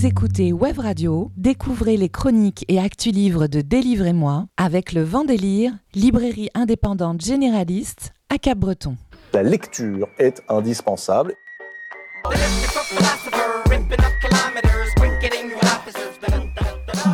Vous 0.00 0.06
écoutez 0.06 0.50
Web 0.50 0.78
Radio, 0.78 1.30
découvrez 1.36 1.98
les 1.98 2.08
chroniques 2.08 2.64
et 2.68 2.80
actus 2.80 3.12
livres 3.12 3.48
de 3.48 3.60
Délivrez-moi 3.60 4.46
avec 4.56 4.94
le 4.94 5.02
Vendélire, 5.02 5.72
librairie 5.94 6.48
indépendante 6.54 7.20
généraliste 7.20 8.14
à 8.30 8.38
Cap-Breton. 8.38 8.96
La 9.34 9.42
lecture 9.42 10.08
est 10.18 10.42
indispensable. 10.48 11.34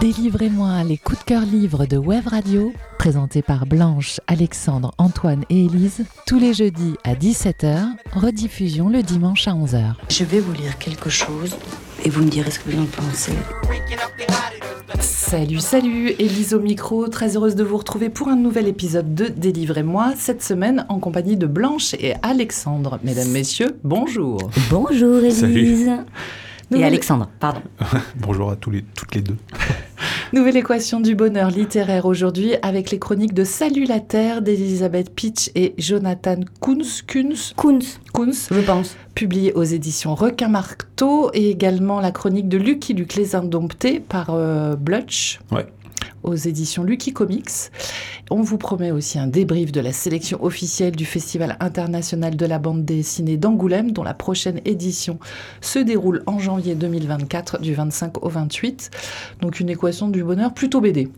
Délivrez-moi 0.00 0.82
les 0.84 0.98
coups 0.98 1.20
de 1.20 1.24
cœur 1.24 1.42
livres 1.42 1.86
de 1.86 1.96
Web 1.96 2.26
Radio, 2.26 2.72
présentés 2.98 3.40
par 3.40 3.64
Blanche, 3.66 4.20
Alexandre, 4.26 4.92
Antoine 4.98 5.44
et 5.48 5.64
Élise, 5.64 6.04
tous 6.26 6.38
les 6.38 6.52
jeudis 6.52 6.96
à 7.04 7.14
17h, 7.14 7.86
rediffusion 8.12 8.90
le 8.90 9.02
dimanche 9.02 9.48
à 9.48 9.52
11h. 9.52 9.94
Je 10.10 10.24
vais 10.24 10.40
vous 10.40 10.52
lire 10.52 10.76
quelque 10.78 11.08
chose 11.08 11.56
et 12.04 12.10
vous 12.10 12.24
me 12.24 12.28
direz 12.28 12.50
ce 12.50 12.58
que 12.58 12.70
vous 12.70 12.82
en 12.82 12.86
pensez. 12.86 13.32
Salut, 15.00 15.60
salut, 15.60 16.10
Élise 16.18 16.52
au 16.52 16.60
micro, 16.60 17.08
très 17.08 17.36
heureuse 17.36 17.54
de 17.54 17.64
vous 17.64 17.78
retrouver 17.78 18.10
pour 18.10 18.28
un 18.28 18.36
nouvel 18.36 18.68
épisode 18.68 19.14
de 19.14 19.28
Délivrez-moi, 19.28 20.12
cette 20.16 20.42
semaine 20.42 20.84
en 20.88 20.98
compagnie 20.98 21.36
de 21.36 21.46
Blanche 21.46 21.94
et 21.94 22.14
Alexandre. 22.22 22.98
Mesdames, 23.02 23.30
Messieurs, 23.30 23.78
bonjour. 23.82 24.50
Bonjour 24.68 25.18
Élise. 25.18 25.86
Salut. 25.86 25.88
Et 26.74 26.84
Alexandre, 26.84 27.28
pardon. 27.38 27.62
Bonjour 28.16 28.50
à 28.50 28.56
tous 28.56 28.70
les, 28.70 28.82
toutes 28.82 29.14
les 29.14 29.20
deux. 29.20 29.36
Nouvelle 30.32 30.56
équation 30.56 30.98
du 30.98 31.14
bonheur 31.14 31.50
littéraire 31.50 32.04
aujourd'hui 32.04 32.54
avec 32.62 32.90
les 32.90 32.98
chroniques 32.98 33.32
de 33.32 33.44
Salut 33.44 33.84
la 33.84 34.00
Terre 34.00 34.42
d'Elisabeth 34.42 35.14
Pitch 35.14 35.50
et 35.54 35.72
Jonathan 35.78 36.40
Kunz, 36.60 37.02
Kunz, 37.06 37.54
Kunz, 37.56 38.00
Kunz, 38.12 38.48
je 38.50 38.60
pense. 38.60 38.96
publié 39.14 39.52
aux 39.52 39.62
éditions 39.62 40.16
Requin 40.16 40.48
Marteau 40.48 41.30
et 41.32 41.50
également 41.50 42.00
la 42.00 42.10
chronique 42.10 42.48
de 42.48 42.58
Lucky 42.58 42.92
Luke 42.92 43.14
les 43.14 43.36
Indomptés 43.36 44.00
par 44.00 44.30
euh, 44.30 44.74
Blutch. 44.74 45.38
Ouais. 45.52 45.66
Aux 46.26 46.34
éditions 46.34 46.82
Lucky 46.82 47.12
Comics. 47.12 47.70
On 48.30 48.42
vous 48.42 48.58
promet 48.58 48.90
aussi 48.90 49.16
un 49.18 49.28
débrief 49.28 49.70
de 49.70 49.80
la 49.80 49.92
sélection 49.92 50.42
officielle 50.42 50.96
du 50.96 51.04
Festival 51.04 51.56
international 51.60 52.36
de 52.36 52.46
la 52.46 52.58
bande 52.58 52.84
dessinée 52.84 53.36
d'Angoulême, 53.36 53.92
dont 53.92 54.02
la 54.02 54.12
prochaine 54.12 54.60
édition 54.64 55.20
se 55.60 55.78
déroule 55.78 56.24
en 56.26 56.40
janvier 56.40 56.74
2024, 56.74 57.60
du 57.60 57.74
25 57.74 58.24
au 58.24 58.28
28. 58.28 58.90
Donc 59.40 59.60
une 59.60 59.70
équation 59.70 60.08
du 60.08 60.24
bonheur 60.24 60.52
plutôt 60.52 60.80
BD, 60.80 61.08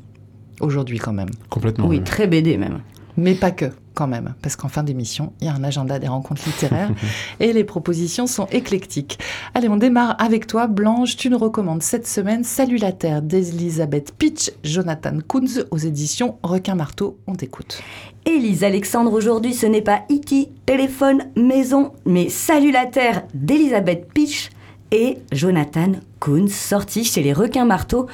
aujourd'hui 0.61 0.99
quand 0.99 1.15
même. 1.15 1.31
Complètement. 1.49 1.87
Oui, 1.87 2.03
très 2.05 2.27
BD 2.27 2.59
même. 2.59 2.81
Mais 3.19 3.35
pas 3.35 3.51
que, 3.51 3.65
quand 3.95 4.07
même, 4.07 4.35
parce 4.43 4.55
qu'en 4.55 4.69
fin 4.69 4.85
d'émission, 4.85 5.33
il 5.41 5.49
y 5.49 5.51
a 5.51 5.53
un 5.55 5.65
agenda 5.65 5.99
des 5.99 6.07
rencontres 6.07 6.43
littéraires 6.47 6.93
et 7.41 7.53
les 7.53 7.65
propositions 7.65 8.29
sont 8.29 8.47
éclectiques. 8.53 9.19
Allez, 9.55 9.69
on 9.69 9.77
démarre 9.77 10.15
avec 10.21 10.47
toi, 10.47 10.69
Blanche. 10.69 11.17
Tu 11.17 11.29
nous 11.29 11.37
recommandes 11.37 11.83
cette 11.83 12.07
semaine 12.07 12.45
Salut 12.45 12.77
la 12.77 12.93
Terre 12.93 13.21
d'Elisabeth 13.21 14.15
Pitch, 14.17 14.53
Jonathan 14.63 15.19
Kunz 15.29 15.67
aux 15.73 15.79
éditions 15.79 16.39
Requin 16.45 16.77
Marteau. 16.77 17.19
On 17.27 17.35
t'écoute. 17.35 17.83
Élise 18.25 18.63
Alexandre, 18.63 19.13
aujourd'hui, 19.13 19.53
ce 19.53 19.67
n'est 19.67 19.83
pas 19.83 20.05
E.T., 20.13 20.53
téléphone, 20.65 21.25
maison, 21.35 21.91
mais 22.07 22.29
Salut 22.29 22.71
la 22.71 22.87
Terre 22.87 23.25
d'Elisabeth 23.35 24.13
Pitch 24.15 24.51
et 24.93 25.19
Jonathan 25.33 25.91
Kunz, 26.21 26.53
sorti 26.53 27.03
chez 27.03 27.25
les 27.25 27.33
requins 27.33 27.65
marteaux. 27.65 28.07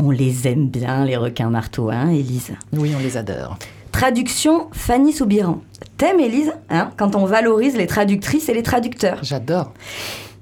On 0.00 0.10
les 0.10 0.48
aime 0.48 0.66
bien, 0.66 1.04
les 1.04 1.16
requins 1.16 1.48
marteaux, 1.48 1.90
hein, 1.90 2.10
Élise? 2.10 2.54
Oui, 2.72 2.92
on 2.96 3.00
les 3.00 3.16
adore. 3.16 3.56
Traduction 3.92 4.68
Fanny 4.72 5.12
Soubiran. 5.12 5.60
Thème, 5.96 6.20
Élise, 6.20 6.52
hein, 6.70 6.90
quand 6.96 7.16
on 7.16 7.24
valorise 7.24 7.76
les 7.76 7.86
traductrices 7.86 8.48
et 8.48 8.54
les 8.54 8.62
traducteurs. 8.62 9.18
J'adore. 9.22 9.72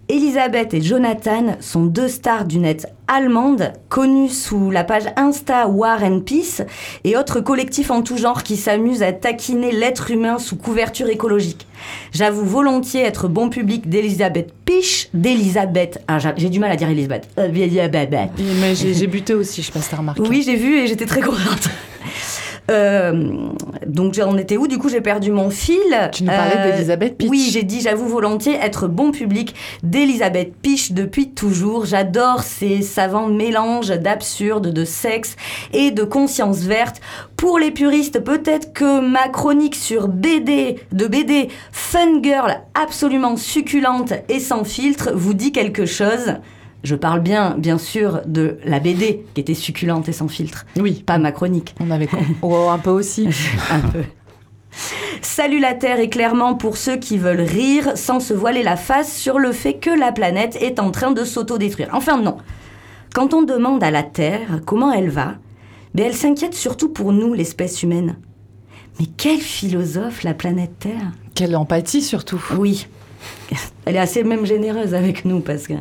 Elisabeth 0.09 0.73
et 0.73 0.81
Jonathan 0.83 1.57
sont 1.59 1.85
deux 1.85 2.07
stars 2.07 2.45
du 2.45 2.59
net 2.59 2.87
allemande, 3.09 3.73
connues 3.89 4.29
sous 4.29 4.71
la 4.71 4.85
page 4.85 5.03
Insta 5.17 5.67
War 5.67 6.05
and 6.05 6.21
Peace 6.21 6.63
et 7.03 7.17
autres 7.17 7.41
collectifs 7.41 7.91
en 7.91 8.03
tout 8.03 8.17
genre 8.17 8.45
qui 8.45 8.57
s'amusent 8.57 9.03
à 9.03 9.13
taquiner 9.13 9.73
l'être 9.73 10.13
humain 10.13 10.39
sous 10.39 10.55
couverture 10.55 11.09
écologique. 11.09 11.67
J'avoue 12.13 12.45
volontiers 12.45 13.03
être 13.03 13.27
bon 13.27 13.49
public 13.49 13.89
d'Elisabeth 13.89 14.53
Piche, 14.65 15.09
d'Elisabeth. 15.13 16.01
Ah, 16.07 16.21
j'a- 16.21 16.35
j'ai 16.37 16.51
du 16.51 16.61
mal 16.61 16.71
à 16.71 16.77
dire 16.77 16.89
Elisabeth. 16.89 17.29
Euh, 17.39 17.49
Elisabeth. 17.53 18.13
Et- 18.13 18.43
Mais 18.61 18.77
j'ai 18.77 18.95
j'ai 18.95 19.07
buté 19.09 19.35
aussi, 19.35 19.61
je 19.63 19.67
sais 19.67 19.73
pas 19.73 19.81
si 19.81 19.91
t'as 19.91 19.97
remarqué. 19.97 20.23
Oui, 20.23 20.43
j'ai 20.47 20.55
vu 20.57 20.77
et 20.79 20.87
j'étais 20.87 21.07
très 21.07 21.21
contente. 21.21 21.69
Euh, 22.71 23.49
donc 23.87 24.15
j'en 24.15 24.37
étais 24.37 24.57
où 24.57 24.67
Du 24.67 24.79
coup, 24.79 24.89
j'ai 24.89 25.01
perdu 25.01 25.31
mon 25.31 25.51
fil. 25.51 25.77
Tu 26.13 26.25
nous 26.25 26.31
parlais 26.31 26.57
Euh, 26.57 26.73
d'Elisabeth 26.73 27.17
Pitch. 27.17 27.31
Oui, 27.31 27.49
j'ai 27.53 27.63
dit, 27.63 27.81
j'avoue 27.81 28.07
volontiers, 28.09 28.55
être 28.61 28.89
bon 28.89 29.13
public 29.13 29.55
d'Elisabeth 29.83 30.55
Piche 30.61 30.93
depuis 30.93 31.31
toujours. 31.31 31.85
J'adore 31.87 32.43
ces 32.43 32.83
savants 32.83 33.29
mélanges 33.29 33.89
d'absurde, 33.91 34.73
de 34.73 34.85
sexe 34.85 35.37
et 35.73 35.91
de 35.93 36.03
conscience 36.03 36.59
verte. 36.59 37.01
Pour 37.37 37.59
les 37.59 37.71
puristes, 37.71 38.21
peut-être 38.21 38.73
que 38.73 39.01
ma 39.01 39.29
chronique 39.29 39.75
sur 39.77 40.09
BD, 40.09 40.77
de 40.93 41.07
BD 41.07 41.49
Fun 41.71 42.23
Girl, 42.23 42.61
absolument 42.75 43.37
succulente 43.37 44.13
et 44.29 44.41
sans 44.41 44.65
filtre, 44.65 45.11
vous 45.15 45.35
dit 45.35 45.53
quelque 45.53 45.87
chose. 45.87 46.35
Je 46.87 46.95
parle 46.95 47.19
bien, 47.19 47.57
bien 47.59 47.79
sûr, 47.79 48.21
de 48.27 48.59
la 48.65 48.79
BD 48.79 49.25
qui 49.35 49.41
était 49.41 49.55
succulente 49.55 50.09
et 50.09 50.13
sans 50.13 50.29
filtre, 50.29 50.67
Oui, 50.77 51.03
pas 51.05 51.19
ma 51.19 51.33
chronique. 51.33 51.75
on 51.81 51.91
avait 51.91 52.09
oh, 52.43 52.69
un 52.71 52.79
peu 52.79 52.91
aussi. 52.91 53.29
Un 53.73 53.81
peu. 53.81 54.05
Salut 55.21 55.59
la 55.59 55.75
Terre 55.75 55.99
est 55.99 56.11
clairement 56.11 56.55
pour 56.55 56.77
ceux 56.77 56.97
qui 56.97 57.19
veulent 57.19 57.41
rire 57.41 57.97
sans 57.97 58.21
se 58.21 58.33
voiler 58.35 58.63
la 58.63 58.77
face 58.77 59.13
sur 59.13 59.41
le 59.41 59.51
fait 59.51 59.75
que 59.75 59.91
la 59.91 60.13
planète 60.13 60.57
est 60.61 60.79
en 60.79 60.93
train 60.93 61.11
de 61.11 61.25
s'autodétruire. 61.25 61.89
Enfin 61.93 62.23
non. 62.23 62.37
Quand 63.13 63.35
on 63.35 63.43
demande 63.43 63.83
à 63.83 63.91
la 63.91 64.05
Terre 64.05 64.61
comment 64.65 64.93
elle 64.93 65.11
va, 65.11 65.35
ben 65.93 66.07
elle 66.07 66.15
s'inquiète 66.15 66.55
surtout 66.55 66.91
pour 66.91 67.13
nous, 67.13 67.35
l'espèce 67.35 67.83
humaine. 67.83 68.15
Mais 69.01 69.07
quel 69.17 69.41
philosophe 69.41 70.23
la 70.23 70.35
planète 70.35 70.79
Terre 70.79 71.11
Quelle 71.35 71.57
empathie 71.57 72.03
surtout. 72.03 72.41
oui. 72.57 72.87
Elle 73.87 73.97
est 73.97 74.01
assez 74.01 74.23
même 74.23 74.47
généreuse 74.47 74.95
avec 74.95 75.25
nous 75.25 75.41
parce 75.41 75.67
que. 75.67 75.75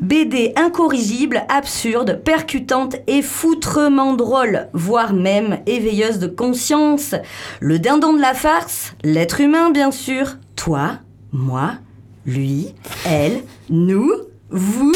BD 0.00 0.52
incorrigible, 0.56 1.44
absurde, 1.48 2.20
percutante 2.24 2.96
et 3.06 3.22
foutrement 3.22 4.14
drôle, 4.14 4.68
voire 4.72 5.12
même 5.12 5.58
éveilleuse 5.66 6.18
de 6.18 6.26
conscience. 6.26 7.14
Le 7.60 7.78
dindon 7.78 8.12
de 8.14 8.20
la 8.20 8.34
farce, 8.34 8.94
l'être 9.02 9.40
humain 9.40 9.70
bien 9.70 9.90
sûr. 9.90 10.36
Toi, 10.56 10.98
moi, 11.32 11.74
lui, 12.26 12.68
elle, 13.06 13.42
nous, 13.70 14.10
vous, 14.50 14.92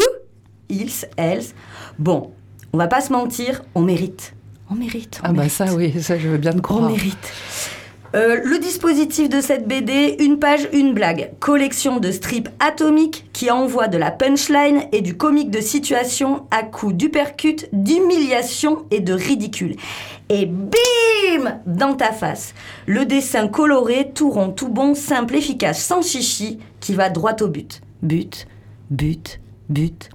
ils, 0.69 0.91
elles. 1.17 1.43
Bon, 1.97 2.31
on 2.73 2.77
va 2.77 2.87
pas 2.87 3.01
se 3.01 3.11
mentir, 3.11 3.61
on 3.75 3.81
mérite. 3.81 4.33
On 4.71 4.75
mérite. 4.75 5.19
on 5.23 5.25
Ah 5.25 5.29
bah 5.29 5.33
mérite. 5.37 5.51
ça 5.51 5.65
oui, 5.73 5.93
ça 6.01 6.17
je 6.19 6.27
veux 6.29 6.37
bien 6.37 6.51
te 6.51 6.57
On 6.59 6.61
croire. 6.61 6.89
mérite. 6.89 7.33
Euh, 8.15 8.39
le 8.43 8.57
dispositif 8.57 9.29
de 9.29 9.39
cette 9.39 9.67
BD, 9.67 10.15
une 10.19 10.39
page, 10.39 10.67
une 10.73 10.93
blague. 10.93 11.31
Collection 11.39 11.99
de 11.99 12.11
strips 12.11 12.49
atomiques 12.59 13.29
qui 13.33 13.51
envoie 13.51 13.87
de 13.87 13.97
la 13.97 14.09
punchline 14.09 14.83
et 14.91 15.01
du 15.01 15.15
comique 15.15 15.51
de 15.51 15.61
situation 15.61 16.47
à 16.49 16.63
coups 16.63 16.95
d'uppercut, 16.95 17.67
d'humiliation 17.71 18.85
et 18.89 18.99
de 18.99 19.13
ridicule. 19.13 19.75
Et 20.29 20.47
bim 20.47 21.59
Dans 21.67 21.95
ta 21.95 22.11
face. 22.11 22.55
Le 22.87 23.05
dessin 23.05 23.47
coloré, 23.47 24.11
tout 24.13 24.31
rond, 24.31 24.49
tout 24.49 24.69
bon, 24.69 24.95
simple, 24.95 25.35
efficace, 25.35 25.83
sans 25.83 26.01
chichi, 26.01 26.59
qui 26.79 26.95
va 26.95 27.09
droit 27.09 27.35
au 27.41 27.47
but. 27.47 27.81
But, 28.01 28.47
but, 28.89 29.39
but. 29.69 30.09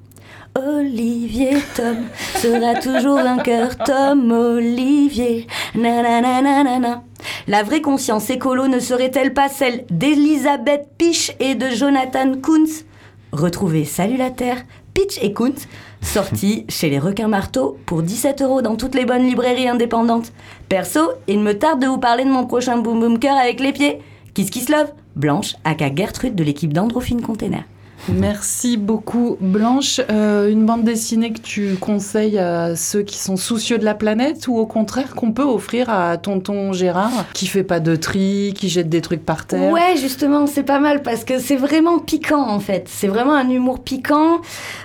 Olivier 0.56 1.56
Tom 1.74 1.96
sera 2.36 2.74
toujours 2.76 3.16
vainqueur. 3.16 3.76
Tom 3.76 4.30
Olivier. 4.30 5.48
Nanananana. 5.74 7.02
La 7.48 7.64
vraie 7.64 7.80
conscience 7.80 8.30
écolo 8.30 8.68
ne 8.68 8.78
serait-elle 8.78 9.34
pas 9.34 9.48
celle 9.48 9.84
d'Elisabeth 9.90 10.88
Pitch 10.96 11.34
et 11.40 11.56
de 11.56 11.70
Jonathan 11.70 12.34
Kuntz? 12.40 12.84
Retrouvez 13.32 13.84
Salut 13.84 14.16
la 14.16 14.30
Terre, 14.30 14.64
Pitch 14.94 15.18
et 15.20 15.32
Kuntz, 15.32 15.66
sortis 16.00 16.66
chez 16.68 16.88
les 16.88 17.00
requins 17.00 17.26
marteaux 17.26 17.76
pour 17.84 18.04
17 18.04 18.42
euros 18.42 18.62
dans 18.62 18.76
toutes 18.76 18.94
les 18.94 19.06
bonnes 19.06 19.26
librairies 19.26 19.68
indépendantes. 19.68 20.32
Perso, 20.68 21.00
il 21.26 21.40
me 21.40 21.58
tarde 21.58 21.82
de 21.82 21.88
vous 21.88 21.98
parler 21.98 22.24
de 22.24 22.30
mon 22.30 22.46
prochain 22.46 22.76
boom 22.76 23.00
boom 23.00 23.18
cœur 23.18 23.36
avec 23.36 23.58
les 23.58 23.72
pieds. 23.72 23.98
Kiss 24.34 24.50
Kiss 24.50 24.68
Love, 24.68 24.92
Blanche, 25.16 25.56
aka 25.64 25.92
Gertrude 25.92 26.36
de 26.36 26.44
l'équipe 26.44 26.72
d'Androphine 26.72 27.22
Container. 27.22 27.64
Merci 28.08 28.76
beaucoup 28.76 29.36
Blanche. 29.40 30.00
Euh, 30.10 30.50
une 30.50 30.66
bande 30.66 30.84
dessinée 30.84 31.32
que 31.32 31.40
tu 31.40 31.76
conseilles 31.76 32.38
à 32.38 32.76
ceux 32.76 33.02
qui 33.02 33.18
sont 33.18 33.36
soucieux 33.36 33.78
de 33.78 33.84
la 33.84 33.94
planète 33.94 34.46
ou 34.46 34.56
au 34.56 34.66
contraire 34.66 35.14
qu'on 35.14 35.32
peut 35.32 35.42
offrir 35.42 35.88
à 35.88 36.16
tonton 36.18 36.72
Gérard 36.72 37.24
qui 37.32 37.46
fait 37.46 37.64
pas 37.64 37.80
de 37.80 37.96
tri, 37.96 38.52
qui 38.54 38.68
jette 38.68 38.88
des 38.88 39.00
trucs 39.00 39.24
par 39.24 39.46
terre? 39.46 39.72
Ouais, 39.72 39.96
justement, 39.96 40.46
c'est 40.46 40.62
pas 40.62 40.80
mal 40.80 41.02
parce 41.02 41.24
que 41.24 41.38
c'est 41.38 41.56
vraiment 41.56 41.98
piquant 41.98 42.48
en 42.48 42.60
fait. 42.60 42.88
C'est 42.88 43.08
vraiment 43.08 43.34
un 43.34 43.48
humour 43.48 43.82
piquant. 43.82 44.40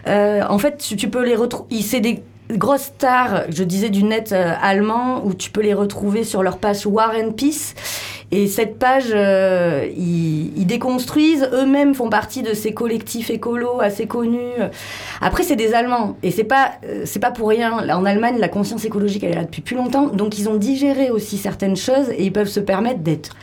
Euh, 0.08 0.42
en 0.48 0.58
fait, 0.58 0.78
tu, 0.78 0.96
tu 0.96 1.10
peux 1.10 1.26
les 1.26 1.36
retrouver. 1.36 1.70
Des 2.00 2.24
grosses 2.52 2.92
stars, 2.96 3.44
je 3.50 3.64
disais, 3.64 3.90
du 3.90 4.04
net 4.04 4.32
euh, 4.32 4.54
allemand 4.62 5.22
où 5.26 5.34
tu 5.34 5.52
peux 5.52 5.62
les 5.62 5.74
retrouver 5.74 6.24
sur 6.24 6.44
leur 6.44 6.58
page 6.58 6.86
War 6.86 7.14
and 7.16 7.32
Peace. 7.32 7.76
Et 8.32 8.48
cette 8.48 8.78
page, 8.78 9.12
euh, 9.12 9.88
ils, 9.98 10.56
ils 10.56 10.68
déconstruisent, 10.68 11.50
eux-mêmes 11.52 11.96
font 11.96 12.10
partie 12.10 12.44
de 12.44 12.54
ces 12.54 12.74
collectifs 12.74 13.32
écolos 13.32 13.82
assez 13.82 14.06
connus. 14.06 14.54
Après, 15.20 15.42
c'est 15.42 15.56
des 15.56 15.74
Allemands, 15.74 16.16
et 16.22 16.30
c'est 16.30 16.44
pas, 16.44 16.74
euh, 16.86 17.04
c'est 17.06 17.20
pas 17.20 17.32
pour 17.32 17.50
rien. 17.50 17.90
En 17.90 18.06
Allemagne, 18.06 18.38
la 18.38 18.50
conscience 18.50 18.86
écologique, 18.86 19.24
elle 19.24 19.32
est 19.32 19.36
là 19.36 19.46
depuis 19.46 19.62
plus 19.62 19.76
longtemps, 19.76 20.08
donc 20.08 20.38
ils 20.38 20.48
ont 20.48 20.58
digéré 20.58 21.10
aussi 21.10 21.38
certaines 21.38 21.76
choses, 21.76 22.10
et 22.12 22.24
ils 22.24 22.34
peuvent 22.34 22.48
se 22.48 22.60
permettre 22.60 23.00
d'être 23.00 23.36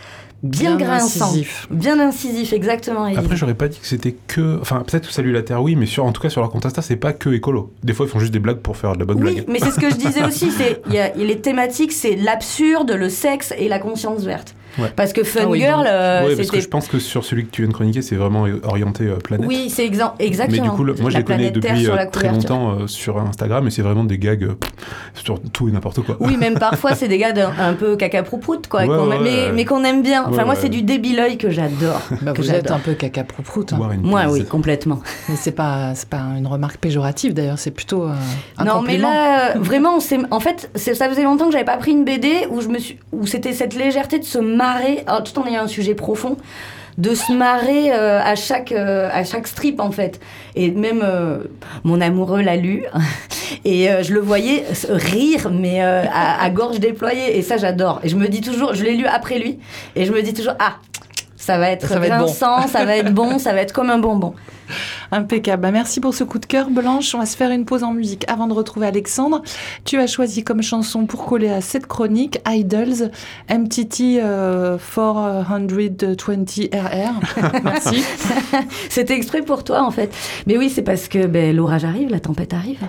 bien, 0.47 0.77
Bien 0.77 0.91
incisif. 0.93 1.67
Bien 1.71 1.99
incisif, 2.01 2.53
exactement. 2.53 3.05
Après, 3.05 3.37
j'aurais 3.37 3.55
pas 3.55 3.69
dit 3.69 3.79
que 3.79 3.87
c'était 3.87 4.17
que. 4.27 4.59
Enfin, 4.61 4.83
peut-être 4.87 5.11
Salut 5.11 5.33
la 5.33 5.43
Terre, 5.43 5.63
oui, 5.63 5.77
mais 5.77 5.87
sur, 5.87 6.05
en 6.05 6.13
tout 6.13 6.21
cas, 6.21 6.29
sur 6.31 6.41
leur 6.41 6.51
compte 6.51 6.67
Insta, 6.67 6.83
c'est 6.83 6.97
pas 6.97 7.13
que 7.13 7.31
écolo. 7.31 7.73
Des 7.83 7.93
fois, 7.93 8.07
ils 8.07 8.09
font 8.09 8.19
juste 8.19 8.33
des 8.33 8.39
blagues 8.39 8.59
pour 8.59 8.77
faire 8.77 8.95
de 8.95 8.99
la 8.99 9.05
bonne 9.05 9.23
Oui, 9.23 9.35
blague. 9.35 9.45
mais 9.49 9.59
c'est 9.59 9.71
ce 9.71 9.81
que 9.81 9.91
je 9.91 9.97
disais 9.97 10.25
aussi. 10.27 10.51
C'est 10.51 10.83
y 10.91 10.99
a 10.99 11.15
les 11.15 11.41
thématiques, 11.41 11.93
c'est 11.93 12.17
l'absurde, 12.17 12.91
le 12.93 13.09
sexe 13.09 13.53
et 13.59 13.69
la 13.69 13.79
conscience 13.79 14.23
verte. 14.25 14.55
Ouais. 14.79 14.93
Parce 14.95 15.13
que 15.13 15.25
Fun 15.25 15.41
Ah 15.45 15.49
oui, 15.49 15.61
Girl, 15.61 15.85
euh, 15.89 16.21
ouais, 16.23 16.27
parce 16.27 16.37
que 16.39 16.45
c'était. 16.45 16.61
je 16.61 16.69
pense 16.69 16.89
que 16.89 16.99
sur 16.99 17.25
celui 17.25 17.47
que 17.47 17.51
tu 17.51 17.63
viens 17.63 17.69
de 17.69 17.75
chroniquer, 17.75 18.03
c'est 18.03 18.17
vraiment 18.17 18.47
orienté 18.65 19.05
euh, 19.05 19.17
planète. 19.17 19.47
Oui, 19.49 19.71
c'est 19.71 19.87
exa- 19.89 20.13
Mais 20.19 20.27
exactement. 20.27 20.63
du 20.65 20.71
coup, 20.71 20.85
le- 20.85 20.95
moi, 20.95 21.11
je 21.11 21.15
La 21.15 21.21
les 21.21 21.25
connais 21.25 21.51
depuis 21.51 21.85
sur 21.85 21.95
euh, 21.95 22.05
très 22.11 22.29
longtemps 22.29 22.73
euh, 22.81 22.87
sur 22.87 23.19
Instagram, 23.19 23.67
et 23.67 23.71
c'est 23.71 23.83
vraiment 23.83 24.05
des 24.05 24.19
gags 24.19 24.45
euh, 24.45 24.55
sur 25.15 25.41
tout 25.41 25.69
et 25.69 25.73
n'importe 25.73 26.01
quoi. 26.03 26.17
Oui, 26.21 26.37
même 26.37 26.55
parfois, 26.59 26.95
c'est 26.95 27.09
des 27.09 27.19
d'un- 27.19 27.53
un 27.59 27.73
peu 27.75 27.97
caca 27.97 28.23
prout 28.23 28.67
quoi, 28.69 28.81
Ouais, 28.83 28.87
qu'on- 28.87 29.09
ouais, 29.09 29.19
mais, 29.23 29.53
mais 29.53 29.65
qu'on 29.65 29.83
aime 29.85 30.03
bien. 30.03 30.25
Enfin, 30.27 30.45
moi, 30.45 30.55
ouais. 30.55 30.61
c'est 30.61 30.69
du 30.69 30.83
débilœil 30.83 31.39
que 31.39 31.51
j'adore. 31.51 32.01
Bah, 32.23 32.33
que 32.33 32.43
vous 32.43 32.51
êtes 32.53 32.71
un 32.71 32.79
peu 32.79 32.93
caca 32.95 33.25
prout 33.25 33.73
hein. 33.73 33.79
Moi, 34.03 34.25
oui, 34.31 34.45
complètement. 34.45 35.01
Mais 35.29 35.37
c'est 35.37 35.53
pas, 35.53 35.95
c'est 35.95 36.09
pas 36.09 36.23
une 36.37 36.47
remarque 36.47 36.77
péjorative 36.79 37.35
d'ailleurs, 37.35 37.59
c'est 37.59 37.71
plutôt 37.71 38.05
euh, 38.05 38.13
un 38.59 38.65
non, 38.65 38.75
compliment. 38.75 39.09
mais 39.11 39.17
là, 39.17 39.57
euh, 39.57 39.59
vraiment, 39.59 39.97
on 39.97 40.01
en 40.31 40.41
fait, 40.41 40.71
ça 40.75 41.09
faisait 41.09 41.23
longtemps 41.25 41.47
que 41.47 41.53
j'avais 41.53 41.65
pas 41.65 41.77
pris 41.77 41.93
une 41.93 42.05
BD 42.05 42.47
où 42.51 42.61
je 42.61 42.69
me 42.69 42.79
suis, 42.79 42.99
où 43.13 43.27
c'était 43.27 43.53
cette 43.53 43.75
légèreté 43.75 44.19
de 44.19 44.25
se 44.25 44.39
marrer, 44.39 44.66
alors, 45.07 45.23
tout 45.25 45.39
en 45.39 45.47
ayant 45.47 45.63
un 45.63 45.69
sujet 45.69 45.95
profond, 45.95 46.37
de 46.99 47.15
se 47.15 47.33
marrer 47.33 47.93
euh, 47.93 48.21
à 48.23 48.37
chaque 48.37 48.73
euh, 48.73 49.11
à 49.13 49.25
chaque 49.25 49.47
strip 49.47 49.81
en 49.81 49.91
fait. 49.91 50.21
Et 50.55 50.71
même 50.71 51.03
euh, 51.05 51.39
mon 51.85 52.01
amoureux 52.01 52.41
l'a 52.41 52.57
lu 52.57 52.85
et 53.65 53.89
je 54.03 54.15
le 54.15 54.21
voyais 54.21 54.65
rire, 54.89 55.51
mais 55.53 55.81
à, 55.81 56.41
à 56.41 56.51
gorge 56.51 56.81
déployée. 56.81 57.37
Et 57.37 57.43
ça, 57.43 57.57
j'adore. 57.57 58.01
Et 58.03 58.09
je 58.09 58.17
me 58.17 58.29
dis 58.29 58.41
toujours, 58.41 58.75
je 58.75 58.85
l'ai 58.85 58.97
lu 58.97 59.07
après 59.07 59.39
lui, 59.39 59.59
et 59.95 60.05
je 60.05 60.13
me 60.13 60.23
dis 60.23 60.35
toujours, 60.35 60.55
ah. 60.59 60.77
Ça 61.37 61.59
va 61.59 61.71
être 61.71 61.87
Ça 61.87 62.01
va 62.01 62.07
être 62.09 62.19
bon. 62.19 62.27
ça 62.27 62.85
va 62.85 62.97
être 62.97 63.15
bon, 63.15 63.39
ça 63.39 63.53
va 63.53 63.61
être 63.61 63.73
comme 63.73 63.91
un 63.91 63.99
bonbon. 63.99 64.35
Impeccable. 65.13 65.63
Bah, 65.63 65.71
merci 65.71 66.01
pour 66.01 66.15
ce 66.15 66.25
coup 66.25 66.39
de 66.39 66.47
cœur, 66.47 66.71
Blanche. 66.71 67.15
On 67.15 67.19
va 67.19 67.27
se 67.27 67.37
faire 67.37 67.51
une 67.51 67.65
pause 67.65 67.83
en 67.83 67.93
musique 67.93 68.25
avant 68.29 68.47
de 68.47 68.53
retrouver 68.53 68.87
Alexandre. 68.87 69.43
Tu 69.85 69.99
as 69.99 70.07
choisi 70.07 70.45
comme 70.45 70.63
chanson 70.63 71.07
pour 71.07 71.27
coller 71.27 71.51
à 71.51 71.61
cette 71.61 71.87
chronique 71.87 72.39
Idols 72.47 73.11
MTT 73.51 74.21
euh, 74.23 74.79
420 74.79 75.67
RR. 76.73 77.63
merci. 77.65 78.03
C'était 78.89 79.15
exprès 79.15 79.43
pour 79.43 79.65
toi 79.65 79.83
en 79.83 79.91
fait. 79.91 80.15
Mais 80.47 80.57
oui, 80.57 80.71
c'est 80.71 80.83
parce 80.83 81.09
que 81.09 81.27
ben, 81.27 81.55
l'orage 81.55 81.85
arrive, 81.85 82.11
la 82.11 82.21
tempête 82.21 82.55
arrive. 82.55 82.81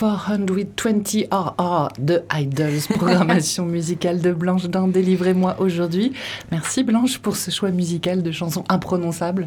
420 0.00 1.28
RR 1.30 1.88
de 1.98 2.22
Idols, 2.34 2.80
programmation 2.94 3.64
musicale 3.66 4.20
de 4.20 4.32
Blanche 4.32 4.64
dans 4.64 4.88
Délivrez-moi 4.88 5.56
aujourd'hui. 5.58 6.12
Merci 6.50 6.84
Blanche 6.84 7.18
pour 7.18 7.36
ce 7.36 7.50
choix 7.50 7.70
musical 7.70 8.22
de 8.22 8.32
chansons 8.32 8.64
imprononçables. 8.70 9.46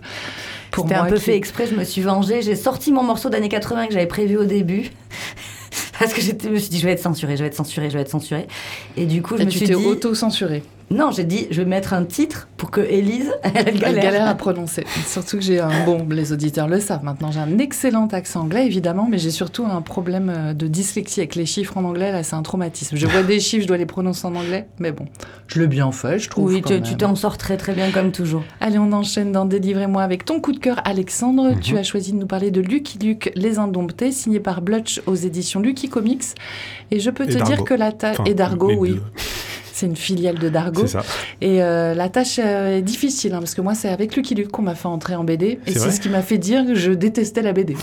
Pour 0.71 0.85
C'était 0.85 0.95
un 0.99 1.05
peu 1.05 1.15
qui- 1.15 1.21
fait 1.21 1.35
exprès, 1.35 1.65
je 1.67 1.75
me 1.75 1.83
suis 1.83 2.01
vengée. 2.01 2.41
J'ai 2.43 2.55
sorti 2.55 2.91
mon 2.91 3.03
morceau 3.03 3.29
d'années 3.29 3.49
80 3.49 3.87
que 3.87 3.93
j'avais 3.93 4.05
prévu 4.05 4.37
au 4.37 4.45
début. 4.45 4.91
Parce 5.99 6.13
que 6.13 6.21
je 6.21 6.31
me 6.49 6.59
suis 6.59 6.69
dit, 6.69 6.79
je 6.79 6.85
vais 6.85 6.91
être 6.93 7.01
censurée, 7.01 7.35
je 7.37 7.41
vais 7.41 7.47
être 7.47 7.55
censurée, 7.55 7.89
je 7.89 7.95
vais 7.95 8.01
être 8.01 8.09
censurée. 8.11 8.47
Et 8.97 9.05
du 9.05 9.21
coup, 9.21 9.37
je 9.37 9.41
Et 9.43 9.45
me 9.45 9.51
tu 9.51 9.57
suis 9.59 9.67
t'es 9.67 9.75
dit. 9.75 9.85
auto-censuré. 9.85 10.61
Non, 10.93 11.11
j'ai 11.11 11.23
dit, 11.23 11.47
je 11.49 11.61
vais 11.61 11.67
mettre 11.67 11.93
un 11.93 12.05
titre 12.05 12.47
pour 12.57 12.69
que 12.71 12.79
Élise, 12.81 13.31
elle 13.43 13.67
Elle 13.83 13.99
galère. 13.99 14.27
à 14.27 14.35
prononcer. 14.35 14.85
Surtout 15.07 15.37
que 15.37 15.43
j'ai 15.43 15.59
un 15.59 15.85
bon, 15.85 16.05
les 16.09 16.31
auditeurs 16.31 16.67
le 16.67 16.79
savent 16.79 17.03
maintenant, 17.03 17.31
j'ai 17.31 17.39
un 17.39 17.57
excellent 17.57 18.07
accent 18.07 18.41
anglais 18.41 18.65
évidemment, 18.65 19.07
mais 19.09 19.17
j'ai 19.17 19.31
surtout 19.31 19.65
un 19.65 19.81
problème 19.81 20.31
euh, 20.35 20.53
de 20.53 20.67
dyslexie 20.67 21.19
avec 21.21 21.35
les 21.35 21.45
chiffres 21.45 21.77
en 21.77 21.83
anglais. 21.83 22.11
Là, 22.11 22.21
c'est 22.23 22.35
un 22.35 22.43
traumatisme. 22.43 22.95
Je 22.95 23.07
vois 23.07 23.23
des 23.23 23.39
chiffres, 23.39 23.63
je 23.63 23.67
dois 23.67 23.77
les 23.77 23.85
prononcer 23.85 24.25
en 24.27 24.35
anglais, 24.35 24.67
mais 24.79 24.91
bon, 24.91 25.05
je 25.47 25.59
l'ai 25.59 25.67
bien 25.67 25.91
fait, 25.91 26.19
je 26.19 26.29
trouve. 26.29 26.45
Oui, 26.45 26.61
quand 26.61 26.67
tu 26.69 26.73
même. 26.75 26.83
tu 26.83 26.95
t'en 26.95 27.15
sors 27.15 27.37
très 27.37 27.57
très 27.57 27.73
bien 27.73 27.89
comme 27.91 28.11
toujours. 28.11 28.43
Allez, 28.61 28.77
on 28.77 28.91
enchaîne 28.91 29.31
dans 29.31 29.45
Délivrez-moi 29.45 30.03
avec 30.03 30.25
ton 30.25 30.39
coup 30.39 30.51
de 30.51 30.59
cœur, 30.59 30.79
Alexandre. 30.85 31.51
Mhm. 31.51 31.59
Tu 31.59 31.77
as 31.77 31.83
choisi 31.83 32.11
de 32.13 32.17
nous 32.17 32.27
parler 32.27 32.51
de 32.51 32.61
Lucky 32.61 32.97
Luke, 32.99 33.31
Les 33.35 33.57
Indomptés, 33.59 34.11
signé 34.11 34.39
par 34.39 34.61
Blutch 34.61 35.01
aux 35.05 35.15
éditions 35.15 35.59
Lucky 35.59 35.89
Comics. 35.89 36.23
Et 36.91 36.99
je 36.99 37.09
peux 37.09 37.23
Et 37.23 37.27
te 37.27 37.33
Dargo. 37.39 37.53
dire 37.55 37.63
que 37.63 37.73
la 37.73 37.91
tâche. 37.91 38.17
Enfin, 38.19 38.29
et 38.29 38.33
Dargo, 38.33 38.69
les 38.69 38.75
oui. 38.75 38.89
deux. 38.91 39.03
C'est 39.83 39.89
une 39.89 39.97
filiale 39.97 40.39
de 40.39 40.47
Dargo. 40.47 40.87
C'est 40.87 40.93
ça. 40.93 41.03
Et 41.41 41.61
euh, 41.61 41.93
la 41.93 42.07
tâche 42.07 42.39
euh, 42.39 42.77
est 42.77 42.81
difficile, 42.81 43.33
hein, 43.33 43.39
parce 43.39 43.53
que 43.53 43.59
moi, 43.59 43.75
c'est 43.75 43.89
avec 43.89 44.15
Lucky 44.15 44.33
Luke 44.33 44.47
qu'on 44.47 44.61
m'a 44.61 44.75
fait 44.75 44.87
entrer 44.87 45.13
en 45.17 45.25
BD. 45.25 45.59
Et 45.67 45.73
C'est 45.73 45.91
ce 45.91 45.99
qui 45.99 46.07
m'a 46.07 46.21
fait 46.21 46.37
dire 46.37 46.65
que 46.65 46.73
je 46.73 46.93
détestais 46.93 47.41
la 47.41 47.51
BD. 47.51 47.75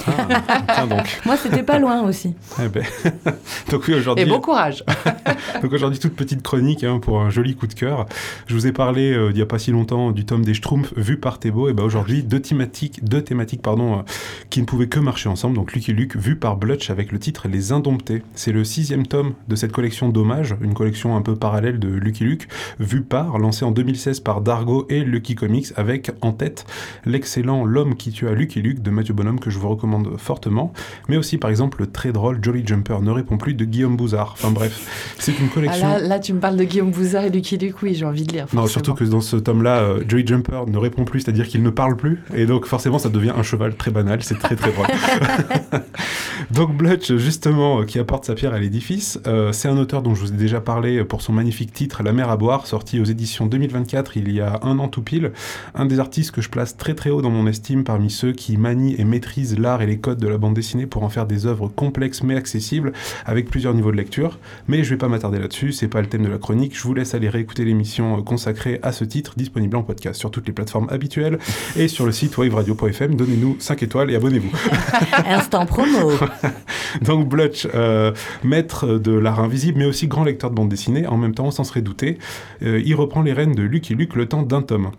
Ah, 0.66 0.87
donc. 0.87 1.21
Moi, 1.26 1.37
c'était 1.37 1.62
pas 1.62 1.78
loin 1.78 2.00
aussi. 2.00 2.33
Eh 2.59 2.69
ben. 2.69 2.83
donc 3.71 3.87
oui, 3.87 3.92
aujourd'hui. 3.97 4.25
Et 4.25 4.26
bon 4.26 4.40
courage. 4.40 4.83
Donc 5.62 5.73
aujourd'hui, 5.73 5.99
toute 5.99 6.14
petite 6.14 6.42
chronique 6.42 6.85
hein, 6.85 7.00
pour 7.00 7.21
un 7.21 7.30
joli 7.30 7.54
coup 7.54 7.66
de 7.66 7.75
cœur. 7.75 8.07
Je 8.47 8.54
vous 8.54 8.66
ai 8.66 8.73
parlé 8.73 9.12
euh, 9.12 9.30
il 9.30 9.37
n'y 9.37 9.42
a 9.42 9.47
pas 9.47 9.59
si 9.59 9.71
longtemps 9.71 10.11
du 10.11 10.25
tome 10.25 10.45
des 10.45 10.54
Schtroumpfs 10.54 10.95
vu 10.97 11.19
par 11.19 11.38
Thébault. 11.38 11.69
Et 11.69 11.73
ben 11.73 11.83
aujourd'hui, 11.83 12.23
deux 12.23 12.40
thématiques, 12.40 13.04
deux 13.04 13.23
thématiques 13.23 13.62
pardon, 13.62 13.99
euh, 13.99 14.02
qui 14.49 14.61
ne 14.61 14.66
pouvaient 14.66 14.88
que 14.88 15.00
marcher 15.00 15.28
ensemble. 15.28 15.57
Donc 15.57 15.75
Lucky 15.75 15.92
Luke 15.92 16.16
vu 16.16 16.37
par 16.37 16.57
Blutch 16.57 16.90
avec 16.90 17.12
le 17.12 17.19
titre 17.19 17.49
Les 17.49 17.73
Indomptés. 17.73 18.23
C'est 18.35 18.52
le 18.52 18.64
sixième 18.64 19.07
tome 19.07 19.35
de 19.49 19.57
cette 19.57 19.73
collection 19.73 20.09
d'hommages, 20.09 20.57
une 20.61 20.75
collection 20.75 21.16
un 21.16 21.23
peu 21.23 21.37
parallèle 21.37 21.78
de 21.78 21.88
Lucky 21.99 22.25
Luke, 22.25 22.49
vu 22.79 23.03
par, 23.03 23.39
lancée 23.39 23.65
en 23.65 23.71
2016 23.71 24.21
par 24.21 24.41
Dargo 24.41 24.87
et 24.89 25.01
Lucky 25.05 25.35
Comics, 25.35 25.69
avec 25.77 26.11
en 26.21 26.33
tête 26.33 26.67
l'excellent 27.05 27.65
L'homme 27.65 27.95
qui 27.97 28.11
tua 28.13 28.33
Lucky 28.33 28.63
Luke 28.63 28.83
de 28.83 28.91
Mathieu 28.91 29.15
Bonhomme 29.15 29.41
que 29.41 29.51
je 29.51 29.59
vous 29.59 29.69
recommande 29.69 30.17
fortement, 30.19 30.73
mais 31.09 31.17
aussi 31.17 31.39
par 31.39 31.51
exemple 31.51 31.81
le 31.81 31.87
très 31.87 32.13
drôle 32.13 32.39
Jolly 32.43 32.63
Jumper 32.67 33.01
ne 33.03 33.11
répond 33.11 33.37
plus 33.39 33.55
de 33.55 33.65
Guillaume 33.65 33.97
Bouzard. 33.97 34.35
Enfin 34.39 34.51
bref, 34.51 35.15
c'est 35.19 35.39
une 35.39 35.47
Ah, 35.51 35.55
collection. 35.55 35.89
là, 35.89 35.99
là, 36.01 36.19
tu 36.19 36.33
me 36.33 36.41
parles 36.41 36.57
de 36.57 36.65
Guillaume 36.65 36.91
Bouzard 36.91 37.25
et 37.25 37.31
Lucky 37.31 37.57
Luke, 37.59 37.83
oui, 37.83 37.95
j'ai 37.95 38.05
envie 38.05 38.25
de 38.25 38.33
lire. 38.33 38.47
Non, 38.53 38.67
surtout 38.67 38.95
que 38.95 39.05
dans 39.05 39.21
ce 39.21 39.37
tome-là, 39.37 39.79
euh, 39.81 40.05
Joey 40.07 40.25
Jumper 40.27 40.63
ne 40.67 40.79
répond 40.79 41.05
plus, 41.05 41.21
c'est-à-dire 41.21 41.47
qu'il 41.49 41.63
ne 41.63 41.71
parle 41.71 41.97
plus, 41.97 42.23
et 42.35 42.47
donc 42.47 42.67
forcément 42.67 42.99
ça 42.99 43.09
devient 43.09 43.33
un 43.37 43.43
cheval 43.43 43.75
très 43.77 43.91
banal, 43.91 44.23
c'est 44.23 44.39
très 44.39 44.57
très 44.57 44.73
drôle. 44.73 44.87
donc 46.51 46.77
Blutch, 46.77 47.13
justement, 47.17 47.81
euh, 47.81 47.85
qui 47.85 47.99
apporte 47.99 48.25
sa 48.25 48.35
pierre 48.35 48.55
à 48.55 48.59
l'édifice, 48.59 49.19
euh, 49.27 49.53
c'est 49.53 49.69
un 49.69 49.77
auteur 49.77 50.03
dont 50.03 50.15
je 50.15 50.21
vous 50.23 50.33
ai 50.33 50.37
déjà 50.37 50.61
parlé 50.61 51.05
pour 51.05 51.23
son 51.23 51.33
magnifique 51.33 51.70
titre 51.71 52.03
La 52.03 52.12
mer 52.12 52.31
à 52.31 52.37
boire, 52.37 52.67
sorti 52.67 53.00
aux 53.00 53.05
éditions 53.05 53.47
2024, 53.47 54.17
il 54.17 54.33
y 54.33 54.41
a 54.41 54.61
un 54.62 54.79
an 54.79 54.89
tout 54.89 55.03
pile, 55.03 55.33
un 55.75 55.87
des 55.87 56.00
artistes 56.00 56.31
que 56.31 56.41
je 56.41 56.49
place 56.49 56.77
très 56.77 56.95
très 56.95 57.11
haut 57.11 57.23
dans 57.23 57.31
mon 57.31 57.47
estime 57.47 57.85
parmi 57.85 58.11
ceux 58.11 58.33
qui 58.33 58.57
manient 58.57 58.95
et 58.99 59.05
maîtrisent 59.05 59.59
l'art 59.59 59.83
et 59.83 59.87
les 59.87 59.99
codes 59.99 60.19
de 60.19 60.29
la 60.29 60.39
bande 60.39 60.55
dessinée 60.55 60.87
pour 60.87 61.03
en 61.03 61.09
faire 61.09 61.27
des 61.27 61.47
œuvres 61.47 61.69
complexes 61.69 62.23
mais 62.23 62.37
accessibles, 62.37 62.93
avec 63.27 63.49
plusieurs 63.49 63.75
niveaux 63.75 63.93
de 63.93 63.97
lecture, 63.97 64.39
mais 64.69 64.85
je 64.85 64.91
vais 64.91 64.99
pas 64.99 65.09
m'attarder 65.09 65.39
là-dessus, 65.39 65.73
c'est 65.73 65.89
pas 65.89 66.00
le 66.00 66.09
thème 66.09 66.25
de 66.25 66.31
la 66.31 66.39
chronique, 66.39 66.77
je 66.77 66.83
vous 66.83 66.95
laisse 66.95 67.15
aller 67.15 67.29
réécouter 67.29 67.65
l'émission 67.65 68.19
euh, 68.19 68.23
consacrée 68.23 68.81
à 68.83 68.93
ce 68.93 69.05
titre, 69.05 69.35
disponible 69.37 69.77
en 69.77 69.83
podcast 69.83 70.19
sur 70.19 70.31
toutes 70.31 70.47
les 70.47 70.53
plateformes 70.53 70.89
habituelles 70.91 71.39
et 71.77 71.89
sur 71.89 72.07
le 72.07 72.12
site 72.12 72.37
waveradio.fm. 72.37 73.15
Donnez-nous 73.15 73.57
5 73.59 73.83
étoiles 73.83 74.11
et 74.11 74.17
abonnez-vous. 74.17 74.50
Instant 75.27 75.67
promo. 75.67 76.12
Donc 77.03 77.29
Blutch, 77.29 77.67
euh, 77.75 78.13
maître 78.45 78.99
de 78.99 79.13
l'art 79.13 79.41
invisible, 79.41 79.79
mais 79.79 79.85
aussi 79.85 80.09
grand 80.09 80.25
lecteur 80.25 80.51
de 80.51 80.55
bande 80.55 80.69
dessinée, 80.69 81.07
en 81.07 81.17
même 81.17 81.35
temps, 81.35 81.51
sans 81.51 81.65
se 81.65 81.73
redouter, 81.73 82.19
euh, 82.63 82.81
il 82.85 82.95
reprend 82.95 83.23
les 83.23 83.33
rênes 83.33 83.55
de 83.55 83.63
Lucky 83.63 83.95
Luke 83.95 84.15
le 84.15 84.27
temps 84.27 84.43
d'un 84.43 84.63
tome. 84.63 84.91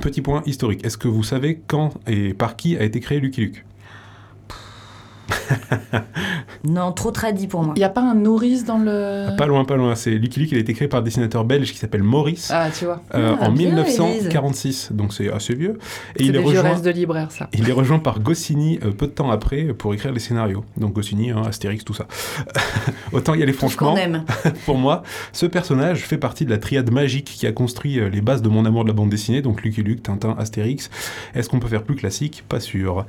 Petit 0.00 0.22
point 0.22 0.42
historique, 0.46 0.84
est-ce 0.84 0.96
que 0.96 1.08
vous 1.08 1.24
savez 1.24 1.60
quand 1.66 1.94
et 2.06 2.32
par 2.32 2.56
qui 2.56 2.76
a 2.76 2.84
été 2.84 3.00
créé 3.00 3.20
Lucky 3.20 3.40
Luke 3.40 3.64
Non, 6.64 6.92
trop 6.92 7.10
tradit 7.10 7.46
pour 7.46 7.62
moi. 7.62 7.72
Il 7.76 7.78
n'y 7.80 7.84
a 7.84 7.88
pas 7.88 8.02
un 8.02 8.14
nourrice 8.14 8.64
dans 8.64 8.78
le. 8.78 9.34
Pas 9.36 9.46
loin, 9.46 9.64
pas 9.64 9.76
loin, 9.76 9.94
c'est 9.94 10.10
Lucky 10.10 10.40
Luke, 10.40 10.52
il 10.52 10.58
a 10.58 10.60
été 10.60 10.74
créé 10.74 10.88
par 10.88 11.00
un 11.00 11.02
dessinateur 11.02 11.44
belge 11.44 11.72
qui 11.72 11.78
s'appelle 11.78 12.02
Maurice. 12.02 12.50
Ah, 12.52 12.68
tu 12.76 12.84
vois. 12.84 13.00
euh, 13.14 13.34
Ah, 13.40 13.48
en 13.48 13.52
bien, 13.52 13.68
1946, 13.68 14.90
donc 14.92 15.12
c'est 15.12 15.30
assez 15.32 15.54
vieux. 15.54 15.78
Et 16.16 16.24
il 16.24 16.32
des 16.32 16.38
est 16.38 16.42
vieux 16.42 16.60
rejoint 16.60 16.78
de 16.80 16.90
libraire, 16.90 17.30
ça. 17.30 17.48
Il 17.52 17.68
est 17.68 17.72
rejoint 17.72 17.98
par 17.98 18.20
Goscinny 18.20 18.78
euh, 18.84 18.90
peu 18.90 19.06
de 19.06 19.12
temps 19.12 19.30
après 19.30 19.64
pour 19.74 19.94
écrire 19.94 20.12
les 20.12 20.20
scénarios. 20.20 20.64
Donc 20.76 20.92
Goscinny, 20.92 21.30
hein, 21.30 21.42
Astérix, 21.46 21.84
tout 21.84 21.94
ça. 21.94 22.06
Autant 23.12 23.34
y 23.34 23.42
aller 23.42 23.52
Tout 23.52 23.68
ce 23.68 23.76
qu'on 23.76 23.94
franchement, 23.94 23.96
aime. 23.96 24.24
pour 24.66 24.76
moi, 24.78 25.02
ce 25.32 25.46
personnage 25.46 26.00
fait 26.00 26.18
partie 26.18 26.44
de 26.44 26.50
la 26.50 26.58
triade 26.58 26.90
magique 26.90 27.24
qui 27.24 27.46
a 27.46 27.52
construit 27.52 27.98
euh, 27.98 28.08
les 28.08 28.20
bases 28.20 28.42
de 28.42 28.48
mon 28.48 28.64
amour 28.64 28.84
de 28.84 28.88
la 28.88 28.94
bande 28.94 29.10
dessinée, 29.10 29.42
donc 29.42 29.62
Lucky 29.62 29.82
Luke, 29.82 30.02
Tintin, 30.02 30.34
Astérix. 30.38 30.90
Est-ce 31.34 31.48
qu'on 31.48 31.58
peut 31.60 31.68
faire 31.68 31.82
plus 31.82 31.96
classique? 31.96 32.44
Pas 32.48 32.60
sûr. 32.60 33.06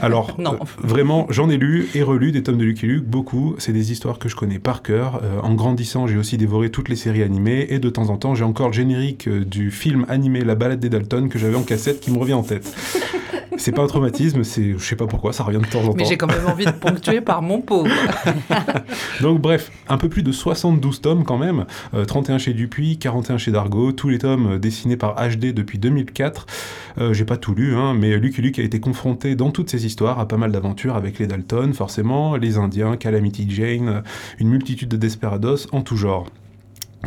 Alors, 0.00 0.34
Non. 0.38 0.54
euh, 0.54 0.64
vraiment, 0.78 1.26
j'en 1.30 1.48
ai 1.50 1.56
lu 1.56 1.88
et 1.94 2.02
relu 2.02 2.32
des 2.32 2.42
tomes 2.42 2.58
de 2.58 2.64
Lucky 2.64 2.85
Luke, 2.86 3.04
beaucoup. 3.04 3.56
C'est 3.58 3.72
des 3.72 3.92
histoires 3.92 4.18
que 4.18 4.28
je 4.28 4.36
connais 4.36 4.58
par 4.58 4.82
cœur. 4.82 5.20
Euh, 5.22 5.40
en 5.42 5.54
grandissant, 5.54 6.06
j'ai 6.06 6.16
aussi 6.16 6.36
dévoré 6.36 6.70
toutes 6.70 6.88
les 6.88 6.96
séries 6.96 7.22
animées 7.22 7.66
et 7.70 7.78
de 7.78 7.90
temps 7.90 8.10
en 8.10 8.16
temps, 8.16 8.34
j'ai 8.34 8.44
encore 8.44 8.68
le 8.68 8.72
générique 8.72 9.28
euh, 9.28 9.44
du 9.44 9.70
film 9.70 10.06
animé 10.08 10.44
La 10.44 10.54
balade 10.54 10.80
des 10.80 10.88
Dalton 10.88 11.28
que 11.28 11.38
j'avais 11.38 11.56
en 11.56 11.62
cassette 11.62 12.00
qui 12.00 12.10
me 12.10 12.18
revient 12.18 12.34
en 12.34 12.42
tête. 12.42 12.74
C'est 13.58 13.72
pas 13.72 13.82
un 13.82 13.86
traumatisme, 13.86 14.44
c'est 14.44 14.74
je 14.78 14.84
sais 14.84 14.96
pas 14.96 15.06
pourquoi, 15.06 15.32
ça 15.32 15.42
revient 15.44 15.58
de 15.58 15.66
temps 15.66 15.80
en 15.80 15.88
temps. 15.88 15.94
Mais 15.96 16.04
j'ai 16.04 16.16
quand 16.16 16.26
même 16.26 16.46
envie 16.46 16.66
de 16.66 16.70
ponctuer 16.70 17.20
par 17.20 17.42
mon 17.42 17.60
pauvre. 17.60 17.90
Donc 19.20 19.40
bref, 19.40 19.70
un 19.88 19.96
peu 19.96 20.08
plus 20.08 20.22
de 20.22 20.32
72 20.32 21.00
tomes 21.00 21.24
quand 21.24 21.38
même, 21.38 21.64
euh, 21.94 22.04
31 22.04 22.38
chez 22.38 22.52
Dupuis, 22.52 22.98
41 22.98 23.38
chez 23.38 23.50
Dargo, 23.50 23.92
tous 23.92 24.08
les 24.08 24.18
tomes 24.18 24.54
euh, 24.54 24.58
dessinés 24.58 24.96
par 24.96 25.14
HD 25.14 25.52
depuis 25.54 25.78
2004. 25.78 26.46
Euh, 26.98 27.12
J'ai 27.12 27.24
pas 27.24 27.36
tout 27.36 27.54
lu, 27.54 27.74
hein, 27.74 27.94
mais 27.94 28.16
Lucky 28.18 28.42
Luke 28.42 28.58
a 28.58 28.62
été 28.62 28.80
confronté 28.80 29.34
dans 29.34 29.50
toutes 29.50 29.70
ces 29.70 29.86
histoires 29.86 30.18
à 30.18 30.28
pas 30.28 30.36
mal 30.36 30.52
d'aventures 30.52 30.96
avec 30.96 31.18
les 31.18 31.26
Dalton, 31.26 31.72
forcément, 31.72 32.36
les 32.36 32.58
Indiens, 32.58 32.75
Calamity 32.98 33.46
Jane, 33.48 33.88
euh, 33.88 34.00
une 34.38 34.48
multitude 34.48 34.88
de 34.88 34.96
desperados 34.96 35.66
en 35.72 35.82
tout 35.82 35.96
genre. 35.96 36.28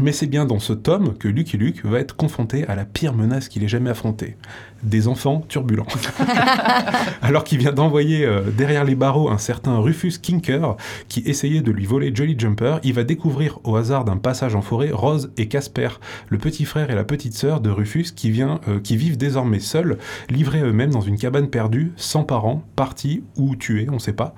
Mais 0.02 0.12
c'est 0.12 0.28
bien 0.28 0.46
dans 0.46 0.60
ce 0.60 0.74
tome 0.74 1.18
que 1.18 1.28
Lucky 1.28 1.58
Luke 1.58 1.84
va 1.84 2.00
être 2.00 2.16
confronté 2.16 2.66
à 2.68 2.76
la 2.76 2.86
pire 2.86 3.14
menace 3.14 3.50
qu'il 3.50 3.64
ait 3.64 3.68
jamais 3.68 3.90
affrontée. 3.90 4.38
Des 4.84 5.08
enfants 5.08 5.44
turbulents. 5.48 5.88
Alors 7.22 7.44
qu'il 7.44 7.58
vient 7.60 7.74
d'envoyer 7.74 8.26
euh, 8.26 8.42
derrière 8.50 8.84
les 8.84 8.96
barreaux 8.96 9.30
un 9.30 9.38
certain 9.38 9.78
Rufus 9.78 10.14
Kinker 10.22 10.76
qui 11.08 11.22
essayait 11.22 11.62
de 11.62 11.72
lui 11.72 11.86
voler 11.86 12.12
Jolly 12.14 12.36
Jumper, 12.38 12.78
il 12.84 12.94
va 12.94 13.04
découvrir 13.04 13.60
au 13.64 13.76
hasard 13.76 14.06
d'un 14.06 14.18
passage 14.18 14.56
en 14.56 14.62
forêt 14.62 14.92
Rose 14.92 15.32
et 15.38 15.48
Casper, 15.48 15.90
le 16.30 16.38
petit 16.38 16.66
frère 16.66 16.90
et 16.92 16.96
la 16.96 17.04
petite 17.04 17.34
sœur 17.34 17.62
de 17.62 17.70
Rufus 17.70 18.12
qui, 18.16 18.32
vient, 18.32 18.60
euh, 18.68 18.80
qui 18.80 18.98
vivent 18.98 19.18
désormais 19.18 19.60
seuls, 19.60 19.98
livrés 20.30 20.62
eux-mêmes 20.62 20.92
dans 20.92 21.02
une 21.02 21.18
cabane 21.18 21.50
perdue, 21.50 21.92
sans 21.96 22.24
parents, 22.24 22.64
partis 22.76 23.24
ou 23.36 23.56
tués, 23.56 23.88
on 23.92 24.00
sait 24.00 24.14
pas. 24.14 24.36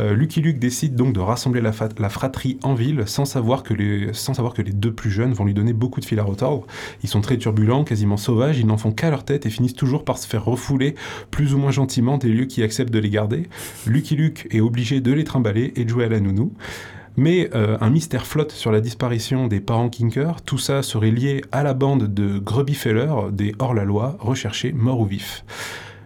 Euh, 0.00 0.14
Lucky 0.14 0.40
Luke 0.40 0.58
décide 0.58 0.94
donc 0.96 1.12
de 1.12 1.20
rassembler 1.20 1.60
la, 1.60 2.08
fratrie 2.08 2.58
en 2.62 2.74
ville 2.74 3.04
sans 3.06 3.24
savoir, 3.24 3.62
que 3.62 3.74
les, 3.74 4.12
sans 4.12 4.34
savoir 4.34 4.54
que 4.54 4.62
les 4.62 4.72
deux 4.72 4.92
plus 4.92 5.10
jeunes 5.10 5.32
vont 5.32 5.44
lui 5.44 5.54
donner 5.54 5.72
beaucoup 5.72 6.00
de 6.00 6.04
fil 6.04 6.18
à 6.18 6.24
retordre. 6.24 6.66
Ils 7.02 7.08
sont 7.08 7.20
très 7.20 7.36
turbulents, 7.36 7.84
quasiment 7.84 8.16
sauvages, 8.16 8.58
ils 8.58 8.66
n'en 8.66 8.76
font 8.76 8.92
qu'à 8.92 9.10
leur 9.10 9.24
tête 9.24 9.46
et 9.46 9.50
finissent 9.50 9.74
par 10.04 10.18
se 10.18 10.26
faire 10.26 10.44
refouler 10.44 10.94
plus 11.30 11.54
ou 11.54 11.58
moins 11.58 11.70
gentiment 11.70 12.18
des 12.18 12.28
lieux 12.28 12.46
qui 12.46 12.62
acceptent 12.62 12.92
de 12.92 12.98
les 12.98 13.10
garder. 13.10 13.48
Lucky 13.86 14.16
Luke 14.16 14.46
est 14.50 14.60
obligé 14.60 15.00
de 15.00 15.12
les 15.12 15.24
trimballer 15.24 15.72
et 15.76 15.84
de 15.84 15.88
jouer 15.88 16.04
à 16.04 16.08
la 16.08 16.20
nounou. 16.20 16.52
Mais 17.16 17.48
euh, 17.54 17.78
un 17.80 17.90
mystère 17.90 18.26
flotte 18.26 18.50
sur 18.50 18.72
la 18.72 18.80
disparition 18.80 19.46
des 19.46 19.60
parents 19.60 19.88
Kinker. 19.88 20.42
Tout 20.44 20.58
ça 20.58 20.82
serait 20.82 21.12
lié 21.12 21.42
à 21.52 21.62
la 21.62 21.74
bande 21.74 22.12
de 22.12 22.38
Grubby-Feller, 22.38 23.30
des 23.30 23.54
hors-la-loi, 23.58 24.16
recherchés 24.18 24.72
morts 24.72 25.00
ou 25.00 25.06
vifs. 25.06 25.44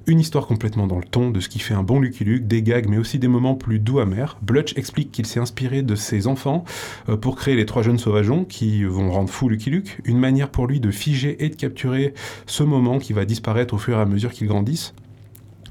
Une 0.08 0.20
histoire 0.20 0.46
complètement 0.46 0.86
dans 0.86 0.96
le 0.96 1.04
ton 1.04 1.30
de 1.30 1.38
ce 1.38 1.50
qui 1.50 1.58
fait 1.58 1.74
un 1.74 1.82
bon 1.82 2.00
Lucky 2.00 2.24
Luke, 2.24 2.46
des 2.46 2.62
gags 2.62 2.88
mais 2.88 2.96
aussi 2.96 3.18
des 3.18 3.28
moments 3.28 3.54
plus 3.54 3.78
doux 3.78 3.98
amers. 3.98 4.38
Blutch 4.40 4.74
explique 4.78 5.12
qu'il 5.12 5.26
s'est 5.26 5.38
inspiré 5.38 5.82
de 5.82 5.94
ses 5.94 6.26
enfants 6.26 6.64
euh, 7.10 7.18
pour 7.18 7.36
créer 7.36 7.56
les 7.56 7.66
trois 7.66 7.82
jeunes 7.82 7.98
sauvageons 7.98 8.46
qui 8.46 8.84
vont 8.84 9.10
rendre 9.10 9.28
fou 9.28 9.50
Lucky 9.50 9.68
Luke, 9.68 9.98
une 10.06 10.18
manière 10.18 10.48
pour 10.48 10.66
lui 10.66 10.80
de 10.80 10.90
figer 10.90 11.44
et 11.44 11.50
de 11.50 11.54
capturer 11.56 12.14
ce 12.46 12.62
moment 12.62 12.98
qui 12.98 13.12
va 13.12 13.26
disparaître 13.26 13.74
au 13.74 13.78
fur 13.78 13.98
et 13.98 14.00
à 14.00 14.06
mesure 14.06 14.32
qu'ils 14.32 14.48
grandissent. 14.48 14.94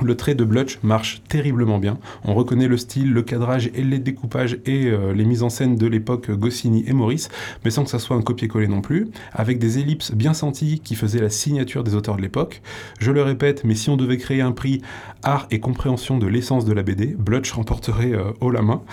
Le 0.03 0.15
trait 0.15 0.35
de 0.35 0.43
Blutch 0.43 0.77
marche 0.83 1.23
terriblement 1.27 1.79
bien. 1.79 1.97
On 2.23 2.35
reconnaît 2.35 2.67
le 2.67 2.77
style, 2.77 3.13
le 3.13 3.23
cadrage 3.23 3.71
et 3.73 3.83
les 3.83 3.97
découpages 3.97 4.59
et 4.65 4.85
euh, 4.85 5.11
les 5.11 5.25
mises 5.25 5.41
en 5.41 5.49
scène 5.49 5.75
de 5.75 5.87
l'époque 5.87 6.29
Goscinny 6.29 6.83
et 6.87 6.93
Maurice, 6.93 7.29
mais 7.65 7.71
sans 7.71 7.83
que 7.83 7.89
ça 7.89 7.97
soit 7.97 8.15
un 8.15 8.21
copier-coller 8.21 8.67
non 8.67 8.81
plus, 8.81 9.07
avec 9.33 9.57
des 9.57 9.79
ellipses 9.79 10.11
bien 10.11 10.33
senties 10.33 10.81
qui 10.83 10.93
faisaient 10.93 11.21
la 11.21 11.31
signature 11.31 11.83
des 11.83 11.95
auteurs 11.95 12.15
de 12.15 12.21
l'époque. 12.21 12.61
Je 12.99 13.11
le 13.11 13.23
répète, 13.23 13.63
mais 13.63 13.73
si 13.73 13.89
on 13.89 13.97
devait 13.97 14.17
créer 14.17 14.41
un 14.41 14.51
prix 14.51 14.81
art 15.23 15.47
et 15.49 15.59
compréhension 15.59 16.19
de 16.19 16.27
l'essence 16.27 16.65
de 16.65 16.73
la 16.73 16.83
BD, 16.83 17.15
Blutch 17.17 17.51
remporterait 17.51 18.13
euh, 18.13 18.31
haut 18.39 18.51
la 18.51 18.61
main. 18.61 18.83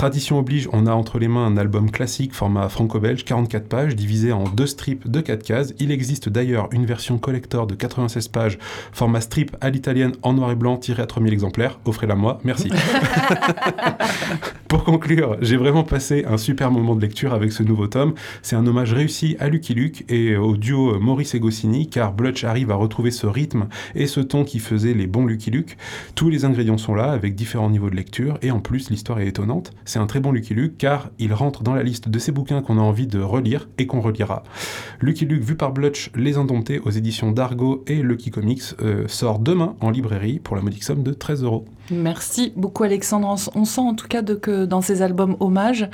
Tradition 0.00 0.38
oblige, 0.38 0.66
on 0.72 0.86
a 0.86 0.92
entre 0.92 1.18
les 1.18 1.28
mains 1.28 1.44
un 1.44 1.58
album 1.58 1.90
classique 1.90 2.32
format 2.32 2.70
franco-belge, 2.70 3.22
44 3.22 3.68
pages, 3.68 3.94
divisé 3.94 4.32
en 4.32 4.44
deux 4.44 4.66
strips 4.66 5.06
de 5.06 5.20
4 5.20 5.42
cases. 5.42 5.74
Il 5.78 5.92
existe 5.92 6.30
d'ailleurs 6.30 6.70
une 6.72 6.86
version 6.86 7.18
collector 7.18 7.66
de 7.66 7.74
96 7.74 8.28
pages, 8.28 8.58
format 8.92 9.20
strip 9.20 9.54
à 9.60 9.68
l'italienne 9.68 10.12
en 10.22 10.32
noir 10.32 10.52
et 10.52 10.56
blanc, 10.56 10.78
tiré 10.78 11.02
à 11.02 11.06
3000 11.06 11.34
exemplaires. 11.34 11.80
Offrez-la 11.84 12.14
moi, 12.14 12.38
merci. 12.44 12.70
Pour 14.70 14.84
conclure, 14.84 15.36
j'ai 15.40 15.56
vraiment 15.56 15.82
passé 15.82 16.24
un 16.28 16.38
super 16.38 16.70
moment 16.70 16.94
de 16.94 17.00
lecture 17.00 17.34
avec 17.34 17.50
ce 17.50 17.64
nouveau 17.64 17.88
tome. 17.88 18.14
C'est 18.40 18.54
un 18.54 18.64
hommage 18.68 18.92
réussi 18.92 19.36
à 19.40 19.48
Lucky 19.48 19.74
Luke 19.74 20.04
et 20.08 20.36
au 20.36 20.56
duo 20.56 20.96
Maurice 21.00 21.34
et 21.34 21.40
Goscinny, 21.40 21.88
car 21.90 22.12
Blutch 22.12 22.44
arrive 22.44 22.70
à 22.70 22.76
retrouver 22.76 23.10
ce 23.10 23.26
rythme 23.26 23.66
et 23.96 24.06
ce 24.06 24.20
ton 24.20 24.44
qui 24.44 24.60
faisait 24.60 24.94
les 24.94 25.08
bons 25.08 25.26
Lucky 25.26 25.50
Luke. 25.50 25.76
Tous 26.14 26.30
les 26.30 26.44
ingrédients 26.44 26.78
sont 26.78 26.94
là, 26.94 27.10
avec 27.10 27.34
différents 27.34 27.68
niveaux 27.68 27.90
de 27.90 27.96
lecture, 27.96 28.38
et 28.42 28.52
en 28.52 28.60
plus, 28.60 28.90
l'histoire 28.90 29.18
est 29.18 29.26
étonnante. 29.26 29.72
C'est 29.84 29.98
un 29.98 30.06
très 30.06 30.20
bon 30.20 30.30
Lucky 30.30 30.54
Luke, 30.54 30.78
car 30.78 31.10
il 31.18 31.34
rentre 31.34 31.64
dans 31.64 31.74
la 31.74 31.82
liste 31.82 32.08
de 32.08 32.18
ces 32.20 32.30
bouquins 32.30 32.62
qu'on 32.62 32.78
a 32.78 32.82
envie 32.82 33.08
de 33.08 33.18
relire 33.18 33.68
et 33.76 33.88
qu'on 33.88 34.00
relira. 34.00 34.44
Lucky 35.00 35.24
Luke, 35.24 35.42
vu 35.42 35.56
par 35.56 35.72
Blutch, 35.72 36.12
Les 36.14 36.36
Indomptés, 36.36 36.78
aux 36.78 36.90
éditions 36.90 37.32
d'Argo 37.32 37.82
et 37.88 38.02
Lucky 38.02 38.30
Comics, 38.30 38.62
euh, 38.80 39.08
sort 39.08 39.40
demain 39.40 39.74
en 39.80 39.90
librairie 39.90 40.38
pour 40.38 40.54
la 40.54 40.62
modique 40.62 40.84
somme 40.84 41.02
de 41.02 41.12
13 41.12 41.42
euros. 41.42 41.64
Merci 41.90 42.52
beaucoup 42.56 42.84
Alexandre. 42.84 43.34
On 43.54 43.64
sent 43.64 43.80
en 43.80 43.94
tout 43.94 44.08
cas 44.08 44.22
de, 44.22 44.34
que 44.34 44.64
dans 44.64 44.80
ces 44.80 45.02
albums 45.02 45.36
hommages, 45.40 45.88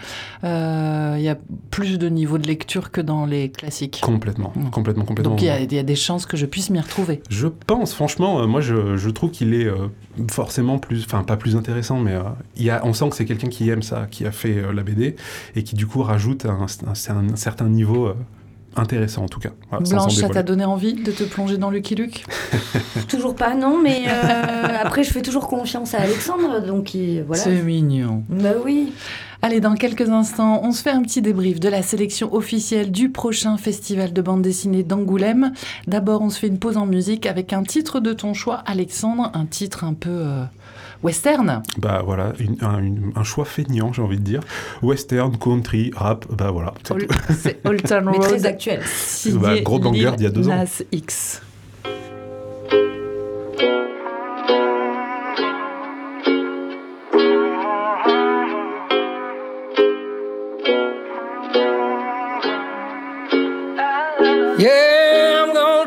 euh, 0.45 1.15
il 1.19 1.23
y 1.25 1.29
a 1.29 1.37
plus 1.71 1.99
de 1.99 2.09
niveau 2.09 2.39
de 2.39 2.47
lecture 2.47 2.91
que 2.91 3.01
dans 3.01 3.27
les 3.27 3.51
classiques. 3.51 4.01
Complètement, 4.03 4.53
complètement, 4.73 5.05
complètement. 5.05 5.33
Donc 5.33 5.43
il 5.43 5.47
y, 5.47 5.51
a, 5.51 5.61
il 5.61 5.73
y 5.73 5.79
a 5.79 5.83
des 5.83 5.97
chances 5.97 6.27
que 6.27 6.37
je 6.37 6.47
puisse 6.47 6.71
m'y 6.71 6.81
retrouver. 6.81 7.23
Je 7.31 7.49
pense, 7.49 7.95
franchement, 7.95 8.41
euh, 8.41 8.47
moi 8.47 8.61
je, 8.61 8.97
je 8.97 9.11
trouve 9.11 9.31
qu'il 9.31 9.55
est 9.55 9.67
euh, 9.67 9.89
forcément 10.31 10.79
plus, 10.79 11.05
enfin 11.05 11.23
pas 11.25 11.37
plus 11.37 11.57
intéressant, 11.57 11.99
mais 12.01 12.15
il 12.57 12.65
y 12.65 12.71
a, 12.71 12.85
on 12.85 12.93
sent 12.93 13.09
que 13.11 13.17
c'est 13.17 13.25
quelqu'un 13.25 13.49
qui 13.49 13.69
aime 13.71 13.83
ça, 13.83 14.07
qui 14.11 14.27
a 14.27 14.33
fait 14.33 14.63
la 14.73 14.83
BD 14.83 15.17
et 15.55 15.63
qui 15.63 15.75
du 15.75 15.87
coup 15.87 16.03
rajoute 16.03 16.47
un, 16.47 16.67
un- 16.87 17.29
un 17.33 17.37
certain 17.37 17.69
niveau 17.69 18.13
intéressant 18.77 19.25
en 19.25 19.29
tout 19.29 19.41
cas. 19.41 19.51
Voilà, 19.71 19.85
Blanche, 19.89 20.15
ça 20.15 20.29
t'a 20.29 20.43
donné 20.43 20.65
envie 20.65 20.95
de 20.95 21.11
te 21.13 21.25
plonger 21.25 21.59
dans 21.59 21.71
Lucky 21.71 21.95
Luke 21.95 22.25
Toujours 23.09 23.35
pas, 23.35 23.55
non, 23.55 23.79
mais 23.83 24.05
euh, 24.09 24.67
après, 24.83 25.05
je 25.05 25.11
fais 25.13 25.23
toujours 25.23 25.47
confiance 25.49 25.95
à 25.95 26.01
Alexandre, 26.01 26.61
donc 26.67 26.95
il- 26.95 27.23
voilà. 27.23 27.43
C'est 27.43 27.63
mignon. 27.63 28.25
Bah 28.29 28.51
oui. 28.65 28.93
Allez, 29.43 29.61
dans 29.61 29.75
quelques 29.75 30.09
instants, 30.09 30.61
on 30.65 30.73
se 30.73 30.83
fait 30.83 30.91
un 30.91 31.03
petit 31.03 31.21
débrief 31.23 31.61
de 31.61 31.69
la 31.69 31.83
sélection 31.83 32.33
officielle 32.35 32.91
du 32.91 33.11
prochain 33.11 33.59
festival 33.59 34.13
de 34.13 34.23
bande 34.23 34.43
dessinée 34.43 34.83
d'Angoulême. 34.83 35.53
D'abord, 35.87 36.23
on 36.23 36.31
se 36.31 36.39
fait 36.39 36.49
une 36.49 36.59
pause 36.59 36.77
en 36.79 36.87
musique 36.87 37.27
avec 37.27 37.53
un 37.53 37.63
titre 37.63 38.01
de 38.01 38.13
ton 38.13 38.33
choix, 38.35 38.63
Alexandre, 38.67 39.31
un 39.35 39.45
titre 39.45 39.85
un 39.85 39.93
peu 39.95 40.09
euh, 40.11 40.43
western. 41.03 41.63
Bah 41.79 42.03
voilà, 42.05 42.33
une- 42.39 42.57
un, 42.63 42.79
une- 42.79 43.13
un 43.17 43.25
choix 43.25 43.45
feignant, 43.45 43.93
j'ai 43.93 44.03
envie 44.03 44.19
de 44.19 44.23
dire. 44.25 44.41
Western, 44.83 45.37
country, 45.39 45.91
rap, 45.95 46.27
bah 46.31 46.51
voilà. 46.51 46.75
c'est 47.39 47.65
Old 47.67 47.83
Town 47.83 48.05
Mais 48.11 48.19
Road. 48.19 48.29
très 48.29 48.47
actuel. 48.47 48.81
Bah, 49.35 49.61
gros 49.61 49.79
banger 49.79 50.13
d'il 50.17 50.25
y 50.25 50.27
a 50.27 50.31
deux 50.31 50.49
ans. 50.49 50.57
Nas 50.57 50.83
X. 50.93 51.43
Yeah, 64.59 65.45
I'm 65.45 65.53
gonna 65.55 65.87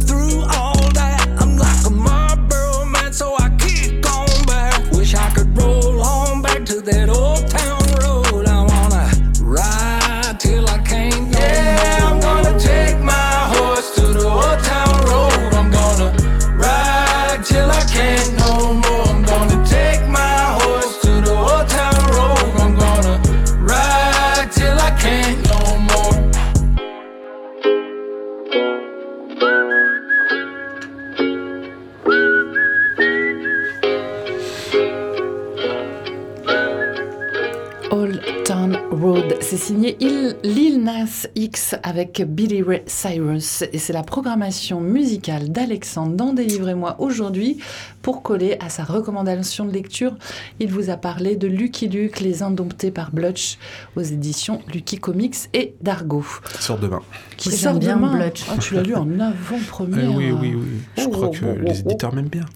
Old 37.91 38.21
Town 38.45 38.77
Road. 38.91 39.35
C'est 39.41 39.57
signé 39.57 39.97
Il- 39.99 40.37
Lil 40.43 40.81
Nas 40.81 41.27
X 41.35 41.75
avec 41.83 42.23
Billy 42.25 42.61
Ray 42.63 42.83
Cyrus. 42.85 43.63
Et 43.73 43.77
c'est 43.79 43.91
la 43.91 44.01
programmation 44.03 44.79
musicale 44.79 45.49
d'Alexandre 45.51 46.15
dans 46.15 46.31
Délivrez-moi 46.31 46.95
aujourd'hui. 46.99 47.57
Pour 48.01 48.21
coller 48.23 48.55
à 48.61 48.69
sa 48.69 48.83
recommandation 48.85 49.65
de 49.65 49.71
lecture, 49.73 50.15
il 50.61 50.71
vous 50.71 50.89
a 50.89 50.95
parlé 50.95 51.35
de 51.35 51.47
Lucky 51.47 51.89
Luke, 51.89 52.21
Les 52.21 52.43
Indomptés 52.43 52.91
par 52.91 53.11
Blutch, 53.11 53.57
aux 53.97 54.01
éditions 54.01 54.61
Lucky 54.73 54.97
Comics 54.97 55.35
et 55.53 55.75
d'Argo. 55.81 56.23
Qui 56.55 56.63
sort 56.63 56.77
demain. 56.79 57.01
Qui 57.35 57.51
sort 57.51 57.73
bien 57.77 57.97
demain. 57.97 58.15
Blutch. 58.15 58.43
Ah, 58.49 58.55
tu 58.57 58.75
l'as 58.75 58.83
lu 58.83 58.95
en 58.95 59.19
avant-première. 59.19 59.99
Eh 60.11 60.15
oui, 60.15 60.31
oui, 60.31 60.55
oui. 60.55 60.81
Je 60.97 61.03
Oh, 61.07 61.09
crois 61.09 61.27
oh, 61.27 61.31
que 61.31 61.45
oh, 61.45 61.57
les 61.61 61.81
oh, 61.85 61.89
éditeurs 61.89 62.13
m'aiment 62.15 62.29
bien. 62.29 62.45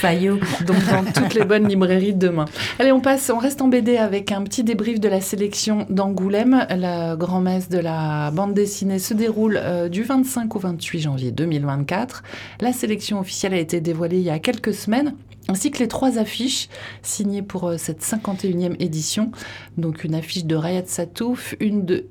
Fayot. 0.00 0.38
Donc 0.66 0.76
dans 0.90 1.04
toutes 1.14 1.34
les 1.34 1.44
bonnes 1.44 1.68
librairies 1.68 2.14
de 2.14 2.26
demain. 2.28 2.46
Allez, 2.78 2.90
on 2.90 3.00
passe, 3.00 3.28
on 3.28 3.36
reste 3.38 3.60
en 3.60 3.68
BD 3.68 3.98
avec 3.98 4.32
un 4.32 4.42
petit 4.44 4.64
débrief 4.64 4.98
de 4.98 5.08
la 5.08 5.20
sélection 5.20 5.86
d'Angoulême. 5.90 6.66
La 6.74 7.16
grand-messe 7.16 7.68
de 7.68 7.78
la 7.78 8.30
bande 8.30 8.54
dessinée 8.54 8.98
se 8.98 9.12
déroule 9.12 9.58
euh, 9.62 9.88
du 9.90 10.02
25 10.02 10.56
au 10.56 10.58
28 10.58 11.00
janvier 11.00 11.32
2024. 11.32 12.22
La 12.60 12.72
sélection 12.72 13.20
officielle 13.20 13.52
a 13.52 13.58
été 13.58 13.82
dévoilée 13.82 14.16
il 14.16 14.22
y 14.24 14.30
a 14.30 14.38
quelques 14.38 14.72
semaines 14.72 15.14
ainsi 15.48 15.70
que 15.70 15.78
les 15.80 15.88
trois 15.88 16.16
affiches 16.18 16.68
signées 17.02 17.42
pour 17.42 17.68
euh, 17.68 17.76
cette 17.76 18.02
51e 18.02 18.76
édition. 18.78 19.32
Donc 19.76 20.04
une 20.04 20.14
affiche 20.14 20.46
de 20.46 20.54
Rayat 20.56 20.84
Satouf, 20.86 21.54
une 21.60 21.84
de 21.84 22.06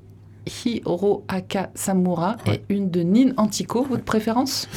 Hiroaka 0.64 1.70
Samura 1.74 2.36
Ouais. 2.46 2.62
et 2.68 2.74
une 2.74 2.90
de 2.90 3.02
Nin 3.02 3.32
Antico. 3.36 3.82
Votre 3.82 4.04
préférence? 4.04 4.68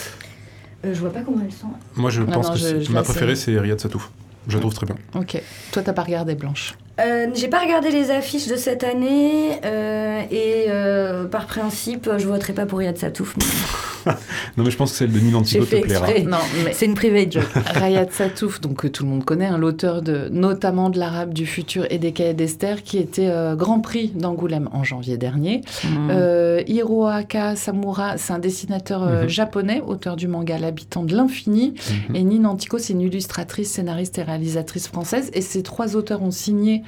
Euh, 0.86 0.93
je 0.93 1.00
vois 1.00 1.12
pas 1.12 1.22
comment 1.22 1.41
elles 1.43 1.52
sont. 1.54 1.67
Moi, 1.96 2.10
je 2.10 2.22
Non, 2.22 2.32
pense 2.32 2.48
non, 2.48 2.54
que 2.54 2.60
je- 2.60 2.63
c'est- 2.63 2.82
je 2.82 2.91
ma 2.91 3.04
préférée, 3.04 3.36
c'est 3.36 3.58
Riyad 3.60 3.80
Satouf. 3.80 4.12
Je 4.48 4.56
la 4.56 4.60
trouve 4.60 4.74
très 4.74 4.86
bien. 4.86 4.96
Ok. 5.15 5.41
Toi, 5.72 5.82
t'as 5.84 5.93
pas 5.93 6.04
regardé 6.04 6.36
Blanche. 6.36 6.74
Euh, 7.01 7.27
J'ai 7.34 7.47
pas 7.47 7.60
regardé 7.60 7.89
les 7.89 8.12
affiches 8.12 8.47
de 8.47 8.56
cette 8.56 8.84
année 8.84 9.60
euh, 9.65 10.21
et 10.29 10.65
euh, 10.69 11.25
par 11.25 11.47
principe, 11.47 12.08
je 12.17 12.27
voterai 12.27 12.53
pas 12.53 12.65
pour 12.67 12.79
Riyad 12.79 12.97
Satouf. 12.97 13.36
mais 13.38 13.43
Non, 14.58 14.63
mais 14.65 14.69
je 14.69 14.75
pense 14.77 14.91
que 14.91 14.97
celle 14.97 15.12
de 15.13 15.19
Nina 15.19 15.38
Antico 15.38 15.63
fait 15.65 15.79
te 15.79 15.86
plaira. 15.86 16.08
exprès. 16.10 16.29
Non, 16.29 16.38
mais 16.65 16.73
C'est 16.73 16.86
une 16.86 16.93
private 16.93 17.32
joke. 17.32 17.47
Rayat 17.73 18.08
Satouf, 18.12 18.60
donc 18.62 18.75
que 18.82 18.88
tout 18.88 19.03
le 19.03 19.10
monde 19.10 19.23
connaît, 19.23 19.45
hein, 19.47 19.58
l'auteur 19.58 20.01
de 20.01 20.27
notamment 20.29 20.89
de 20.89 20.99
l'Arabe 20.99 21.34
du 21.34 21.45
futur 21.47 21.88
et 21.89 21.97
des 21.99 22.12
cahiers 22.12 22.34
d'Esther, 22.34 22.84
qui 22.84 22.97
était 22.97 23.29
euh, 23.29 23.56
Grand 23.56 23.79
Prix 23.79 24.12
d'Angoulême 24.13 24.69
en 24.73 24.84
janvier 24.84 25.17
dernier. 25.17 25.62
Mm. 25.86 26.10
Euh, 26.12 26.62
Hiroaka 26.67 27.56
Samura, 27.56 28.17
c'est 28.17 28.34
un 28.34 28.39
dessinateur 28.39 29.03
euh, 29.03 29.23
Mhm. 29.23 29.29
japonais, 29.29 29.82
auteur 29.88 30.15
du 30.17 30.27
manga 30.27 30.58
L'habitant 30.60 31.03
de 31.03 31.15
l'infini. 31.15 31.73
Mhm. 32.10 32.15
Et 32.15 32.23
Nin 32.23 32.45
Antico, 32.45 32.77
c'est 32.77 32.93
une 32.93 33.01
illustratrice, 33.01 33.71
scénariste 33.71 34.17
et 34.19 34.23
réalisatrice 34.23 34.88
française. 34.89 35.32
Et 35.34 35.41
ces 35.41 35.63
trois 35.63 35.95
auteurs 35.95 36.21
ont 36.21 36.29
signé 36.32 36.83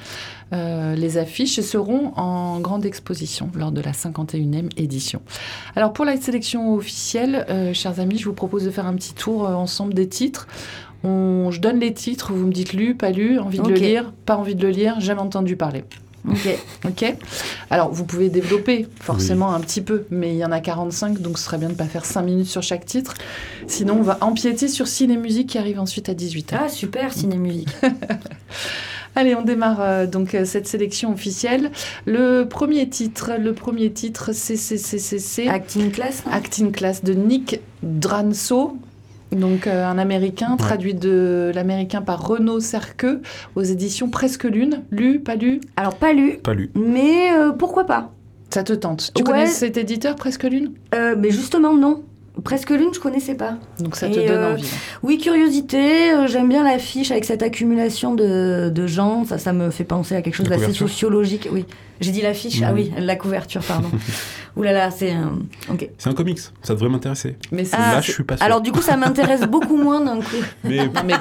euh, 0.54 0.96
les 0.96 1.18
affiches 1.18 1.58
et 1.60 1.62
seront 1.62 2.12
en 2.16 2.60
grande 2.60 2.86
exposition 2.86 3.50
lors 3.56 3.72
de 3.72 3.82
la 3.82 3.92
51e 3.92 4.70
édition. 4.78 5.22
Alors 5.76 5.94
pour 5.94 6.06
la 6.06 6.20
sélection 6.20 6.74
officielle, 6.74 7.46
euh, 7.50 7.74
chers 7.74 8.00
amis, 8.00 8.18
je 8.18 8.26
vous 8.26 8.34
propose 8.34 8.64
de 8.64 8.72
faire 8.72 8.86
un 8.86 8.94
petit 8.96 9.14
tour 9.14 9.48
euh, 9.48 9.54
ensemble 9.54 9.94
des 9.94 10.08
titres. 10.08 10.48
On- 11.04 11.50
je 11.52 11.60
donne 11.62 11.80
les 11.80 11.94
titres, 11.94 12.34
vous 12.34 12.46
me 12.48 12.52
dites 12.54 12.74
lu, 12.74 12.96
pas 12.96 13.12
lu, 13.12 13.38
envie 13.40 13.60
de 13.60 13.68
le 13.70 13.76
lire, 13.76 14.12
pas 14.26 14.38
envie 14.38 14.56
de 14.56 14.62
le 14.62 14.70
lire, 14.72 15.00
jamais 15.00 15.22
entendu 15.22 15.56
parler. 15.56 15.84
Ok. 16.28 16.50
Ok 16.86 17.16
Alors, 17.70 17.92
vous 17.92 18.04
pouvez 18.04 18.30
développer 18.30 18.88
forcément 19.00 19.54
un 19.54 19.60
petit 19.60 19.82
peu, 19.82 20.06
mais 20.10 20.34
il 20.34 20.38
y 20.38 20.44
en 20.46 20.52
a 20.52 20.60
45, 20.60 21.20
donc 21.22 21.38
ce 21.38 21.44
serait 21.44 21.60
bien 21.60 21.68
de 21.68 21.74
ne 21.74 21.78
pas 21.78 21.86
faire 21.86 22.04
5 22.04 22.24
minutes 22.24 22.48
sur 22.48 22.64
chaque 22.64 22.84
titre. 22.86 23.14
Sinon, 23.68 23.98
on 24.00 24.02
va 24.02 24.18
empiéter 24.22 24.68
sur 24.68 24.88
ciné 24.88 25.18
musique 25.18 25.50
qui 25.50 25.60
arrive 25.60 25.80
ensuite 25.80 26.10
à 26.10 26.16
18h. 26.16 26.56
Ah 26.60 26.70
super, 26.70 27.14
ciné-musique. 27.14 27.70
Allez, 29.16 29.34
on 29.36 29.42
démarre 29.44 29.82
euh, 29.82 30.06
donc 30.08 30.36
euh, 30.36 30.44
cette 30.46 30.68
sélection 30.68 31.14
officielle. 31.14 31.72
Le 32.06 32.44
premier 32.44 32.90
titre, 32.90 33.32
le 33.40 33.54
premier 33.54 33.92
titre, 33.92 34.32
c'est 34.34 35.48
Acting 35.48 35.92
class. 35.92 36.24
Acting 36.32 36.72
Class 36.72 37.04
de 37.04 37.14
Nick 37.14 37.62
Dranso. 37.82 38.78
Donc 39.32 39.68
euh, 39.68 39.86
un 39.86 39.98
américain, 39.98 40.56
traduit 40.58 40.94
de 40.94 41.52
l'américain 41.54 42.02
par 42.02 42.26
Renaud 42.28 42.60
Cerqueux 42.60 43.22
aux 43.56 43.64
éditions 43.64 44.10
Presque 44.10 44.44
Lune. 44.44 44.84
Lu, 44.92 45.20
pas 45.20 45.36
lu? 45.36 45.60
Alors 45.78 45.96
pas 45.96 46.14
lu, 46.14 46.38
Pas 46.44 46.54
lu. 46.54 46.70
mais 46.76 47.32
euh, 47.34 47.52
pourquoi 47.52 47.86
pas? 47.86 48.12
Ça 48.54 48.64
te 48.64 48.72
tente 48.74 49.12
Tu 49.16 49.24
Ouais. 49.24 49.28
connais 49.30 49.48
cet 49.48 49.78
éditeur 49.78 50.16
Presque 50.16 50.44
Lune? 50.44 50.72
Euh, 50.94 51.16
Mais 51.18 51.32
justement 51.32 51.74
non. 51.76 52.04
Presque 52.44 52.70
l'une, 52.70 52.94
je 52.94 53.00
connaissais 53.00 53.36
pas. 53.36 53.58
Donc 53.80 53.96
ça 53.96 54.08
Et, 54.08 54.12
te 54.12 54.20
donne 54.20 54.30
euh, 54.38 54.54
envie. 54.54 54.68
Oui, 55.04 55.18
curiosité, 55.18 56.12
euh, 56.12 56.28
j'aime 56.28 56.50
bien 56.50 56.64
l'affiche 56.64 57.10
avec 57.12 57.24
cette 57.26 57.42
accumulation 57.42 58.14
de, 58.14 58.70
de 58.74 58.88
gens, 58.88 59.26
ça, 59.26 59.38
ça 59.38 59.54
me 59.54 59.70
fait 59.72 59.84
penser 59.86 60.16
à 60.16 60.22
quelque 60.22 60.36
chose 60.36 60.48
d'assez 60.50 60.74
sociologique. 60.74 61.48
Oui, 61.52 61.66
j'ai 62.02 62.12
dit 62.12 62.22
l'affiche, 62.22 62.62
ah 62.64 62.72
Mhm. 62.72 62.76
oui, 62.78 62.92
la 63.00 63.16
couverture, 63.16 63.62
pardon. 63.64 63.90
Ouh 64.56 64.64
là 64.64 64.72
là, 64.72 64.90
c'est 64.92 65.12
un... 65.12 65.40
C'est 65.98 66.10
un 66.10 66.14
comics, 66.14 66.40
ça 66.62 66.74
devrait 66.74 66.90
m'intéresser. 66.90 67.36
Mais 67.52 67.64
Ah, 67.74 67.96
Là, 67.96 68.02
je 68.02 68.12
suis 68.12 68.24
pas 68.24 68.38
sûr. 68.38 68.46
Alors 68.46 68.62
du 68.62 68.72
coup, 68.72 68.82
ça 68.82 68.96
m'intéresse 68.98 69.42
beaucoup 69.50 69.76
moins 69.78 70.00
d'un 70.02 70.20
coup. 70.20 70.36
Mais 70.64 70.78
Non, 70.88 70.92
mais 71.06 71.14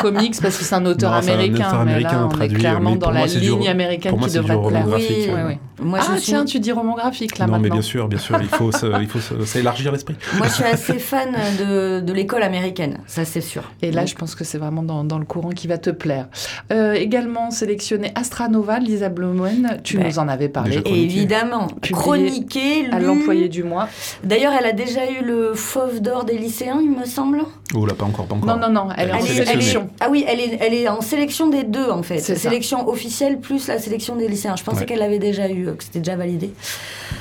comics 0.00 0.34
parce 0.42 0.58
que 0.58 0.64
c'est 0.64 0.74
un 0.74 0.84
auteur 0.86 1.12
Non, 1.12 1.22
c'est 1.22 1.30
un 1.30 1.34
américain. 1.34 1.68
auteur 1.68 1.84
mais 1.84 1.92
américain 1.92 2.18
là, 2.20 2.24
on 2.26 2.28
traduit, 2.28 2.56
est 2.56 2.60
clairement 2.60 2.90
mais 2.90 2.96
dans 2.96 3.06
pour 3.06 3.12
la 3.12 3.18
moi, 3.20 3.28
c'est 3.28 3.40
du- 3.40 3.50
ligne 3.50 3.68
américaine 3.68 4.10
pour 4.10 4.18
moi, 4.18 4.28
qui 4.28 4.34
c'est 4.34 4.40
du 4.40 4.48
devrait 4.48 4.68
plaire. 4.68 4.82
roman 4.82 4.90
graphique. 4.90 5.16
Oui, 5.28 5.34
Oui, 5.34 5.40
oui. 5.46 5.58
Moi, 5.86 5.98
ah 6.00 6.06
je 6.14 6.18
suis... 6.18 6.26
tiens, 6.32 6.44
tu 6.44 6.60
dis 6.60 6.72
roman 6.72 6.94
graphique 6.94 7.38
là 7.38 7.46
non, 7.46 7.54
mais 7.54 7.58
maintenant. 7.60 7.74
bien 7.76 7.82
sûr, 7.82 8.08
bien 8.08 8.18
sûr, 8.18 8.38
il 8.40 8.48
faut, 8.48 8.70
il 9.00 9.08
faut 9.08 9.44
s'élargir 9.44 9.90
l'esprit. 9.92 10.14
Moi, 10.38 10.46
je 10.46 10.52
suis 10.52 10.64
assez 10.64 10.98
fan 10.98 11.30
de, 11.58 12.00
de 12.00 12.12
l'école 12.12 12.42
américaine, 12.42 12.98
ça 13.06 13.24
c'est 13.24 13.40
sûr. 13.40 13.62
Et 13.82 13.90
là, 13.90 14.06
je 14.06 14.14
pense 14.14 14.34
que 14.34 14.44
c'est 14.44 14.58
vraiment 14.58 14.82
dans, 14.82 15.04
dans 15.04 15.18
le 15.18 15.24
courant 15.24 15.50
qui 15.50 15.66
va 15.66 15.78
te 15.78 15.90
plaire. 15.90 16.28
Euh, 16.72 16.92
également 16.94 17.50
sélectionné 17.50 18.12
Astranova, 18.14 18.78
Lisa 18.78 19.08
Blomen. 19.08 19.78
Tu 19.82 19.96
Ben, 19.98 20.06
nous 20.06 20.18
en 20.18 20.28
avais 20.28 20.48
parlé. 20.48 20.80
Évidemment, 20.86 21.66
Publié 21.66 21.92
chroniqué, 21.92 22.73
À 22.92 22.98
l'employé 22.98 23.48
du 23.48 23.62
mois. 23.62 23.88
D'ailleurs, 24.22 24.52
elle 24.58 24.66
a 24.66 24.72
déjà 24.72 25.10
eu 25.10 25.24
le 25.24 25.54
fauve 25.54 26.00
d'or 26.00 26.24
des 26.24 26.36
lycéens, 26.38 26.78
il 26.82 26.90
me 26.90 27.04
semble. 27.04 27.42
Oh 27.74 27.86
là, 27.86 27.94
pas 27.94 28.04
encore, 28.04 28.26
pas 28.26 28.34
encore. 28.36 28.56
Non, 28.56 28.68
non, 28.68 28.70
non, 28.86 28.88
elle 28.96 29.08
est 29.10 29.12
en 29.12 29.18
est- 29.18 29.44
sélection. 29.44 29.88
Ah 30.00 30.06
oui, 30.10 30.24
elle 30.28 30.40
est, 30.40 30.58
elle 30.60 30.74
est 30.74 30.88
en 30.88 31.00
sélection 31.00 31.48
des 31.48 31.64
deux 31.64 31.90
en 31.90 32.02
fait. 32.02 32.18
C'est 32.18 32.34
ça. 32.36 32.48
Sélection 32.50 32.88
officielle 32.88 33.40
plus 33.40 33.66
la 33.68 33.78
sélection 33.78 34.16
des 34.16 34.28
lycéens. 34.28 34.56
Je 34.56 34.64
pensais 34.64 34.80
Ouais. 34.80 34.86
qu'elle 34.86 34.98
l'avait 35.00 35.18
déjà 35.18 35.48
eu, 35.50 35.66
que 35.76 35.82
c'était 35.84 35.98
déjà 36.00 36.16
validé. 36.16 36.50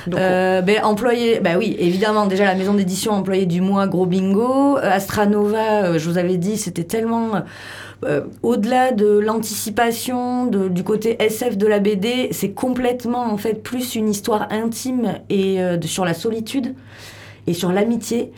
Donc, 0.07 0.19
Euh, 0.19 0.61
ben, 0.61 0.83
employé, 0.83 1.39
bah 1.39 1.51
oui, 1.57 1.75
évidemment, 1.79 2.25
déjà 2.25 2.45
la 2.45 2.55
maison 2.55 2.73
d'édition 2.73 3.13
employé 3.13 3.45
du 3.45 3.61
mois, 3.61 3.87
gros 3.87 4.05
bingo. 4.05 4.77
Euh, 4.77 4.91
Astranova, 4.91 5.83
euh, 5.85 5.99
je 5.99 6.09
vous 6.09 6.17
avais 6.17 6.37
dit, 6.37 6.57
c'était 6.57 6.83
tellement 6.83 7.29
euh, 8.05 8.21
au-delà 8.41 8.91
de 8.91 9.19
l'anticipation, 9.19 10.47
du 10.47 10.83
côté 10.83 11.21
SF 11.21 11.57
de 11.57 11.67
la 11.67 11.79
BD, 11.79 12.29
c'est 12.31 12.51
complètement 12.51 13.31
en 13.31 13.37
fait 13.37 13.61
plus 13.61 13.95
une 13.95 14.09
histoire 14.09 14.47
intime 14.51 15.19
et 15.29 15.61
euh, 15.61 15.79
sur 15.81 16.05
la 16.05 16.13
solitude 16.13 16.75
et 17.47 17.53
sur 17.53 17.71
l'amitié. 17.71 18.31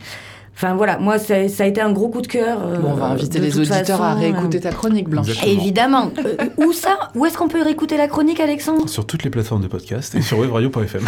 Enfin 0.56 0.74
voilà, 0.74 0.96
moi 0.98 1.18
ça, 1.18 1.48
ça 1.50 1.64
a 1.64 1.66
été 1.66 1.82
un 1.82 1.92
gros 1.92 2.08
coup 2.08 2.22
de 2.22 2.26
cœur. 2.26 2.58
euh, 2.64 2.78
bon, 2.78 2.92
on 2.92 2.94
va 2.94 3.06
inviter 3.08 3.38
les 3.40 3.58
auditeurs 3.58 4.00
à 4.02 4.12
façon, 4.14 4.20
réécouter 4.20 4.56
euh, 4.56 4.60
ta 4.62 4.70
chronique 4.70 5.06
blanche. 5.08 5.28
Exactement. 5.28 5.52
Évidemment. 5.60 6.10
Euh, 6.24 6.34
où 6.56 6.72
ça? 6.72 6.96
Où 7.14 7.26
est-ce 7.26 7.36
qu'on 7.36 7.48
peut 7.48 7.60
réécouter 7.62 7.98
la 7.98 8.08
chronique, 8.08 8.40
Alexandre? 8.40 8.88
Sur 8.88 9.06
toutes 9.06 9.22
les 9.22 9.28
plateformes 9.28 9.60
de 9.62 9.66
podcast 9.68 10.14
et 10.14 10.22
sur 10.22 10.38
webradio.fm. 10.38 11.04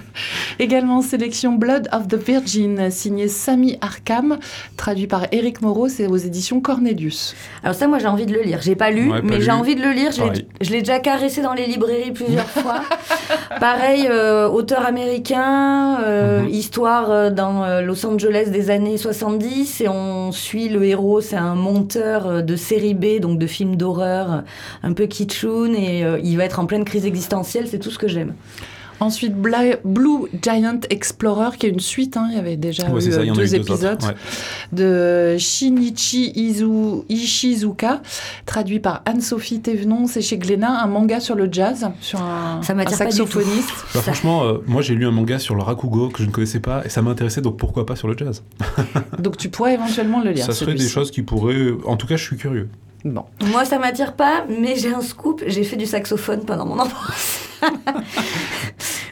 Également 0.60 1.02
sélection 1.02 1.52
Blood 1.54 1.88
of 1.92 2.06
the 2.06 2.14
Virgin, 2.14 2.88
signé 2.90 3.26
Sami 3.26 3.78
Arkham, 3.80 4.38
traduit 4.76 5.08
par 5.08 5.26
Eric 5.32 5.60
Moreau, 5.60 5.88
c'est 5.88 6.06
aux 6.06 6.16
éditions 6.16 6.60
Cornelius. 6.60 7.34
Alors 7.64 7.74
ça, 7.74 7.88
moi, 7.88 7.98
j'ai 7.98 8.06
envie 8.06 8.26
de 8.26 8.32
le 8.32 8.42
lire. 8.42 8.60
J'ai 8.62 8.76
pas 8.76 8.90
lu, 8.92 9.10
Ouais, 9.10 9.20
pas 9.20 9.26
mais 9.26 9.40
j'ai 9.40 9.50
envie 9.50 9.74
de 9.74 9.82
le 9.82 9.90
lire. 9.90 10.12
Je 10.12 10.70
l'ai- 10.70 10.80
déjà 10.84 11.00
caressé 11.00 11.42
dans 11.42 11.54
les 11.54 11.66
librairies 11.66 12.12
plusieurs 12.12 12.46
fois. 12.48 12.82
Pareil, 13.58 14.06
euh, 14.08 14.48
auteur 14.48 14.86
américain, 14.86 15.98
euh, 16.04 16.42
Mhm. 16.42 16.48
histoire 16.48 17.10
euh, 17.10 17.30
dans 17.30 17.64
euh, 17.64 17.80
Los 17.80 18.04
Angeles 18.06 18.50
des 18.50 18.70
années 18.70 18.83
70, 18.96 19.80
et 19.80 19.88
on 19.88 20.32
suit 20.32 20.68
le 20.68 20.84
héros, 20.84 21.20
c'est 21.20 21.36
un 21.36 21.54
monteur 21.54 22.26
euh, 22.26 22.42
de 22.42 22.56
série 22.56 22.94
B, 22.94 23.20
donc 23.20 23.38
de 23.38 23.46
films 23.46 23.76
d'horreur, 23.76 24.44
un 24.82 24.92
peu 24.92 25.06
kitschoun, 25.06 25.74
et 25.74 26.04
euh, 26.04 26.20
il 26.22 26.36
va 26.36 26.44
être 26.44 26.60
en 26.60 26.66
pleine 26.66 26.84
crise 26.84 27.06
existentielle, 27.06 27.68
c'est 27.68 27.78
tout 27.78 27.90
ce 27.90 27.98
que 27.98 28.08
j'aime. 28.08 28.34
Ensuite, 29.00 29.34
Bla- 29.34 29.76
Blue 29.84 30.28
Giant 30.42 30.80
Explorer, 30.90 31.56
qui 31.58 31.66
est 31.66 31.70
une 31.70 31.80
suite, 31.80 32.16
hein, 32.16 32.28
il 32.30 32.36
y 32.36 32.38
avait 32.38 32.56
déjà 32.56 32.88
Ouais, 32.88 33.04
eu 33.06 33.12
ça, 33.12 33.22
y 33.24 33.26
deux 33.30 33.32
eu 33.32 33.34
deux 33.34 33.54
épisodes, 33.56 33.94
autres. 33.94 34.08
ouais. 34.08 34.14
de 34.72 35.36
Shinichi 35.38 36.32
Izu, 36.34 37.02
Ishizuka, 37.08 38.02
traduit 38.46 38.80
par 38.80 39.02
Anne-Sophie 39.04 39.60
Thévenon, 39.60 40.06
c'est 40.06 40.20
chez 40.22 40.38
Glénat, 40.38 40.82
un 40.82 40.86
manga 40.86 41.20
sur 41.20 41.34
le 41.34 41.48
jazz, 41.50 41.88
sur 42.00 42.20
un, 42.20 42.60
Ça 42.62 42.72
un 42.72 42.76
m'attire 42.76 42.98
pas 42.98 43.04
du 43.06 43.10
tout. 43.10 43.16
saxophoniste. 43.26 43.68
Bah, 43.68 43.90
Ça- 43.94 44.02
franchement, 44.02 44.44
euh, 44.44 44.58
moi 44.66 44.82
j'ai 44.82 44.94
lu 44.94 45.06
un 45.06 45.10
manga 45.10 45.38
sur 45.38 45.54
le 45.54 45.62
Rakugo 45.62 46.08
que 46.08 46.22
je 46.22 46.28
ne 46.28 46.32
connaissais 46.32 46.60
pas 46.60 46.84
et 46.84 46.88
ça 46.88 47.02
m'intéressait 47.02 47.40
donc 47.40 47.56
pourquoi 47.56 47.86
pas 47.86 47.96
sur 47.96 48.08
le 48.08 48.16
jazz? 48.16 48.42
Donc 49.18 49.36
tu 49.36 49.48
pourrais 49.48 49.74
éventuellement 49.74 50.22
le 50.22 50.30
lire. 50.30 50.44
ça 50.44 50.52
serait 50.52 50.74
des 50.74 50.88
choses 50.88 51.10
qui 51.10 51.22
pourraient. 51.22 51.72
En 51.86 51.96
tout 51.96 52.06
cas, 52.06 52.16
je 52.16 52.22
suis 52.24 52.36
curieux. 52.36 52.68
Bon. 53.04 53.24
Moi, 53.50 53.66
ça 53.66 53.78
m'attire 53.78 54.14
pas, 54.14 54.46
mais 54.48 54.76
j'ai 54.76 54.92
un 54.92 55.02
scoop. 55.02 55.42
J'ai 55.46 55.62
fait 55.62 55.76
du 55.76 55.84
saxophone 55.84 56.44
pendant 56.46 56.64
mon 56.64 56.78
enfance. 56.78 57.40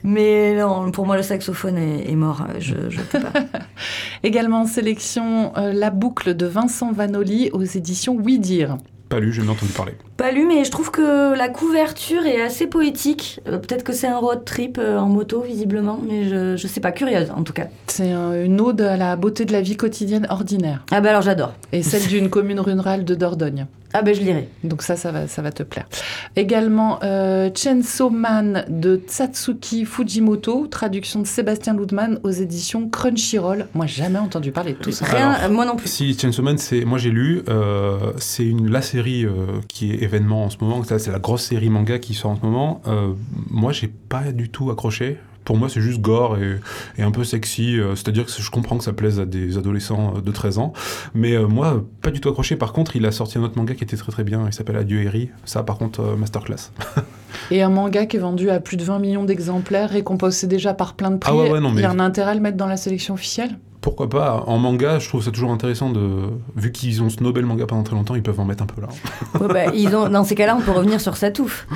mais 0.04 0.54
non, 0.56 0.90
pour 0.90 1.04
moi, 1.04 1.16
le 1.16 1.22
saxophone 1.22 1.76
est, 1.76 2.10
est 2.10 2.16
mort. 2.16 2.46
Je, 2.58 2.88
je 2.88 3.00
peux 3.00 3.20
pas. 3.20 3.32
Également 4.22 4.62
en 4.62 4.66
sélection 4.66 5.52
euh, 5.58 5.72
La 5.72 5.90
boucle 5.90 6.34
de 6.34 6.46
Vincent 6.46 6.92
Vanoli 6.92 7.50
aux 7.52 7.62
éditions 7.64 8.16
Oui 8.18 8.38
Dire. 8.38 8.78
Pas 9.10 9.20
lu, 9.20 9.30
j'ai 9.30 9.42
entendu 9.42 9.72
parler. 9.72 9.92
Pas 10.22 10.30
lu, 10.30 10.46
mais 10.46 10.62
je 10.62 10.70
trouve 10.70 10.92
que 10.92 11.36
la 11.36 11.48
couverture 11.48 12.24
est 12.26 12.40
assez 12.40 12.68
poétique. 12.68 13.40
Euh, 13.48 13.58
Peut-être 13.58 13.82
que 13.82 13.92
c'est 13.92 14.06
un 14.06 14.18
road 14.18 14.44
trip 14.44 14.78
euh, 14.78 14.96
en 14.96 15.08
moto, 15.08 15.40
visiblement, 15.40 15.98
mais 16.08 16.28
je, 16.28 16.54
je 16.56 16.66
sais 16.68 16.78
pas, 16.78 16.92
curieuse 16.92 17.32
en 17.36 17.42
tout 17.42 17.52
cas. 17.52 17.66
C'est 17.88 18.12
euh, 18.12 18.44
une 18.44 18.60
ode 18.60 18.82
à 18.82 18.96
la 18.96 19.16
beauté 19.16 19.46
de 19.46 19.52
la 19.52 19.60
vie 19.60 19.76
quotidienne 19.76 20.28
ordinaire 20.30 20.84
Ah 20.92 21.00
bah 21.00 21.08
alors 21.10 21.22
j'adore. 21.22 21.54
et 21.72 21.82
celle 21.82 22.06
d'une 22.06 22.30
commune 22.30 22.60
rurale 22.60 23.04
de 23.04 23.16
Dordogne. 23.16 23.66
Ah 23.94 24.00
ben 24.02 24.14
je 24.14 24.20
lirai. 24.22 24.48
Donc 24.64 24.82
ça, 24.82 24.96
ça 24.96 25.12
va, 25.12 25.26
ça 25.26 25.42
va 25.42 25.52
te 25.52 25.62
plaire. 25.62 25.86
Également, 26.34 26.98
euh, 27.02 27.50
Chainsaw 27.54 28.08
Man 28.08 28.64
de 28.68 28.96
Tatsuki 28.96 29.84
Fujimoto, 29.84 30.66
traduction 30.66 31.20
de 31.20 31.26
Sébastien 31.26 31.74
Ludman 31.76 32.18
aux 32.22 32.30
éditions 32.30 32.88
Crunchyroll. 32.88 33.66
Moi, 33.74 33.84
jamais 33.86 34.18
entendu 34.18 34.50
parler 34.50 34.72
de 34.72 34.78
tout 34.78 34.92
ça. 34.92 35.04
Rien, 35.04 35.32
Alors, 35.32 35.50
moi 35.50 35.66
non 35.66 35.76
plus. 35.76 35.88
Si 35.88 36.18
Chainsaw 36.18 36.42
Man, 36.42 36.56
c'est 36.56 36.86
moi 36.86 36.96
j'ai 36.98 37.10
lu, 37.10 37.42
euh, 37.50 37.98
c'est 38.16 38.46
une 38.46 38.70
la 38.70 38.80
série 38.80 39.26
euh, 39.26 39.30
qui 39.68 39.92
est 39.92 40.06
événement 40.12 40.44
en 40.44 40.50
ce 40.50 40.56
moment. 40.60 40.82
Ça, 40.84 40.98
C'est 40.98 41.10
la 41.12 41.18
grosse 41.18 41.42
série 41.42 41.70
manga 41.70 41.98
qui 41.98 42.14
sort 42.14 42.32
en 42.32 42.36
ce 42.36 42.42
moment. 42.42 42.82
Euh, 42.86 43.12
moi, 43.50 43.72
j'ai 43.72 43.88
pas 43.88 44.32
du 44.32 44.48
tout 44.50 44.70
accroché. 44.70 45.18
Pour 45.44 45.56
moi, 45.56 45.68
c'est 45.68 45.80
juste 45.80 46.00
gore 46.00 46.38
et, 46.38 46.60
et 46.98 47.02
un 47.02 47.10
peu 47.10 47.24
sexy. 47.24 47.76
euh, 47.76 47.96
C'est-à-dire 47.96 48.26
que 48.26 48.30
je 48.30 48.50
comprends 48.52 48.78
que 48.78 48.84
ça 48.84 48.92
plaise 48.92 49.18
à 49.18 49.26
des 49.26 49.58
adolescents 49.58 50.14
euh, 50.16 50.20
de 50.20 50.30
13 50.30 50.58
ans. 50.58 50.72
Mais 51.14 51.34
euh, 51.34 51.48
moi, 51.48 51.84
pas 52.00 52.12
du 52.12 52.20
tout 52.20 52.28
accroché. 52.28 52.54
Par 52.54 52.72
contre, 52.72 52.94
il 52.94 53.04
a 53.06 53.10
sorti 53.10 53.38
un 53.38 53.42
autre 53.42 53.58
manga 53.58 53.74
qui 53.74 53.82
était 53.82 53.96
très 53.96 54.12
très 54.12 54.22
bien. 54.22 54.44
Il 54.46 54.52
s'appelle 54.52 54.76
Adieu 54.76 55.02
Eri. 55.02 55.30
Ça, 55.44 55.64
par 55.64 55.78
contre, 55.78 56.00
masterclass. 56.16 56.70
Et 57.50 57.60
un 57.62 57.70
manga 57.70 58.06
qui 58.06 58.18
est 58.18 58.20
vendu 58.20 58.50
à 58.50 58.60
plus 58.60 58.76
de 58.76 58.84
20 58.84 59.00
millions 59.00 59.24
d'exemplaires, 59.24 59.90
récompensé 59.90 60.46
déjà 60.46 60.74
par 60.74 60.94
plein 60.94 61.10
de 61.10 61.16
prix. 61.16 61.32
Ah 61.32 61.36
ouais, 61.36 61.50
ouais, 61.50 61.60
non, 61.60 61.70
Il 61.70 61.78
y 61.78 61.82
mais- 61.82 61.84
a 61.86 61.90
un 61.90 61.98
intérêt 61.98 62.30
à 62.30 62.34
le 62.34 62.40
mettre 62.40 62.56
dans 62.56 62.66
la 62.68 62.76
sélection 62.76 63.14
officielle? 63.14 63.58
Pourquoi 63.82 64.08
pas 64.08 64.44
En 64.46 64.56
manga, 64.58 64.98
je 64.98 65.08
trouve 65.08 65.22
ça 65.22 65.30
toujours 65.30 65.50
intéressant 65.50 65.90
de. 65.90 66.00
Vu 66.56 66.72
qu'ils 66.72 67.02
ont 67.02 67.10
snobé 67.10 67.40
le 67.42 67.46
manga 67.46 67.66
pendant 67.66 67.82
très 67.82 67.94
longtemps, 67.96 68.14
ils 68.14 68.22
peuvent 68.22 68.40
en 68.40 68.44
mettre 68.46 68.62
un 68.62 68.66
peu 68.66 68.80
là. 68.80 68.88
Ouais, 69.40 69.48
bah, 69.52 69.72
ils 69.74 69.94
ont, 69.94 70.08
dans 70.08 70.24
ces 70.24 70.34
cas-là, 70.34 70.56
on 70.56 70.62
peut 70.62 70.70
revenir 70.70 71.00
sur 71.00 71.16
sa 71.16 71.30
touffe. 71.30 71.66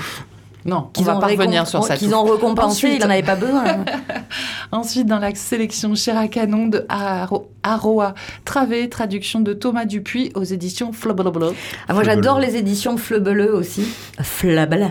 Non, 0.65 0.89
on 0.89 0.91
Qu'ils 0.93 1.05
va 1.05 1.17
ont 1.17 1.21
pas 1.21 1.29
récom- 1.29 1.39
revenir 1.39 1.67
sur 1.69 1.85
ça. 1.85 1.97
Qu'ils 1.97 2.13
ont 2.15 2.25
récompensé, 2.25 2.87
Ensuite- 2.87 2.95
il 2.97 3.01
n'en 3.05 3.11
avait 3.11 3.23
pas 3.23 3.37
besoin. 3.37 3.85
Ensuite, 4.73 5.07
dans 5.07 5.19
la 5.21 5.33
sélection 5.35 5.95
Canon 6.31 6.67
de 6.67 6.85
Aro- 6.89 7.47
Aroa 7.63 8.15
Travé, 8.45 8.89
traduction 8.89 9.39
de 9.41 9.53
Thomas 9.53 9.85
Dupuis 9.85 10.33
aux 10.35 10.43
éditions 10.43 10.93
Flobloblog. 10.93 11.55
Ah, 11.89 11.95
moi, 11.95 12.03
j'adore 12.03 12.41
les 12.41 12.57
éditions 12.57 12.97
Flebeleux 12.97 13.55
aussi. 13.55 13.85
Flabla. 14.21 14.91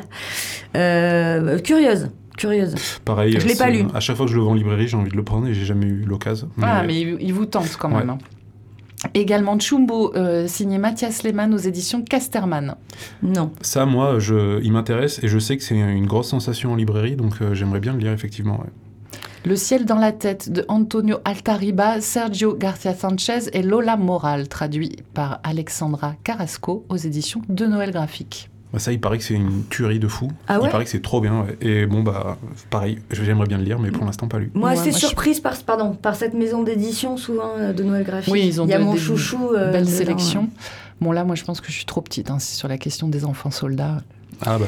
Euh, 0.78 1.60
curieuse. 1.60 2.10
Curieuse. 2.38 2.76
Pareil. 3.06 3.40
Je 3.40 3.48
l'ai 3.48 3.56
pas 3.56 3.70
lu. 3.70 3.86
À 3.94 4.00
chaque 4.00 4.18
fois 4.18 4.26
que 4.26 4.32
je 4.32 4.38
le 4.38 4.44
vois 4.44 4.52
en 4.52 4.56
librairie, 4.56 4.88
j'ai 4.88 4.98
envie 4.98 5.12
de 5.12 5.16
le 5.16 5.24
prendre 5.24 5.48
et 5.48 5.54
j'ai 5.54 5.66
jamais 5.66 5.86
eu 5.86 6.04
l'occasion. 6.06 6.50
Ah, 6.62 6.84
mais 6.86 7.00
il, 7.02 7.18
il 7.22 7.34
vous 7.34 7.46
tente 7.46 7.76
quand 7.80 7.90
même. 7.90 8.10
Ouais. 8.10 8.14
hein. 8.14 8.18
Également 9.14 9.60
Chumbo, 9.60 10.14
euh, 10.16 10.48
signé 10.48 10.78
Mathias 10.80 11.24
Lehmann 11.24 11.54
aux 11.54 11.58
éditions 11.58 12.02
Casterman. 12.02 12.76
Non. 13.22 13.52
Ça, 13.62 13.86
moi, 13.86 14.18
je, 14.20 14.60
il 14.64 14.72
m'intéresse 14.72 15.20
et 15.24 15.28
je 15.28 15.38
sais 15.38 15.58
que 15.58 15.64
c'est 15.64 15.76
une 15.76 16.08
grosse 16.08 16.30
sensation 16.30 16.72
en 16.72 16.76
librairie, 16.76 17.16
donc 17.16 17.34
euh, 17.42 17.54
j'aimerais 17.54 17.80
bien 17.80 17.94
le 17.94 18.00
lire 18.00 18.12
effectivement. 18.12 18.60
ouais. 18.60 18.70
Le 19.46 19.56
ciel 19.56 19.86
dans 19.86 20.00
la 20.00 20.12
tête 20.12 20.52
de 20.52 20.66
Antonio 20.70 21.18
Altariba, 21.24 22.02
Sergio 22.02 22.56
Garcia 22.56 22.96
Sanchez 22.96 23.50
et 23.54 23.62
Lola 23.62 23.96
Moral, 23.96 24.48
traduit 24.48 24.96
par 25.14 25.40
Alexandra 25.44 26.16
Carrasco 26.24 26.84
aux 26.90 26.98
éditions 26.98 27.44
de 27.48 27.68
Noël 27.68 27.92
Graphique. 27.92 28.50
Bah, 28.76 28.80
ça, 28.82 28.92
il 28.92 29.00
paraît 29.00 29.18
que 29.18 29.24
c'est 29.24 29.34
une 29.36 29.64
tuerie 29.70 30.00
de 30.00 30.08
fou. 30.10 30.30
Ah 30.50 30.60
ouais 30.60 30.68
il 30.68 30.70
paraît 30.70 30.84
que 30.84 30.90
c'est 30.90 31.02
trop 31.02 31.22
bien. 31.22 31.44
ouais. 31.46 31.58
Et 31.62 31.86
bon, 31.86 32.04
bah, 32.04 32.38
pareil, 32.70 33.00
j'aimerais 33.10 33.48
bien 33.48 33.58
le 33.58 33.64
lire, 33.64 33.80
mais 33.80 33.90
pour 33.90 34.04
l'instant, 34.04 34.28
pas 34.28 34.38
lu. 34.38 34.52
Moi, 34.54 34.72
Ouais, 34.72 34.76
assez 34.78 34.90
moi, 34.90 35.00
je- 35.00 35.06
surprise 35.06 35.40
par, 35.40 35.56
pardon, 35.64 35.94
par 35.94 36.16
cette 36.16 36.34
maison 36.34 36.62
d'édition, 36.62 37.16
souvent, 37.16 37.52
euh, 37.58 37.72
de 37.72 37.84
Noël 37.84 38.04
Graphique. 38.04 38.34
Oui, 38.34 38.44
ils 38.46 38.60
ont 38.62 38.66
Il 38.66 38.72
y 38.72 38.74
a 38.74 38.80
de- 38.80 38.84
mon 38.84 38.92
des 38.94 39.00
chouchou. 39.00 39.52
euh, 39.56 39.72
Belle 39.72 39.86
dedans, 39.86 39.96
sélection. 39.98 40.42
ouais. 40.42 40.48
Bon, 41.00 41.14
là, 41.14 41.24
moi, 41.24 41.36
je 41.36 41.44
pense 41.46 41.62
que 41.62 41.68
je 41.68 41.72
suis 41.74 41.86
trop 41.86 42.02
petite 42.02 42.30
hein, 42.30 42.38
c'est 42.40 42.56
sur 42.58 42.68
la 42.68 42.78
question 42.78 43.08
des 43.08 43.24
enfants 43.24 43.50
soldats. 43.52 43.98
Ah, 44.46 44.58
bah, 44.60 44.66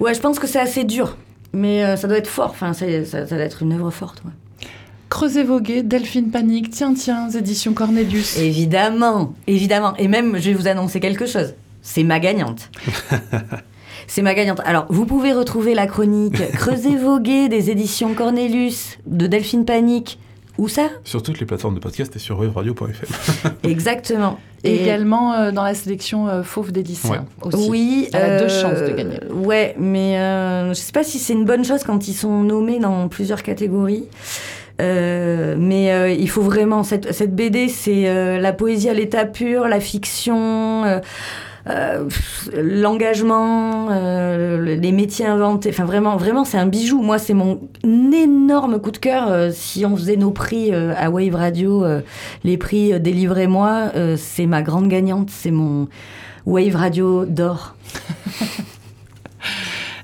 Ouais, 0.00 0.12
je 0.12 0.20
pense 0.20 0.38
que 0.38 0.46
c'est 0.46 0.60
assez 0.60 0.84
dur. 0.84 1.16
Mais 1.54 1.82
euh, 1.82 1.96
ça 1.96 2.08
doit 2.08 2.18
être 2.18 2.28
fort. 2.28 2.50
Enfin, 2.50 2.74
ça, 2.74 2.84
ça 3.06 3.24
doit 3.24 3.38
être 3.38 3.62
une 3.62 3.72
œuvre 3.72 3.90
forte. 3.90 4.22
ouais. 4.26 4.66
Creuset 5.08 5.44
Vogué, 5.44 5.82
Delphine 5.82 6.30
Panique, 6.30 6.68
Tiens, 6.70 6.92
tiens, 6.92 7.30
éditions 7.30 7.72
Cornelius. 7.72 8.36
Évidemment, 8.38 9.34
évidemment. 9.46 9.96
Et 9.96 10.08
même, 10.08 10.36
je 10.36 10.50
vais 10.50 10.54
vous 10.54 10.66
annoncer 10.68 11.00
quelque 11.00 11.24
chose. 11.26 11.54
C'est 11.88 12.02
ma 12.02 12.18
gagnante. 12.18 12.68
C'est 14.08 14.22
ma 14.22 14.34
gagnante. 14.34 14.60
Alors, 14.64 14.86
vous 14.88 15.06
pouvez 15.06 15.32
retrouver 15.32 15.72
la 15.74 15.86
chronique 15.86 16.50
Creuset 16.52 16.96
Vogué 16.96 17.48
des 17.48 17.70
éditions 17.70 18.12
Cornelius 18.14 18.98
de 19.06 19.26
Delphine 19.28 19.64
Panique. 19.64 20.18
Où 20.58 20.68
ça 20.68 20.88
sur 21.04 21.22
toutes 21.22 21.38
les 21.38 21.44
plateformes 21.46 21.74
de 21.74 21.80
podcast 21.80 22.16
et 22.16 22.18
sur 22.18 22.38
webradio.fr. 22.40 23.48
Exactement. 23.68 24.38
Et 24.64 24.74
Et- 24.74 24.82
également 24.82 25.34
euh, 25.34 25.52
dans 25.52 25.62
la 25.62 25.74
sélection 25.74 26.28
euh, 26.28 26.42
Fauve 26.42 26.72
des 26.72 26.82
lycéens 26.82 27.26
aussi. 27.42 27.68
Oui, 27.70 28.08
Elle 28.14 28.22
a 28.22 28.38
deux 28.38 28.46
euh, 28.46 28.62
chances 28.62 28.80
de 28.80 28.96
gagner. 28.96 29.18
Ouais, 29.32 29.76
mais 29.78 30.18
euh, 30.18 30.70
je 30.70 30.74
sais 30.80 30.92
pas 30.92 31.04
si 31.04 31.18
c'est 31.18 31.34
une 31.34 31.44
bonne 31.44 31.64
chose 31.64 31.84
quand 31.84 32.08
ils 32.08 32.14
sont 32.14 32.42
nommés 32.42 32.78
dans 32.80 33.06
plusieurs 33.08 33.42
catégories. 33.42 34.04
Euh, 34.80 35.56
mais 35.58 35.92
euh, 35.92 36.10
il 36.10 36.28
faut 36.28 36.42
vraiment 36.42 36.82
cette, 36.82 37.12
cette 37.12 37.34
BD, 37.36 37.68
c'est 37.68 38.08
euh, 38.08 38.38
la 38.38 38.52
poésie 38.54 38.88
à 38.88 38.94
l'état 38.94 39.24
pur, 39.26 39.68
la 39.68 39.78
fiction, 39.80 41.00
euh, 41.68 42.08
l'engagement, 42.54 43.88
euh, 43.90 44.76
les 44.76 44.92
métiers 44.92 45.26
inventés. 45.26 45.70
Enfin 45.70 45.84
vraiment, 45.84 46.16
vraiment, 46.16 46.44
c'est 46.44 46.58
un 46.58 46.66
bijou. 46.66 47.02
Moi, 47.02 47.18
c'est 47.18 47.34
mon 47.34 47.60
énorme 47.84 48.80
coup 48.80 48.90
de 48.90 48.98
cœur. 48.98 49.30
Euh, 49.30 49.50
si 49.52 49.84
on 49.84 49.96
faisait 49.96 50.16
nos 50.16 50.30
prix 50.30 50.72
à 50.72 51.10
Wave 51.10 51.34
Radio, 51.34 51.84
les 52.44 52.56
prix 52.56 52.98
délivrez-moi, 53.00 53.92
c'est 54.16 54.46
ma 54.46 54.62
grande 54.62 54.88
gagnante. 54.88 55.30
C'est 55.30 55.50
mon 55.50 55.88
Wave 56.46 56.76
Radio 56.76 57.24
d'or. 57.24 57.74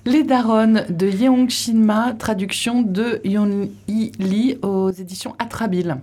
Les 0.05 0.25
Daronnes 0.25 0.85
de 0.88 1.07
Yeong 1.07 1.49
Shinma, 1.49 2.15
traduction 2.19 2.83
de 2.83 3.21
Yeon 3.25 3.69
Hee 3.87 4.11
Lee 4.19 4.59
aux 4.62 4.91
éditions 4.91 5.37
Atrabile. 5.38 5.99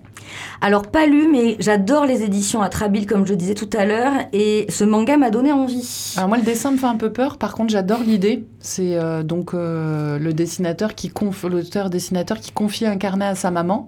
Alors 0.61 0.83
pas 0.87 1.05
lu, 1.05 1.27
mais 1.29 1.57
j'adore 1.59 2.05
les 2.05 2.23
éditions 2.23 2.61
Atrabile 2.61 3.05
comme 3.05 3.25
je 3.25 3.31
le 3.31 3.35
disais 3.35 3.55
tout 3.55 3.69
à 3.77 3.83
l'heure, 3.83 4.13
et 4.31 4.67
ce 4.69 4.85
manga 4.85 5.17
m'a 5.17 5.31
donné 5.31 5.51
envie. 5.51 6.13
Alors 6.15 6.29
moi, 6.29 6.37
le 6.37 6.43
dessin 6.43 6.71
me 6.71 6.77
fait 6.77 6.85
un 6.85 6.95
peu 6.95 7.11
peur. 7.11 7.37
Par 7.37 7.53
contre, 7.53 7.71
j'adore 7.71 7.99
l'idée. 7.99 8.45
C'est 8.61 8.95
euh, 8.95 9.21
donc 9.21 9.53
euh, 9.53 10.17
le 10.17 10.33
dessinateur 10.33 10.95
qui 10.95 11.09
conf... 11.09 11.43
l'auteur 11.43 11.89
dessinateur 11.89 12.39
qui 12.39 12.53
confie 12.53 12.85
un 12.85 12.95
carnet 12.95 13.25
à 13.25 13.35
sa 13.35 13.51
maman, 13.51 13.87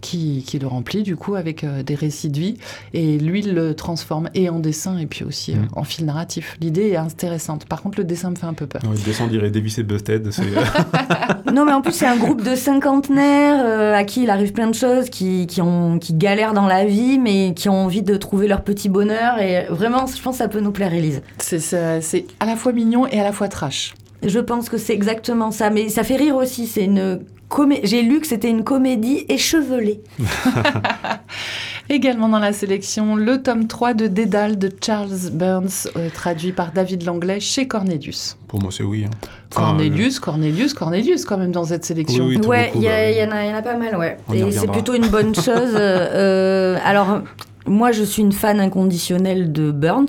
qui, 0.00 0.44
qui 0.46 0.58
le 0.58 0.66
remplit 0.66 1.02
du 1.02 1.16
coup 1.16 1.34
avec 1.34 1.64
euh, 1.64 1.82
des 1.82 1.94
récits 1.94 2.28
de 2.30 2.38
vie, 2.38 2.54
et 2.94 3.18
lui 3.18 3.40
il 3.40 3.54
le 3.54 3.74
transforme 3.74 4.28
et 4.34 4.48
en 4.48 4.58
dessin 4.58 4.98
et 4.98 5.06
puis 5.06 5.24
aussi 5.24 5.52
euh, 5.52 5.56
Mm. 5.58 5.68
en 5.76 5.84
fil 5.84 6.04
narratif. 6.04 6.56
L'idée 6.60 6.88
est 6.90 6.96
intéressante. 6.96 7.64
Par 7.66 7.82
contre, 7.82 7.98
le 7.98 8.04
dessin 8.04 8.30
me 8.30 8.36
fait 8.36 8.46
un 8.46 8.54
peu 8.54 8.66
peur. 8.66 8.82
Ouais, 8.84 8.96
descendre, 9.04 9.30
dirait 9.30 9.50
Davis 9.50 9.78
et 9.78 9.82
Busted. 9.82 10.30
C'est, 10.30 10.42
euh, 10.42 10.62
Non 11.52 11.64
mais 11.64 11.72
en 11.72 11.80
plus 11.80 11.92
c'est 11.92 12.06
un 12.06 12.16
groupe 12.16 12.42
de 12.42 12.54
cinquantenaires 12.54 13.62
euh, 13.64 13.94
à 13.94 14.04
qui 14.04 14.22
il 14.24 14.30
arrive 14.30 14.52
plein 14.52 14.68
de 14.68 14.74
choses, 14.74 15.10
qui, 15.10 15.46
qui, 15.46 15.60
ont, 15.62 15.98
qui 15.98 16.12
galèrent 16.14 16.52
dans 16.54 16.66
la 16.66 16.84
vie, 16.84 17.18
mais 17.18 17.54
qui 17.54 17.68
ont 17.68 17.84
envie 17.84 18.02
de 18.02 18.16
trouver 18.16 18.46
leur 18.48 18.62
petit 18.62 18.88
bonheur, 18.88 19.38
et 19.38 19.66
vraiment 19.70 20.06
je 20.06 20.20
pense 20.22 20.34
que 20.36 20.38
ça 20.38 20.48
peut 20.48 20.60
nous 20.60 20.72
plaire 20.72 20.92
Elise. 20.92 21.22
C'est- 21.38 21.58
C'est 21.58 22.00
c'est 22.00 22.26
à 22.40 22.46
la 22.46 22.56
fois 22.56 22.72
mignon 22.72 23.06
et 23.06 23.18
à 23.20 23.24
la 23.24 23.32
fois 23.32 23.48
trash. 23.48 23.94
Je 24.26 24.38
pense 24.40 24.68
que 24.68 24.78
c'est 24.78 24.94
exactement 24.94 25.50
ça, 25.50 25.70
mais 25.70 25.88
ça 25.88 26.02
fait 26.04 26.16
rire 26.16 26.36
aussi, 26.36 26.66
c'est 26.66 26.84
une... 26.84 27.20
comé- 27.48 27.80
J'ai 27.84 28.02
lu 28.02 28.20
que 28.20 28.26
c'était 28.26 28.50
une 28.50 28.64
comédie 28.64 29.24
échevelée. 29.28 30.00
Également 31.90 32.28
dans 32.28 32.38
la 32.38 32.52
sélection, 32.52 33.16
le 33.16 33.42
tome 33.42 33.66
3 33.66 33.94
de 33.94 34.06
Dédale 34.08 34.58
de 34.58 34.70
Charles 34.84 35.30
Burns, 35.32 35.88
euh, 35.96 36.10
traduit 36.12 36.52
par 36.52 36.72
David 36.72 37.02
Langlais 37.04 37.40
chez 37.40 37.66
Cornelius. 37.66 38.36
pour 38.46 38.60
moi, 38.60 38.70
c'est 38.70 38.82
oui. 38.82 39.06
hein. 39.06 39.10
Enfin, 39.50 39.68
Cornelius, 39.68 40.20
Cornelius, 40.20 40.74
Cornelius 40.74 41.24
quand 41.24 41.38
même 41.38 41.52
dans 41.52 41.64
cette 41.64 41.86
sélection. 41.86 42.26
Oui, 42.26 42.36
oui. 42.38 42.46
Ouais, 42.46 42.72
il 42.74 42.82
y, 42.82 42.84
bah, 42.84 42.90
en 42.90 43.30
a- 43.36 43.44
il 43.44 43.50
y 43.50 43.54
en 43.54 43.56
a 43.56 43.62
pas 43.62 43.76
mal, 43.78 43.96
ouais. 43.96 44.18
On 44.28 44.34
Et 44.34 44.52
c'est 44.52 44.70
plutôt 44.70 44.94
une 44.94 45.08
bonne 45.08 45.34
chose. 45.34 45.46
euh, 45.74 46.74
euh, 46.74 46.78
alors, 46.84 47.20
moi, 47.66 47.90
je 47.92 48.02
suis 48.02 48.20
une 48.20 48.32
fan 48.32 48.60
inconditionnelle 48.60 49.50
de 49.52 49.70
Burns, 49.70 50.08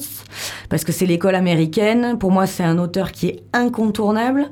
parce 0.67 0.83
que 0.83 0.91
c'est 0.91 1.05
l'école 1.05 1.35
américaine. 1.35 2.17
Pour 2.19 2.31
moi, 2.31 2.45
c'est 2.45 2.63
un 2.63 2.77
auteur 2.77 3.13
qui 3.13 3.27
est 3.27 3.39
incontournable. 3.53 4.47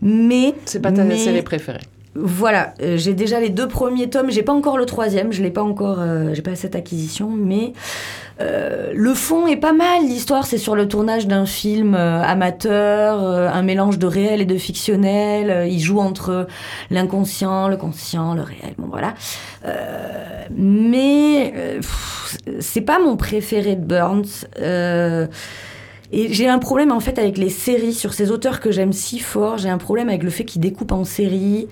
Mais. 0.00 0.54
C'est 0.64 0.80
pas 0.80 0.92
ta 0.92 1.04
mais- 1.04 1.18
série 1.18 1.42
préférée. 1.42 1.80
Voilà, 2.18 2.72
euh, 2.80 2.96
j'ai 2.96 3.12
déjà 3.12 3.40
les 3.40 3.50
deux 3.50 3.68
premiers 3.68 4.08
tomes, 4.08 4.30
j'ai 4.30 4.42
pas 4.42 4.54
encore 4.54 4.78
le 4.78 4.86
troisième, 4.86 5.32
je 5.32 5.42
l'ai 5.42 5.50
pas 5.50 5.62
encore, 5.62 5.98
euh, 6.00 6.32
j'ai 6.32 6.40
pas 6.40 6.54
cette 6.54 6.74
acquisition, 6.74 7.28
mais 7.28 7.74
euh, 8.40 8.92
le 8.94 9.12
fond 9.12 9.46
est 9.46 9.56
pas 9.56 9.74
mal. 9.74 10.02
L'histoire, 10.06 10.46
c'est 10.46 10.56
sur 10.56 10.74
le 10.74 10.88
tournage 10.88 11.26
d'un 11.26 11.44
film 11.44 11.94
amateur, 11.94 13.22
un 13.22 13.62
mélange 13.62 13.98
de 13.98 14.06
réel 14.06 14.40
et 14.40 14.46
de 14.46 14.56
fictionnel. 14.56 15.68
Il 15.70 15.80
joue 15.80 15.98
entre 15.98 16.46
l'inconscient, 16.90 17.68
le 17.68 17.76
conscient, 17.76 18.34
le 18.34 18.42
réel. 18.42 18.74
Bon 18.78 18.88
voilà. 18.88 19.14
Mais 20.56 21.80
c'est 22.60 22.82
pas 22.82 22.98
mon 22.98 23.16
préféré 23.16 23.76
de 23.76 23.84
Burns. 23.84 24.46
Et 26.12 26.32
j'ai 26.32 26.48
un 26.48 26.58
problème 26.58 26.92
en 26.92 27.00
fait 27.00 27.18
avec 27.18 27.36
les 27.36 27.50
séries 27.50 27.94
sur 27.94 28.14
ces 28.14 28.30
auteurs 28.30 28.60
que 28.60 28.70
j'aime 28.70 28.92
si 28.92 29.18
fort. 29.18 29.58
J'ai 29.58 29.70
un 29.70 29.78
problème 29.78 30.08
avec 30.08 30.22
le 30.22 30.30
fait 30.30 30.44
qu'ils 30.44 30.60
découpent 30.60 30.92
en 30.92 31.04
séries. 31.04 31.68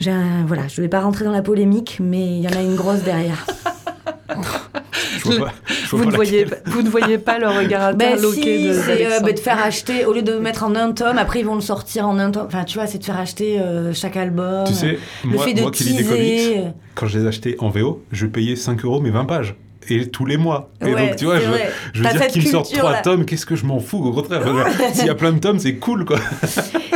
J'ai 0.00 0.10
un- 0.10 0.44
voilà, 0.46 0.66
je 0.68 0.80
vais 0.80 0.88
pas 0.88 1.00
rentrer 1.00 1.24
dans 1.26 1.30
la 1.30 1.42
polémique, 1.42 1.98
mais 2.00 2.26
il 2.38 2.40
y 2.40 2.48
en 2.48 2.52
a 2.58 2.62
une 2.62 2.74
grosse 2.74 3.02
derrière. 3.02 3.46
Je 5.18 5.24
vois 5.24 5.46
pas, 5.46 5.52
je 5.68 5.90
vois 5.90 5.98
Vous 5.98 6.04
pas 6.04 6.10
ne, 6.12 6.16
voyez, 6.16 6.46
vous 6.66 6.82
ne 6.82 6.88
voyez 6.88 7.18
pas 7.18 7.38
le 7.38 7.48
regard 7.48 7.94
Ben 7.94 8.12
interloqué 8.12 8.58
si, 8.58 8.68
de 8.68 8.72
c'est 8.72 9.06
euh, 9.06 9.20
ben, 9.20 9.34
de 9.34 9.38
faire 9.38 9.62
acheter, 9.62 10.06
au 10.06 10.14
lieu 10.14 10.22
de 10.22 10.34
mettre 10.38 10.64
en 10.64 10.74
un 10.74 10.92
tome, 10.92 11.18
après 11.18 11.40
ils 11.40 11.46
vont 11.46 11.56
le 11.56 11.60
sortir 11.60 12.08
en 12.08 12.18
un 12.18 12.30
tome. 12.30 12.46
Enfin, 12.46 12.64
tu 12.64 12.78
vois, 12.78 12.86
c'est 12.86 12.98
de 12.98 13.04
faire 13.04 13.18
acheter 13.18 13.60
euh, 13.60 13.92
chaque 13.92 14.16
album. 14.16 14.64
Tu 14.66 14.72
sais, 14.74 14.98
le 15.24 15.30
moi, 15.30 15.44
fait 15.44 15.52
de 15.52 15.60
moi 15.60 15.70
qui 15.70 15.84
lis 15.84 15.96
des 15.96 16.04
comics, 16.04 16.74
quand 16.94 17.06
je 17.06 17.18
les 17.18 17.26
achetais 17.26 17.56
en 17.58 17.68
VO, 17.68 18.02
je 18.12 18.26
payais 18.26 18.56
5 18.56 18.82
euros 18.84 19.00
mes 19.00 19.10
20 19.10 19.24
pages. 19.26 19.56
Et 19.88 20.08
tous 20.08 20.26
les 20.26 20.36
mois. 20.36 20.70
Et 20.82 20.90
donc, 20.94 21.16
tu 21.16 21.24
vois, 21.24 21.38
je, 21.40 21.44
je 21.94 22.02
veux 22.02 22.08
dire 22.10 22.20
cette 22.20 22.32
qu'il 22.32 22.42
me 22.42 22.46
sorte 22.48 22.66
culture, 22.66 22.80
trois 22.84 22.92
là. 22.92 23.02
tomes, 23.02 23.24
qu'est-ce 23.24 23.46
que 23.46 23.56
je 23.56 23.64
m'en 23.64 23.80
fous 23.80 23.98
Au 24.04 24.12
contraire, 24.12 24.42
Enfin, 24.46 24.70
s'il 24.92 25.06
y 25.06 25.10
a 25.10 25.14
plein 25.14 25.32
de 25.32 25.38
tomes, 25.38 25.58
c'est 25.58 25.76
cool, 25.76 26.04
quoi. 26.04 26.18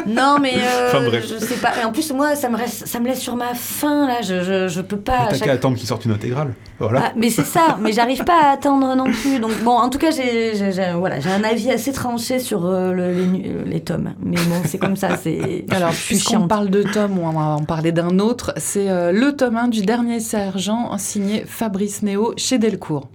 Non, 0.07 0.37
mais 0.40 0.53
euh, 0.57 0.88
Enfin, 0.88 1.03
bref. 1.07 1.25
je 1.27 1.42
sais 1.42 1.55
pas. 1.57 1.70
Et 1.81 1.85
en 1.85 1.90
plus, 1.90 2.12
moi, 2.12 2.35
ça 2.37 2.51
me, 2.51 2.57
reste, 2.59 2.87
ça 2.87 3.01
me 3.01 3.07
laisse 3.07 3.20
sur 3.20 3.37
ma 3.37 3.55
faim, 3.55 4.07
là. 4.07 4.20
Je, 4.23 4.42
je, 4.44 4.68
je 4.68 4.81
peux 4.83 4.99
pas. 4.99 5.29
T'as 5.31 5.37
chaque- 5.37 5.44
qu'à 5.44 5.53
attendre 5.53 5.79
qu'il 5.79 5.87
sorte 5.88 6.05
une 6.05 6.11
intégrale. 6.11 6.53
Voilà. 6.79 7.05
Ah, 7.07 7.12
mais 7.16 7.31
c'est 7.31 7.44
ça, 7.47 7.79
mais 7.81 7.92
j'arrive 7.92 8.23
pas 8.25 8.38
à 8.42 8.53
attendre 8.53 8.94
non 8.97 9.05
plus. 9.11 9.38
Donc 9.38 9.53
bon, 9.62 9.70
en 9.70 9.88
tout 9.88 9.99
cas, 9.99 10.11
j'ai 10.11 10.55
j'ai- 10.57 10.73
j'ai- 10.73 10.92
voilà, 10.94 11.20
j'ai 11.20 11.31
un 11.31 11.42
avis 11.44 11.70
assez 11.70 11.92
tranché 11.92 12.38
sur 12.38 12.66
euh, 12.66 12.92
le- 12.92 13.12
les, 13.12 13.49
euh, 13.49 13.62
les 13.64 13.81
tomes. 13.81 14.12
Mais 14.20 14.37
bon, 14.37 14.61
c'est 14.66 14.77
comme 14.79 14.97
ça, 14.97 15.16
c'est. 15.16 15.64
Alors, 15.70 15.90
puisqu'on 15.92 16.49
parle 16.49 16.68
de 16.68 16.83
tome, 16.83 17.18
on 17.18 17.31
va 17.31 17.40
en 17.57 17.64
parler 17.64 17.92
d'un 17.92 18.18
autre. 18.18 18.53
C'est 18.59 18.90
euh, 18.90 19.11
le 19.12 19.35
tome 19.35 19.57
1 19.57 19.68
du 19.68 19.83
dernier 19.87 20.20
sergent 20.20 20.99
signé 20.99 21.44
Fabrice 21.47 22.03
Néo 22.03 22.35
chez 22.37 22.59
Delcourt. 22.74 23.08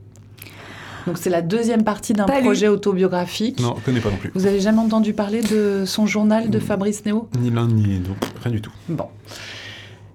Donc, 1.07 1.17
c'est 1.17 1.29
la 1.29 1.41
deuxième 1.41 1.83
partie 1.83 2.13
d'un 2.13 2.25
lu. 2.25 2.41
projet 2.41 2.67
autobiographique. 2.67 3.59
Non, 3.59 3.75
je 3.79 3.85
connais 3.85 3.99
pas 3.99 4.09
non 4.09 4.17
plus. 4.17 4.31
Vous 4.35 4.45
avez 4.45 4.59
jamais 4.59 4.79
entendu 4.79 5.13
parler 5.13 5.41
de 5.41 5.83
son 5.85 6.05
journal 6.05 6.49
de 6.49 6.59
Fabrice 6.59 7.05
Néo? 7.05 7.27
Ni 7.39 7.49
l'un 7.49 7.67
ni 7.67 7.99
l'autre, 7.99 8.27
rien 8.43 8.51
du 8.51 8.61
tout. 8.61 8.71
Bon. 8.87 9.07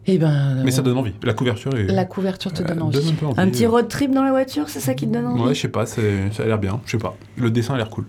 Eh 0.07 0.19
ben. 0.19 0.63
Mais 0.63 0.71
ça 0.71 0.81
euh, 0.81 0.85
donne 0.85 0.99
envie. 0.99 1.15
La 1.23 1.33
couverture 1.33 1.75
est. 1.77 1.85
La 1.85 2.05
couverture 2.05 2.53
te 2.53 2.63
euh, 2.63 2.67
donne 2.67 2.83
envie. 2.83 3.09
un 3.09 3.15
peu 3.15 3.27
envie. 3.27 3.41
Un 3.41 3.49
petit 3.49 3.67
road 3.67 3.89
trip 3.89 4.13
dans 4.13 4.23
la 4.23 4.31
voiture, 4.31 4.69
c'est 4.69 4.81
ça 4.81 4.95
qui 4.95 5.07
te 5.09 5.13
donne 5.13 5.27
envie? 5.27 5.43
Ouais, 5.43 5.55
je 5.55 5.61
sais 5.63 5.69
pas, 5.69 5.87
ça 5.87 6.01
a 6.03 6.45
l'air 6.45 6.59
bien. 6.59 6.81
Je 6.85 6.93
sais 6.93 6.99
pas. 6.99 7.17
Le 7.37 7.51
dessin 7.51 7.75
a 7.75 7.77
l'air 7.79 7.89
cool. 7.89 8.05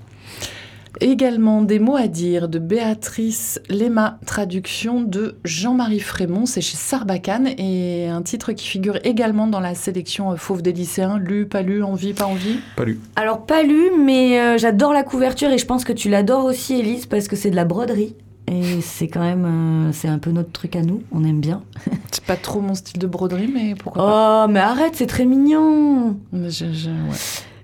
Également 1.02 1.62
des 1.62 1.80
mots 1.80 1.96
à 1.96 2.08
dire 2.08 2.48
de 2.48 2.60
Béatrice 2.60 3.60
Lema, 3.70 4.18
traduction 4.26 5.02
de 5.02 5.38
Jean-Marie 5.44 6.00
Frémont, 6.00 6.46
c'est 6.46 6.62
chez 6.62 6.78
Sarbacane, 6.78 7.48
et 7.58 8.08
un 8.08 8.22
titre 8.22 8.54
qui 8.54 8.68
figure 8.68 8.98
également 9.04 9.48
dans 9.48 9.60
la 9.60 9.76
sélection 9.76 10.32
euh, 10.32 10.36
Fauve 10.36 10.62
des 10.62 10.72
lycéens, 10.74 11.18
lu, 11.20 11.46
pas 11.46 11.62
lu, 11.62 11.84
envie, 11.84 12.14
pas 12.14 12.26
envie? 12.26 12.60
Pas 12.76 12.86
lu. 12.86 13.00
Alors, 13.16 13.46
pas 13.46 13.64
lu, 13.64 13.92
mais 14.00 14.40
euh, 14.40 14.58
j'adore 14.58 14.94
la 14.94 15.04
couverture 15.04 15.50
et 15.52 15.58
je 15.58 15.66
pense 15.66 15.84
que 15.84 15.94
tu 15.94 16.10
l'adores 16.10 16.46
aussi, 16.46 16.80
Elise, 16.80 17.06
parce 17.06 17.28
que 17.28 17.36
c'est 17.36 17.50
de 17.52 17.56
la 17.56 17.66
broderie. 17.66 18.16
Et 18.48 18.80
c'est 18.82 19.08
quand 19.08 19.22
même. 19.22 19.88
euh, 19.88 19.92
c'est 19.92 20.08
un 20.08 20.20
peu 20.20 20.30
notre 20.32 20.52
truc 20.52 20.76
à 20.76 20.82
nous, 20.84 21.02
on 21.12 21.24
aime 21.24 21.40
bien. 21.42 21.64
C'est 22.12 22.24
pas 22.26 22.36
trop 22.38 22.62
mon 22.62 22.74
style 22.76 23.00
de 23.00 23.08
broderie, 23.08 23.50
mais 23.54 23.74
pourquoi 23.76 24.04
pas? 24.06 24.46
Oh, 24.46 24.52
mais 24.52 24.60
arrête, 24.62 24.94
c'est 24.96 25.06
très 25.08 25.26
mignon 25.26 26.18
Je- 26.32 26.72
je- 26.72 26.90
ouais. 26.90 27.18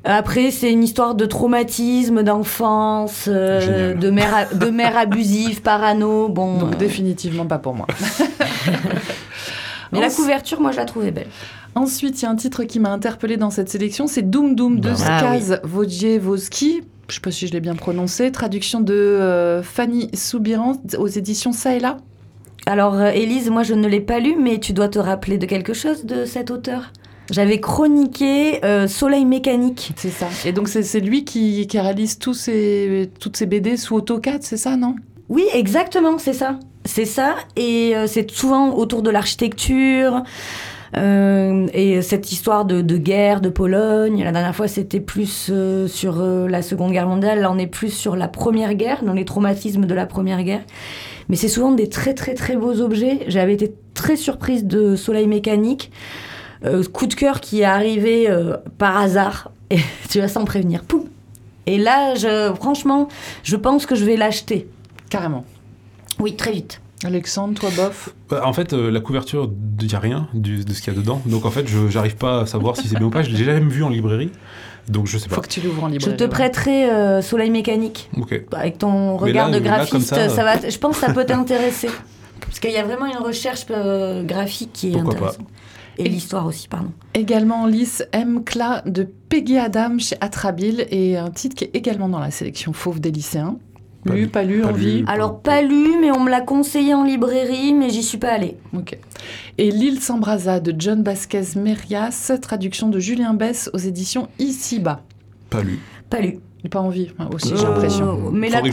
Après, 0.04 0.50
c'est 0.50 0.72
une 0.72 0.84
histoire 0.84 1.14
de 1.14 1.26
traumatisme, 1.26 2.24
d'enfance, 2.24 3.26
euh, 3.28 3.94
de 3.94 4.10
mère, 4.10 4.48
de 4.54 4.70
mère 4.70 4.98
abusive, 4.98 5.62
parano. 5.64 6.28
Bon, 6.28 6.58
Donc 6.58 6.74
euh, 6.74 6.78
définitivement 6.78 7.46
pas 7.46 7.60
pour 7.60 7.76
moi. 7.76 7.86
mais 9.92 10.00
la 10.00 10.10
couverture, 10.10 10.60
moi, 10.60 10.72
je 10.72 10.78
la 10.78 10.86
trouvais 10.86 11.12
belle. 11.12 11.28
Ensuite, 11.76 12.20
il 12.22 12.26
y 12.26 12.28
a 12.28 12.32
un 12.32 12.36
titre 12.36 12.64
qui 12.64 12.80
m'a 12.80 12.90
interpellé 12.90 13.38
dans 13.38 13.52
cette 13.52 13.70
sélection, 13.70 14.08
c'est 14.08 14.24
Doom 14.24 14.56
Doom 14.56 14.80
de. 14.80 14.94
Skaz 14.96 15.62
Wojciechowski. 15.64 16.82
Je 17.08 17.16
sais 17.16 17.22
pas 17.22 17.32
si 17.32 17.46
je 17.46 17.54
l'ai 17.54 17.60
bien 17.60 17.76
prononcé. 17.76 18.32
Traduction 18.32 18.82
de 18.82 18.94
euh, 18.94 19.62
Fanny 19.62 20.10
Soubiran 20.16 20.82
aux 20.98 21.08
éditions 21.08 21.52
Ça 21.52 21.76
et 21.76 21.80
là. 21.80 21.98
Alors, 22.66 23.00
Élise, 23.02 23.50
moi, 23.50 23.64
je 23.64 23.74
ne 23.74 23.88
l'ai 23.88 24.02
pas 24.02 24.20
lu, 24.20 24.36
mais 24.40 24.60
tu 24.60 24.74
dois 24.74 24.88
te 24.88 25.00
rappeler 25.00 25.38
de 25.38 25.46
quelque 25.46 25.74
chose 25.74 26.06
de 26.06 26.26
cet 26.26 26.52
auteur? 26.52 26.92
J'avais 27.32 27.60
chroniqué 27.60 28.64
euh, 28.64 28.88
Soleil 28.88 29.26
mécanique. 29.26 29.94
C'est 29.96 30.10
ça. 30.10 30.28
Et 30.46 30.52
donc 30.52 30.68
c'est 30.68 31.00
lui 31.00 31.24
qui, 31.24 31.66
qui 31.66 31.80
réalise 31.80 32.20
tous 32.20 32.34
ces, 32.36 33.10
toutes 33.20 33.38
ces 33.38 33.46
BD 33.48 33.78
sous 33.78 33.96
AutoCAD, 33.96 34.44
c'est 34.44 34.58
ça, 34.58 34.76
non? 34.78 34.96
Oui, 35.30 35.46
exactement, 35.54 36.18
c'est 36.18 36.34
ça. 36.34 36.60
C'est 36.84 37.06
ça, 37.06 37.36
et 37.56 37.96
euh, 37.96 38.06
c'est 38.08 38.30
souvent 38.32 38.74
autour 38.76 39.02
de 39.02 39.10
l'architecture. 39.10 40.24
euh, 40.98 41.68
et 41.74 42.02
cette 42.02 42.32
histoire 42.34 42.66
de, 42.66 42.82
de 42.82 42.98
guerre 42.98 43.40
de 43.40 43.50
Pologne, 43.50 44.24
la 44.24 44.32
dernière 44.34 44.56
fois 44.56 44.68
c'était 44.68 45.00
plus 45.00 45.48
euh, 45.50 45.88
sur 45.88 46.20
euh, 46.20 46.50
la 46.50 46.62
Seconde 46.62 46.92
Guerre 46.92 47.08
mondiale, 47.08 47.40
là 47.40 47.52
on 47.52 47.58
est 47.58 47.68
plus 47.68 47.92
sur 47.92 48.18
la 48.18 48.28
Première 48.28 48.74
Guerre, 48.74 49.04
dans 49.06 49.14
les 49.14 49.24
traumatismes 49.26 49.86
de 49.86 49.94
la 49.94 50.06
Première 50.06 50.44
Guerre. 50.44 50.64
Mais 51.30 51.38
c'est 51.38 51.48
souvent 51.48 51.72
des 51.72 51.88
très 51.88 52.14
très 52.14 52.34
très 52.34 52.58
beaux 52.58 52.82
objets. 52.82 53.20
J'avais 53.28 53.54
été 53.54 53.74
très 53.94 54.18
surprise 54.18 54.66
de 54.66 54.98
Soleil 54.98 55.28
mécanique. 55.28 55.92
Euh, 56.64 56.84
coup 56.84 57.08
de 57.08 57.14
cœur 57.16 57.42
qui 57.42 57.62
est 57.62 57.66
arrivé 57.66 58.30
euh, 58.30 58.58
par 58.78 58.98
hasard, 58.98 59.52
et 59.72 59.80
tu 60.10 60.20
vas 60.20 60.28
sans 60.28 60.46
prévenir. 60.46 60.84
Poum 60.84 61.06
Et 61.66 61.78
là, 61.80 62.14
je, 62.16 62.54
franchement, 62.56 63.08
je 63.44 63.56
pense 63.56 63.86
que 63.88 63.96
je 63.96 64.06
vais 64.06 64.16
l'acheter. 64.16 64.68
Carrément. 65.10 65.44
Oui, 66.20 66.36
très 66.36 66.52
vite. 66.52 66.80
Alexandre, 67.04 67.60
toi, 67.60 67.70
bof 67.76 68.10
Bah, 68.30 68.44
En 68.46 68.54
fait, 68.54 68.74
euh, 68.74 68.92
la 68.92 69.00
couverture, 69.00 69.50
il 69.82 69.88
n'y 69.88 69.96
a 69.96 70.00
rien 70.00 70.28
du- 70.36 70.64
de 70.64 70.72
ce 70.72 70.82
qu'il 70.84 70.94
y 70.94 70.96
a 70.96 71.00
dedans. 71.00 71.20
Donc 71.26 71.46
en 71.46 71.50
fait, 71.50 71.68
je 71.68 71.88
j'arrive 71.90 72.16
pas 72.16 72.42
à 72.42 72.46
savoir 72.46 72.78
si 72.78 72.88
c'est 72.88 72.96
bien 72.98 73.08
ou 73.08 73.10
pas. 73.10 73.24
Je 73.24 73.32
l'ai 73.32 73.44
jamais 73.44 73.60
vu 73.62 73.84
en 73.84 73.90
librairie. 73.90 74.30
Donc 74.88 75.08
je 75.08 75.18
sais 75.18 75.28
pas. 75.28 75.36
Faut 75.38 75.42
que 75.42 75.48
tu 75.48 75.62
l'ouvres 75.62 75.84
en 75.84 75.88
Je 75.88 75.94
librairie. 75.94 76.18
te 76.18 76.24
ouais. 76.26 76.30
prêterai 76.30 76.92
euh, 76.92 77.22
Soleil 77.24 77.50
mécanique. 77.50 78.12
Ok. 78.18 78.40
Avec 78.52 78.78
ton 78.78 79.18
regard 79.18 79.50
là, 79.50 79.60
de 79.60 79.64
graphiste, 79.64 80.10
ça, 80.10 80.30
ça, 80.30 80.44
va, 80.44 80.70
je 80.70 80.78
pense 80.78 81.00
que 81.00 81.08
ça 81.08 81.12
peut 81.12 81.26
t'intéresser. 81.26 81.90
Parce 82.42 82.60
qu'il 82.60 82.72
y 82.72 82.78
a 82.78 82.84
vraiment 82.84 83.08
une 83.08 83.18
recherche 83.26 83.66
euh, 83.72 84.24
graphique 84.24 84.70
qui 84.74 84.90
est 84.90 84.92
Pourquoi 84.92 85.14
intéressante. 85.16 85.48
Et, 86.02 86.06
Et- 86.08 86.10
l'histoire 86.10 86.46
aussi, 86.46 86.68
pardon. 86.68 86.92
Également 87.14 87.62
en 87.64 87.66
lice 87.68 88.04
M. 88.12 88.44
Cla 88.44 88.82
de 88.86 89.04
Peggy 89.30 89.58
Adam 89.58 89.98
chez 90.00 90.16
Atrabile 90.22 90.86
et 90.90 91.18
un 91.18 91.30
titre 91.30 91.56
qui 91.56 91.66
est 91.66 91.76
également 91.76 92.10
dans 92.10 92.20
la 92.20 92.32
sélection 92.32 92.74
Fauve 92.74 93.00
des 93.00 93.12
lycéens. 93.12 93.58
Pas 94.06 94.16
lu, 94.16 94.28
pas 94.28 94.42
lu, 94.44 94.62
pas 94.62 94.70
envie. 94.70 95.00
lu. 95.02 95.06
Alors, 95.08 95.42
pas 95.42 95.62
lu, 95.62 95.98
mais 96.02 96.10
on 96.12 96.20
me 96.22 96.30
l'a 96.32 96.42
conseillé 96.42 96.96
en 96.96 97.04
librairie, 97.04 97.72
mais 97.74 97.92
j'y 97.92 98.02
suis 98.02 98.18
pas 98.18 98.30
allée. 98.32 98.58
Ok. 98.76 98.98
Et 99.60 99.70
L'île 99.70 100.00
s'embrasa 100.02 100.60
de 100.60 100.74
John 100.78 101.04
Vasquez 101.04 101.44
Merias, 101.56 102.32
traduction 102.42 102.90
de 102.90 102.98
Julien 103.00 103.36
Bess 103.36 103.70
aux 103.74 103.78
éditions 103.78 104.28
Ici-bas. 104.40 105.02
Pas 105.52 105.62
lu. 105.62 105.78
Pas 106.10 106.20
lu. 106.20 106.40
Pas 106.70 106.80
envie, 106.80 107.10
aussi, 107.34 107.54
Euh, 107.54 107.58
j'ai 107.58 107.64
l'impression. 107.64 108.32
Mais 108.32 108.50
la, 108.50 108.62
mais 108.62 108.70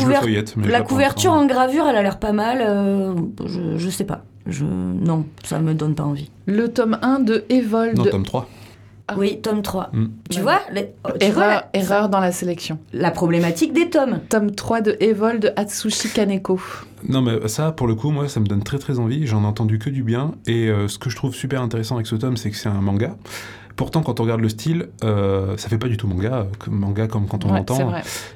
couverture 0.85 1.33
en 1.33 1.47
gravure, 1.47 1.87
elle 1.89 1.97
a 1.97 2.03
l'air 2.03 2.19
pas 2.19 2.33
mal. 2.33 2.59
euh, 2.61 3.15
je, 3.47 3.77
je 3.79 3.89
sais 3.91 4.05
pas. 4.05 4.25
Je... 4.49 4.65
Non, 4.65 5.27
ça 5.45 5.61
me 5.61 5.75
donne 5.75 5.95
pas 5.95 6.05
envie. 6.05 6.31
Le 6.47 6.69
tome 6.69 6.99
1 7.03 7.21
de 7.21 7.45
Evold. 7.51 7.97
Non, 7.99 8.05
tome 8.05 8.25
3. 8.25 8.49
Ah. 9.11 9.15
Oui, 9.17 9.41
tome 9.41 9.63
3. 9.63 9.91
Mm. 9.93 10.07
Tu 10.31 10.41
vois, 10.41 10.61
les- 10.73 10.91
oh, 11.05 11.09
tu 11.19 11.31
vois 11.31 11.45
Erreur, 11.47 11.63
la- 11.73 11.81
erreur 11.81 12.09
dans 12.11 12.21
la 12.21 12.31
sélection. 12.33 12.79
la 12.93 13.11
problématique 13.11 13.73
des 13.73 13.89
tomes. 13.89 14.21
Tome 14.29 14.51
3 14.51 14.81
de 14.83 14.97
Evold 15.01 15.41
de 15.43 15.51
Atsushi 15.57 16.09
Kaneko. 16.11 16.61
Non, 17.09 17.23
mais 17.23 17.47
ça, 17.49 17.73
pour 17.73 17.87
le 17.87 17.95
coup, 17.95 18.11
moi, 18.11 18.29
ça 18.29 18.41
me 18.41 18.47
donne 18.47 18.63
très 18.63 18.79
très 18.79 18.99
envie. 18.99 19.27
J'en 19.27 19.43
ai 19.45 19.47
entendu 19.47 19.79
que 19.79 19.89
du 19.89 20.03
bien. 20.03 20.33
Et 20.47 20.69
euh, 20.69 20.89
ce 20.89 20.99
que 20.99 21.09
je 21.11 21.17
trouve 21.17 21.35
super 21.35 21.63
intéressant 21.63 21.95
avec 21.95 22.07
ce 22.07 22.17
tome, 22.17 22.37
c'est 22.37 22.51
que 22.51 22.57
c'est 22.57 22.69
un 22.69 22.81
manga. 22.83 23.17
Pourtant, 23.79 24.03
quand 24.03 24.19
on 24.19 24.25
regarde 24.25 24.41
le 24.41 24.49
style, 24.49 24.89
euh, 25.05 25.57
ça 25.57 25.69
fait 25.69 25.79
pas 25.79 25.87
du 25.87 25.97
tout 25.97 26.09
manga, 26.09 26.35
euh, 26.35 26.45
comme 26.59 26.75
manga 26.75 27.07
comme 27.07 27.29
quand 27.29 27.45
on 27.45 27.53
Ouais, 27.53 27.59
l'entend. 27.59 27.93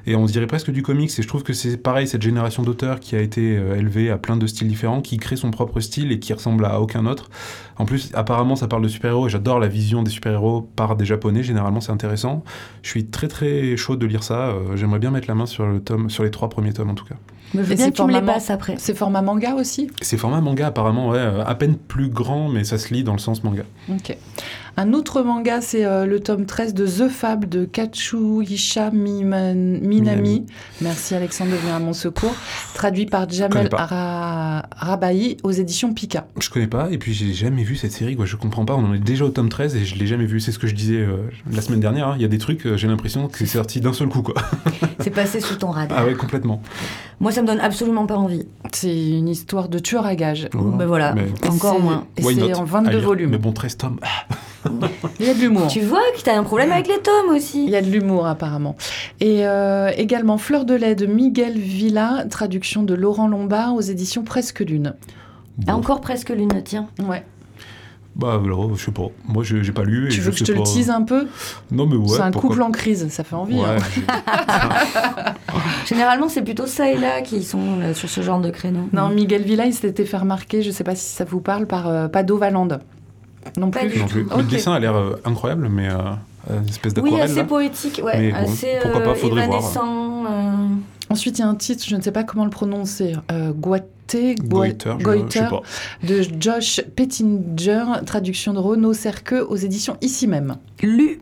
Et 0.07 0.15
on 0.15 0.25
dirait 0.25 0.47
presque 0.47 0.71
du 0.71 0.85
comics. 0.85 1.11
Et 1.19 1.21
je 1.21 1.27
trouve 1.27 1.43
que 1.43 1.53
c'est 1.53 1.77
pareil, 1.79 2.07
cette 2.07 2.23
génération 2.23 2.63
d'auteurs 2.63 3.01
qui 3.01 3.17
a 3.17 3.21
été 3.21 3.57
euh, 3.59 3.75
élevée 3.77 4.09
à 4.11 4.19
plein 4.19 4.37
de 4.37 4.47
styles 4.47 4.69
différents, 4.69 5.01
qui 5.01 5.17
crée 5.17 5.35
son 5.35 5.51
propre 5.51 5.81
style 5.81 6.13
et 6.13 6.21
qui 6.21 6.33
ressemble 6.33 6.65
à 6.65 6.81
aucun 6.81 7.07
autre. 7.07 7.29
En 7.77 7.87
plus, 7.87 8.13
apparemment, 8.15 8.55
ça 8.55 8.69
parle 8.69 8.83
de 8.85 8.89
super-héros 8.89 9.27
et 9.27 9.31
j'adore 9.31 9.59
la 9.59 9.67
vision 9.67 10.05
des 10.05 10.13
super-héros 10.13 10.71
par 10.77 10.95
des 10.95 11.05
japonais. 11.05 11.43
Généralement, 11.43 11.81
c'est 11.81 11.91
intéressant. 11.91 12.45
Je 12.83 12.91
suis 12.91 13.07
très 13.07 13.27
très 13.27 13.77
chaud 13.77 13.97
de 13.97 14.07
lire 14.07 14.23
ça. 14.23 14.51
Euh, 14.51 14.77
J'aimerais 14.77 15.01
bien 15.01 15.11
mettre 15.11 15.27
la 15.27 15.35
main 15.35 15.47
sur 15.47 15.67
le 15.67 15.81
tome, 15.81 16.09
sur 16.09 16.23
les 16.23 16.31
trois 16.31 16.51
premiers 16.51 16.73
tomes 16.73 16.91
en 16.91 16.95
tout 16.95 17.05
cas. 17.05 17.17
Mais 17.55 17.63
je 17.63 17.69
veux 17.69 17.75
bien 17.75 17.85
c'est 17.87 17.91
que 17.93 17.97
tu 17.97 18.03
me 18.03 18.09
les 18.09 18.15
format- 18.15 18.33
passes 18.35 18.51
après. 18.51 18.75
C'est 18.79 18.95
format 18.97 19.23
manga 19.23 19.55
aussi 19.55 19.89
C'est 20.01 20.17
format 20.17 20.41
manga 20.41 20.67
apparemment, 20.67 21.11
ouais, 21.11 21.19
euh, 21.19 21.45
à 21.45 21.55
peine 21.55 21.77
plus 21.77 22.09
grand, 22.09 22.49
mais 22.49 22.65
ça 22.65 22.79
se 22.79 22.93
lit 22.95 23.05
dans 23.05 23.13
le 23.13 23.19
sens 23.19 23.45
manga. 23.45 23.63
Ok. 23.91 24.17
Un 24.79 24.95
autre 24.95 25.21
manga, 25.21 25.61
c'est 25.61 25.85
euh, 25.85 26.07
le 26.07 26.19
tome 26.21 26.47
13 26.47 26.73
de 26.73 26.87
The 26.87 27.09
Fable 27.11 27.47
de 27.47 27.67
Katsuhisa 27.67 28.91
Miman- 28.91 29.81
Minami. 29.81 29.83
Minami. 29.83 30.47
Merci 30.81 31.15
Alexandre 31.15 31.51
de 31.51 31.57
venir 31.57 31.75
à 31.75 31.79
mon 31.79 31.93
secours. 31.93 32.35
Traduit 32.75 33.05
par 33.05 33.29
Jamel. 33.29 33.69
Ara- 33.77 34.63
Rabahi 34.75 35.37
aux 35.43 35.51
éditions 35.51 35.93
Pika. 35.93 36.27
Je 36.41 36.49
connais 36.49 36.67
pas, 36.69 36.89
et 36.91 36.97
puis 36.97 37.13
j'ai 37.13 37.35
jamais 37.35 37.65
vu 37.65 37.77
cette 37.77 37.93
série, 37.93 38.17
quoi. 38.17 38.25
Je 38.25 38.37
comprends 38.37 38.65
pas. 38.65 38.75
On 38.75 38.85
en 38.87 38.95
est 38.95 38.99
déjà 38.99 39.27
au 39.27 39.29
tome 39.29 39.51
13 39.51 39.77
et 39.77 39.85
je 39.85 39.95
l'ai 39.97 40.07
jamais 40.07 40.25
vu. 40.25 40.41
C'est 40.41 40.53
ce 40.53 40.59
que 40.59 40.67
je 40.67 40.75
disais 40.75 40.97
euh, 41.01 41.19
la 41.51 41.61
semaine 41.61 41.81
dernière. 41.81 42.09
hein. 42.09 42.15
Il 42.17 42.23
y 42.23 42.25
a 42.25 42.29
des 42.29 42.39
trucs, 42.39 42.67
j'ai 42.77 42.89
l'impression 42.89 43.29
que 43.29 43.37
c'est 43.39 43.45
sorti 43.47 43.83
d'un 43.83 43.93
seul 43.93 44.09
coup, 44.09 44.23
quoi. 44.23 44.35
C'est 45.01 45.11
passé 45.11 45.41
sous 45.41 45.57
ton 45.57 45.71
radar. 45.71 45.99
Ah 46.01 46.05
ouais, 46.07 46.15
complètement. 46.15 46.63
Moi, 47.21 47.33
ça 47.33 47.42
me 47.43 47.47
donne 47.47 47.61
absolument 47.61 48.07
pas 48.07 48.17
envie. 48.17 48.47
C'est 48.73 49.11
une 49.11 49.29
histoire 49.29 49.69
de 49.69 49.79
tueur 49.79 50.07
à 50.07 50.15
gages. 50.15 50.49
Ben 50.55 50.87
voilà, 50.87 51.15
Mais- 51.15 51.49
encore 51.49 51.81
moins. 51.81 52.07
Et 52.17 52.23
c'est 52.23 52.55
en 52.55 52.63
À 52.63 52.65
22 52.65 52.91
lire. 52.91 53.01
volumes. 53.01 53.31
Mais 53.31 53.39
bon, 53.39 53.53
13 53.53 53.77
tomes. 53.77 53.99
Il 55.21 55.27
y 55.27 55.29
a 55.31 55.35
de 55.35 55.41
l'humour. 55.41 55.67
Tu 55.67 55.81
vois 55.81 56.01
que 56.17 56.23
t'as 56.23 56.37
un 56.39 56.45
problème 56.45 56.71
avec 56.73 56.87
les 56.89 56.99
tomes 57.01 57.35
aussi. 57.35 57.65
Il 57.65 57.71
y 57.71 57.77
a 57.77 57.83
de 57.83 57.91
l'humour 57.91 58.27
apparemment. 58.27 58.77
Et 59.21 59.47
euh, 59.47 59.91
également 59.97 60.39
Fleur 60.39 60.65
de 60.65 60.75
lait 60.75 60.95
de 60.95 61.07
Miguel 61.07 61.59
Villa, 61.59 62.25
traduction 62.31 62.83
de 62.85 62.95
Laurent 62.95 63.27
Lombard 63.29 63.75
aux 63.75 63.81
éditions 63.81 64.23
Presque 64.23 64.61
Lune. 64.61 64.95
Ah, 65.67 65.73
bon. 65.73 65.73
encore 65.73 66.01
presque 66.01 66.31
l'une, 66.31 66.63
tiens. 66.65 66.87
Ouais. 67.07 67.25
Bah 68.23 68.41
alors, 68.45 68.75
je 68.77 68.85
sais 68.85 68.93
pas. 68.93 69.09
Moi, 69.27 69.43
j'ai 69.45 69.65
j'ai 69.65 69.73
pas 69.73 69.83
lu. 69.85 70.07
Et 70.07 70.11
tu 70.11 70.21
veux 70.21 70.31
que 70.31 70.37
je 70.39 70.45
te 70.45 70.53
le 70.53 70.59
pas. 70.59 70.65
tease 70.65 70.91
un 70.91 71.03
peu? 71.03 71.27
Non, 71.71 71.87
mais 71.87 71.97
ouais. 71.97 72.09
C'est 72.09 72.21
un 72.21 72.31
pourquoi- 72.31 72.51
couple 72.51 72.63
en 72.63 72.71
crise, 72.71 73.09
ça 73.11 73.25
fait 73.25 73.35
envie. 73.35 73.57
Ouais, 73.59 73.65
hein. 73.69 75.35
Généralement, 75.87 76.29
c'est 76.29 76.43
plutôt 76.43 76.67
ça 76.67 76.91
et 76.91 76.97
là 76.97 77.21
qui 77.23 77.43
sont 77.43 77.81
euh, 77.81 77.95
sur 77.95 78.09
ce 78.09 78.21
genre 78.23 78.41
de 78.41 78.51
créneau. 78.51 78.89
Non, 78.93 79.09
Miguel 79.09 79.43
Villa, 79.43 79.67
il 79.67 79.75
s'était 79.75 80.05
fait 80.05 80.17
remarquer, 80.17 80.63
je 80.63 80.71
sais 80.71 80.85
pas 80.85 80.95
si 80.95 81.05
ça 81.15 81.25
vous 81.25 81.41
parle, 81.41 81.67
par 81.67 81.89
euh, 81.89 82.09
Pado 82.09 82.37
Valande. 82.39 82.81
Non 83.57 83.71
Pas 83.71 83.81
plus. 83.81 83.89
du 83.91 83.99
non 83.99 84.07
plus. 84.07 84.23
Ok. 84.27 84.37
Le 84.37 84.43
dessin 84.45 84.73
a 84.73 84.79
l'air 84.79 84.95
euh, 84.95 85.17
incroyable, 85.25 85.69
mais 85.69 85.89
euh, 85.89 85.99
une 86.63 86.69
espèce 86.69 86.93
Oui, 86.97 87.03
d'aquarelle. 87.11 87.23
assez 87.25 87.35
là. 87.41 87.45
poétique, 87.45 88.01
ouais, 88.05 88.19
Mais 88.19 88.31
bon, 88.31 88.37
assez 88.39 88.79
pourquoi 88.83 89.01
pas, 89.01 89.11
euh, 89.11 89.15
faudrait 89.15 89.47
voir. 89.47 89.63
Ensuite, 91.13 91.39
il 91.39 91.43
y 91.43 91.45
a 91.45 91.49
un 91.49 91.55
titre, 91.55 91.85
je 91.87 91.95
ne 91.97 92.01
sais 92.03 92.13
pas 92.13 92.25
comment 92.25 92.45
le 92.45 92.51
prononcer, 92.51 93.15
euh, 93.31 93.53
Goiter, 93.53 94.35
de 96.03 96.23
Josh 96.41 96.81
Pettinger, 96.97 97.85
traduction 98.05 98.53
de 98.53 98.59
Renaud 98.59 98.93
Cerqueux 98.93 99.45
aux 99.49 99.57
éditions 99.57 99.97
Ici 100.01 100.27
même. 100.27 100.57
lu. 100.83 101.21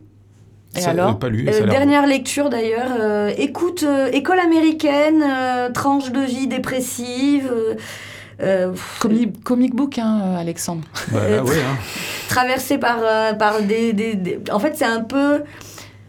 Et 0.75 0.79
Ça- 0.79 0.91
alors 0.91 1.09
euh, 1.11 1.13
Pas 1.13 1.27
lu, 1.29 1.47
Euh, 1.49 1.65
dernière 1.67 2.07
lecture 2.07 2.49
d'ailleurs. 2.49 2.91
euh, 2.99 3.31
écoute, 3.37 3.83
euh, 3.87 4.07
école 4.13 4.39
américaine, 4.39 5.21
euh, 5.21 5.69
tranche 5.69 6.11
de 6.11 6.21
vie 6.21 6.47
dépressive. 6.47 7.51
euh, 7.51 7.75
euh, 8.41 8.73
Comic, 8.99 9.43
comic 9.43 9.75
book, 9.75 9.99
hein, 9.99 10.35
Alexandre. 10.37 10.83
Bah, 11.11 11.27
là, 11.29 11.43
ouais, 11.43 11.57
hein. 11.57 11.77
traversé 12.29 12.77
par, 12.77 12.99
euh, 13.03 13.33
par 13.33 13.61
des, 13.61 13.91
des- 13.93 14.15
des- 14.15 14.39
En 14.51 14.59
fait, 14.59 14.73
c'est 14.75 14.85
un 14.85 15.01
peu 15.01 15.43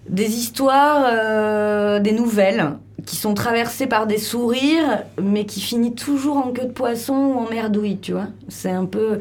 des 0.09 0.31
histoires, 0.31 1.05
euh, 1.13 1.99
des 2.01 2.13
nouvelles 2.13 2.75
qui 3.07 3.17
sont 3.17 3.35
traversées 3.35 3.87
par 3.87 4.07
des 4.07 4.19
sourires, 4.19 5.03
mais 5.21 5.45
qui 5.45 5.61
finissent 5.61 5.95
toujours 5.97 6.37
en 6.37 6.51
queue 6.53 6.67
de 6.67 6.71
poisson 6.73 7.15
ou 7.15 7.39
en 7.39 7.51
merdouille, 7.51 7.99
tu 7.99 8.13
vois. 8.13 8.29
C'est 8.49 8.71
un 8.71 8.85
peu... 8.85 9.19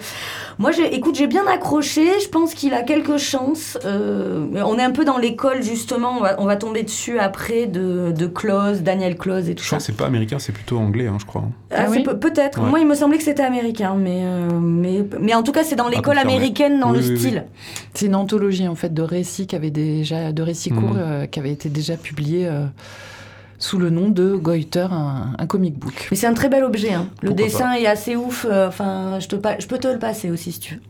Moi, 0.59 0.71
j'ai, 0.71 0.93
écoute, 0.95 1.15
j'ai 1.15 1.27
bien 1.27 1.45
accroché, 1.47 2.03
je 2.23 2.27
pense 2.29 2.53
qu'il 2.53 2.73
a 2.73 2.83
quelques 2.83 3.17
chances. 3.17 3.77
Euh, 3.85 4.45
on 4.65 4.77
est 4.77 4.83
un 4.83 4.91
peu 4.91 5.03
dans 5.05 5.17
l'école, 5.17 5.63
justement, 5.63 6.13
on 6.17 6.21
va, 6.21 6.35
on 6.39 6.45
va 6.45 6.55
tomber 6.57 6.83
dessus 6.83 7.17
après 7.19 7.65
de, 7.65 8.11
de 8.11 8.27
Close, 8.27 8.81
Daniel 8.83 9.15
Close 9.17 9.49
et 9.49 9.55
tout 9.55 9.63
Je 9.63 9.67
crois 9.69 9.79
ça. 9.79 9.85
que 9.87 9.91
c'est 9.91 9.97
pas 9.97 10.05
américain, 10.07 10.37
c'est 10.39 10.51
plutôt 10.51 10.77
anglais, 10.77 11.07
hein, 11.07 11.17
je 11.19 11.25
crois. 11.25 11.43
Ah, 11.71 11.75
Ah 11.77 11.83
c'est 11.85 11.97
oui 11.97 12.03
peut- 12.03 12.19
peut-être. 12.19 12.61
Ouais. 12.61 12.69
Moi, 12.69 12.79
il 12.79 12.87
me 12.87 12.95
semblait 12.95 13.17
que 13.17 13.23
c'était 13.23 13.43
américain, 13.43 13.95
mais, 13.97 14.21
euh, 14.23 14.49
mais, 14.59 15.03
mais 15.19 15.33
en 15.33 15.43
tout 15.43 15.51
cas, 15.51 15.63
c'est 15.63 15.75
dans 15.75 15.87
l'école 15.87 16.15
confirmé. 16.15 16.33
américaine, 16.35 16.79
dans 16.79 16.91
Oui, 16.91 16.99
le 16.99 17.03
oui, 17.05 17.11
oui. 17.13 17.19
style. 17.19 17.43
C'est 17.93 18.05
une 18.05 18.15
anthologie 18.15 18.67
en 18.67 18.75
fait 18.75 18.93
de 18.93 19.01
récits 19.01 19.47
qui 19.47 19.55
avait 19.55 19.71
déjà 19.71 20.31
de 20.31 20.41
récits 20.43 20.71
Mhm. 20.71 20.79
courts 20.79 20.95
euh, 20.97 21.25
qui 21.25 21.39
avaient 21.39 21.51
été 21.51 21.69
déjà 21.69 21.97
publiés 21.97 22.47
euh, 22.47 22.65
sous 23.61 23.77
le 23.77 23.89
nom 23.91 24.09
de 24.09 24.35
Goiter, 24.35 24.87
un, 24.91 25.33
un 25.37 25.45
comic 25.47 25.77
book. 25.79 26.07
Mais 26.11 26.17
c'est 26.17 26.27
un 26.27 26.33
très 26.33 26.49
bel 26.49 26.63
objet. 26.63 26.93
hein. 26.93 27.07
Le 27.21 27.29
Pourquoi 27.29 27.45
dessin 27.45 27.73
est 27.73 27.85
assez 27.85 28.15
ouf. 28.15 28.45
euh, 28.49 28.67
Enfin, 28.67 29.19
je, 29.19 29.27
te 29.27 29.35
je 29.59 29.67
peux 29.67 29.77
te 29.77 29.87
le 29.87 29.99
passer 29.99 30.29
aussi 30.31 30.51
si 30.51 30.59
tu 30.59 30.75
veux. 30.75 30.81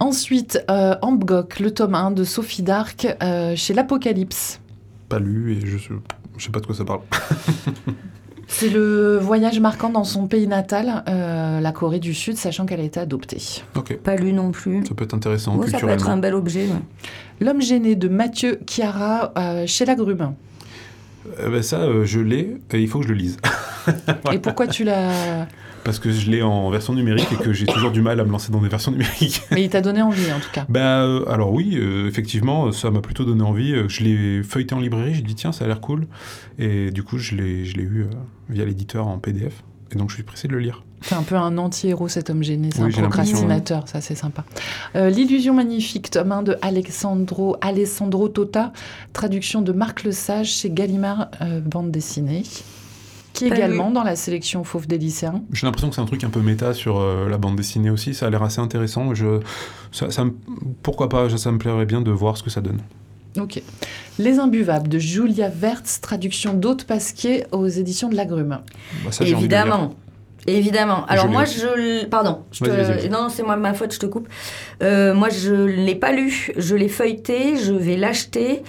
Ensuite, 0.00 0.62
euh, 0.70 0.94
Ambgok, 1.02 1.58
le 1.60 1.72
tome 1.72 1.94
1 1.94 2.10
de 2.12 2.22
Sophie 2.24 2.62
Dark 2.62 3.08
euh, 3.22 3.56
chez 3.56 3.74
l'Apocalypse. 3.74 4.60
Pas 5.08 5.18
lu 5.18 5.56
et 5.56 5.66
je, 5.66 5.78
je 5.78 6.44
sais 6.44 6.50
pas 6.52 6.60
de 6.60 6.66
quoi 6.66 6.74
ça 6.74 6.84
parle. 6.84 7.00
C'est 8.50 8.70
le 8.70 9.18
voyage 9.18 9.60
marquant 9.60 9.90
dans 9.90 10.04
son 10.04 10.26
pays 10.26 10.46
natal, 10.46 11.04
euh, 11.08 11.60
la 11.60 11.72
Corée 11.72 11.98
du 11.98 12.14
Sud, 12.14 12.36
sachant 12.38 12.64
qu'elle 12.64 12.80
a 12.80 12.84
été 12.84 12.98
adoptée. 12.98 13.42
Ok, 13.76 13.96
Pas 13.98 14.16
lu 14.16 14.32
non 14.32 14.52
plus. 14.52 14.86
ça 14.86 14.94
peut 14.94 15.04
être 15.04 15.12
intéressant 15.14 15.56
Ouais, 15.56 15.68
ça 15.68 15.78
peut 15.78 15.88
être 15.90 16.08
un 16.08 16.16
bel 16.16 16.34
objet. 16.34 16.66
ouais. 16.66 16.80
L'homme 17.40 17.60
gêné 17.60 17.94
de 17.94 18.08
Mathieu 18.08 18.58
Chiara 18.66 19.32
euh, 19.36 19.64
chez 19.66 19.84
Lagrume. 19.84 20.32
Euh, 21.40 21.50
bah, 21.50 21.62
ça, 21.62 21.80
euh, 21.82 22.04
je 22.04 22.20
l'ai 22.20 22.56
et 22.72 22.80
il 22.80 22.88
faut 22.88 23.00
que 23.00 23.06
je 23.06 23.12
le 23.12 23.18
lise. 23.18 23.36
Et 24.32 24.38
pourquoi 24.38 24.66
tu 24.66 24.84
l'as... 24.84 25.46
Parce 25.84 25.98
que 25.98 26.10
je 26.10 26.30
l'ai 26.30 26.42
en 26.42 26.68
version 26.68 26.92
numérique 26.92 27.28
et 27.32 27.42
que 27.42 27.52
j'ai 27.52 27.64
toujours 27.64 27.90
du 27.90 28.02
mal 28.02 28.20
à 28.20 28.24
me 28.24 28.30
lancer 28.30 28.52
dans 28.52 28.60
des 28.60 28.68
versions 28.68 28.92
numériques. 28.92 29.42
Mais 29.50 29.64
il 29.64 29.70
t'a 29.70 29.80
donné 29.80 30.02
envie 30.02 30.30
en 30.32 30.38
tout 30.38 30.50
cas. 30.52 30.66
Bah, 30.68 31.02
euh, 31.02 31.24
alors 31.30 31.52
oui, 31.52 31.78
euh, 31.78 32.06
effectivement, 32.06 32.72
ça 32.72 32.90
m'a 32.90 33.00
plutôt 33.00 33.24
donné 33.24 33.42
envie. 33.42 33.74
Je 33.88 34.04
l'ai 34.04 34.42
feuilleté 34.42 34.74
en 34.74 34.80
librairie, 34.80 35.14
j'ai 35.14 35.22
dit 35.22 35.34
tiens, 35.34 35.52
ça 35.52 35.64
a 35.64 35.68
l'air 35.68 35.80
cool. 35.80 36.06
Et 36.58 36.90
du 36.90 37.02
coup, 37.02 37.16
je 37.16 37.34
l'ai 37.36 37.64
je 37.64 37.76
l'ai 37.76 37.84
eu 37.84 38.02
euh, 38.02 38.10
via 38.50 38.64
l'éditeur 38.64 39.06
en 39.06 39.18
PDF. 39.18 39.62
Et 39.90 39.96
donc, 39.96 40.10
je 40.10 40.16
suis 40.16 40.24
pressé 40.24 40.48
de 40.48 40.52
le 40.52 40.58
lire. 40.58 40.84
C'est 41.00 41.14
un 41.14 41.22
peu 41.22 41.36
un 41.36 41.56
anti-héros 41.58 42.08
cet 42.08 42.28
homme 42.30 42.42
gêné, 42.42 42.70
c'est 42.74 42.82
Oui, 42.82 42.92
un 42.96 43.02
procrastinateur, 43.02 43.86
ça 43.88 44.00
c'est 44.00 44.14
sympa. 44.14 44.44
Euh, 44.96 45.10
L'illusion 45.10 45.54
magnifique, 45.54 46.10
tome 46.10 46.32
1 46.32 46.42
de 46.42 46.56
Alexandro, 46.62 47.56
Alessandro 47.60 48.28
Tota, 48.28 48.72
traduction 49.12 49.62
de 49.62 49.72
Marc 49.72 50.02
Lesage 50.04 50.48
chez 50.50 50.70
Gallimard, 50.70 51.28
euh, 51.40 51.60
bande 51.60 51.90
dessinée, 51.90 52.42
qui 53.32 53.44
est 53.44 53.48
également 53.48 53.90
dans 53.92 54.02
la 54.02 54.16
sélection 54.16 54.64
Fauve 54.64 54.88
des 54.88 54.98
lycéens. 54.98 55.42
J'ai 55.52 55.66
l'impression 55.66 55.88
que 55.90 55.94
c'est 55.94 56.00
un 56.00 56.06
truc 56.06 56.24
un 56.24 56.30
peu 56.30 56.40
méta 56.40 56.74
sur 56.74 56.98
euh, 56.98 57.28
la 57.28 57.38
bande 57.38 57.54
dessinée 57.56 57.90
aussi. 57.90 58.12
Ça 58.14 58.26
a 58.26 58.30
l'air 58.30 58.42
assez 58.42 58.60
intéressant. 58.60 59.14
Je, 59.14 59.40
ça, 59.92 60.10
ça 60.10 60.24
me- 60.24 60.34
pourquoi 60.82 61.08
pas 61.08 61.28
Ça 61.36 61.52
me 61.52 61.58
plairait 61.58 61.86
bien 61.86 62.00
de 62.00 62.10
voir 62.10 62.36
ce 62.36 62.42
que 62.42 62.50
ça 62.50 62.60
donne. 62.60 62.80
Ok. 63.38 63.62
Les 64.18 64.40
imbuvables 64.40 64.88
de 64.88 64.98
Julia 64.98 65.48
Wertz, 65.62 66.00
traduction 66.00 66.54
d'Aude 66.54 66.82
Pasquier 66.84 67.44
aux 67.52 67.68
éditions 67.68 68.08
de 68.08 68.16
l'Agrume. 68.16 68.58
Bah, 69.04 69.12
ça, 69.12 69.24
j'ai 69.24 69.36
envie 69.36 69.46
de 69.46 69.54
le 69.54 69.56
lire. 69.62 69.66
Évidemment. 69.66 69.94
Évidemment. 70.48 71.04
Alors 71.06 71.28
moi, 71.28 71.44
je... 71.44 72.06
Pardon. 72.06 72.40
Je 72.52 72.64
te-. 72.64 73.08
Non, 73.08 73.28
c'est 73.28 73.42
moi 73.42 73.56
ma 73.56 73.74
faute, 73.74 73.92
je 73.92 73.98
te 73.98 74.06
coupe. 74.06 74.28
Euh, 74.82 75.14
moi, 75.14 75.28
je 75.28 75.54
l'ai 75.54 75.94
pas 75.94 76.12
lu. 76.12 76.50
Je 76.56 76.74
l'ai 76.74 76.88
feuilleté. 76.88 77.56
Je 77.56 77.72
vais 77.72 77.96
l'acheter. 77.96 78.62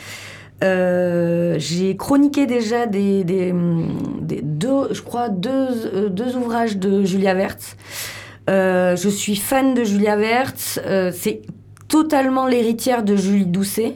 Euh, 0.61 1.55
j'ai 1.57 1.95
chroniqué 1.95 2.45
déjà 2.45 2.85
des, 2.85 3.23
des, 3.23 3.53
des 4.19 4.41
deux, 4.41 4.91
je 4.91 5.01
crois, 5.01 5.29
deux, 5.29 5.49
euh, 5.49 6.09
deux 6.09 6.35
ouvrages 6.35 6.75
de 6.75 7.03
Julia 7.05 7.33
Wertz. 7.33 7.77
Euh, 8.49 8.97
je 8.97 9.07
suis 9.07 9.37
fan 9.37 9.73
de 9.73 9.85
Julia 9.85 10.17
Wertz. 10.17 10.81
Euh, 10.85 11.11
c'est 11.15 11.43
totalement 11.87 12.45
l'héritière 12.45 13.03
de 13.03 13.15
Julie 13.15 13.45
Doucet, 13.45 13.95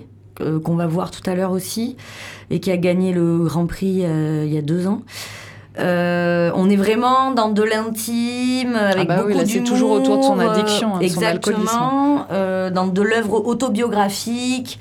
qu'on 0.64 0.76
va 0.76 0.88
voir 0.88 1.12
tout 1.12 1.30
à 1.30 1.36
l'heure 1.36 1.52
aussi, 1.52 1.96
et 2.50 2.60
qui 2.60 2.72
a 2.72 2.78
gagné 2.78 3.14
le 3.14 3.40
Grand 3.40 3.68
Prix 3.68 4.04
il 4.06 4.54
y 4.54 4.58
a 4.58 4.62
deux 4.62 4.88
ans. 4.88 5.04
Euh, 5.80 6.52
on 6.56 6.70
est 6.70 6.76
vraiment 6.76 7.32
dans 7.32 7.50
de 7.50 7.64
l'intime, 7.64 8.76
avec 8.76 9.08
bah 9.08 9.16
oui, 9.26 9.34
beaucoup 9.34 9.40
là, 9.40 9.46
c'est 9.48 9.64
toujours 9.64 9.92
autour 9.92 10.18
de 10.20 10.24
son 10.24 10.38
addiction, 10.40 10.96
hein, 10.96 11.00
de 11.00 11.08
son 11.08 11.22
exactement, 11.22 12.26
euh, 12.32 12.70
dans 12.70 12.86
de 12.88 13.02
l'œuvre 13.02 13.46
autobiographique. 13.46 14.80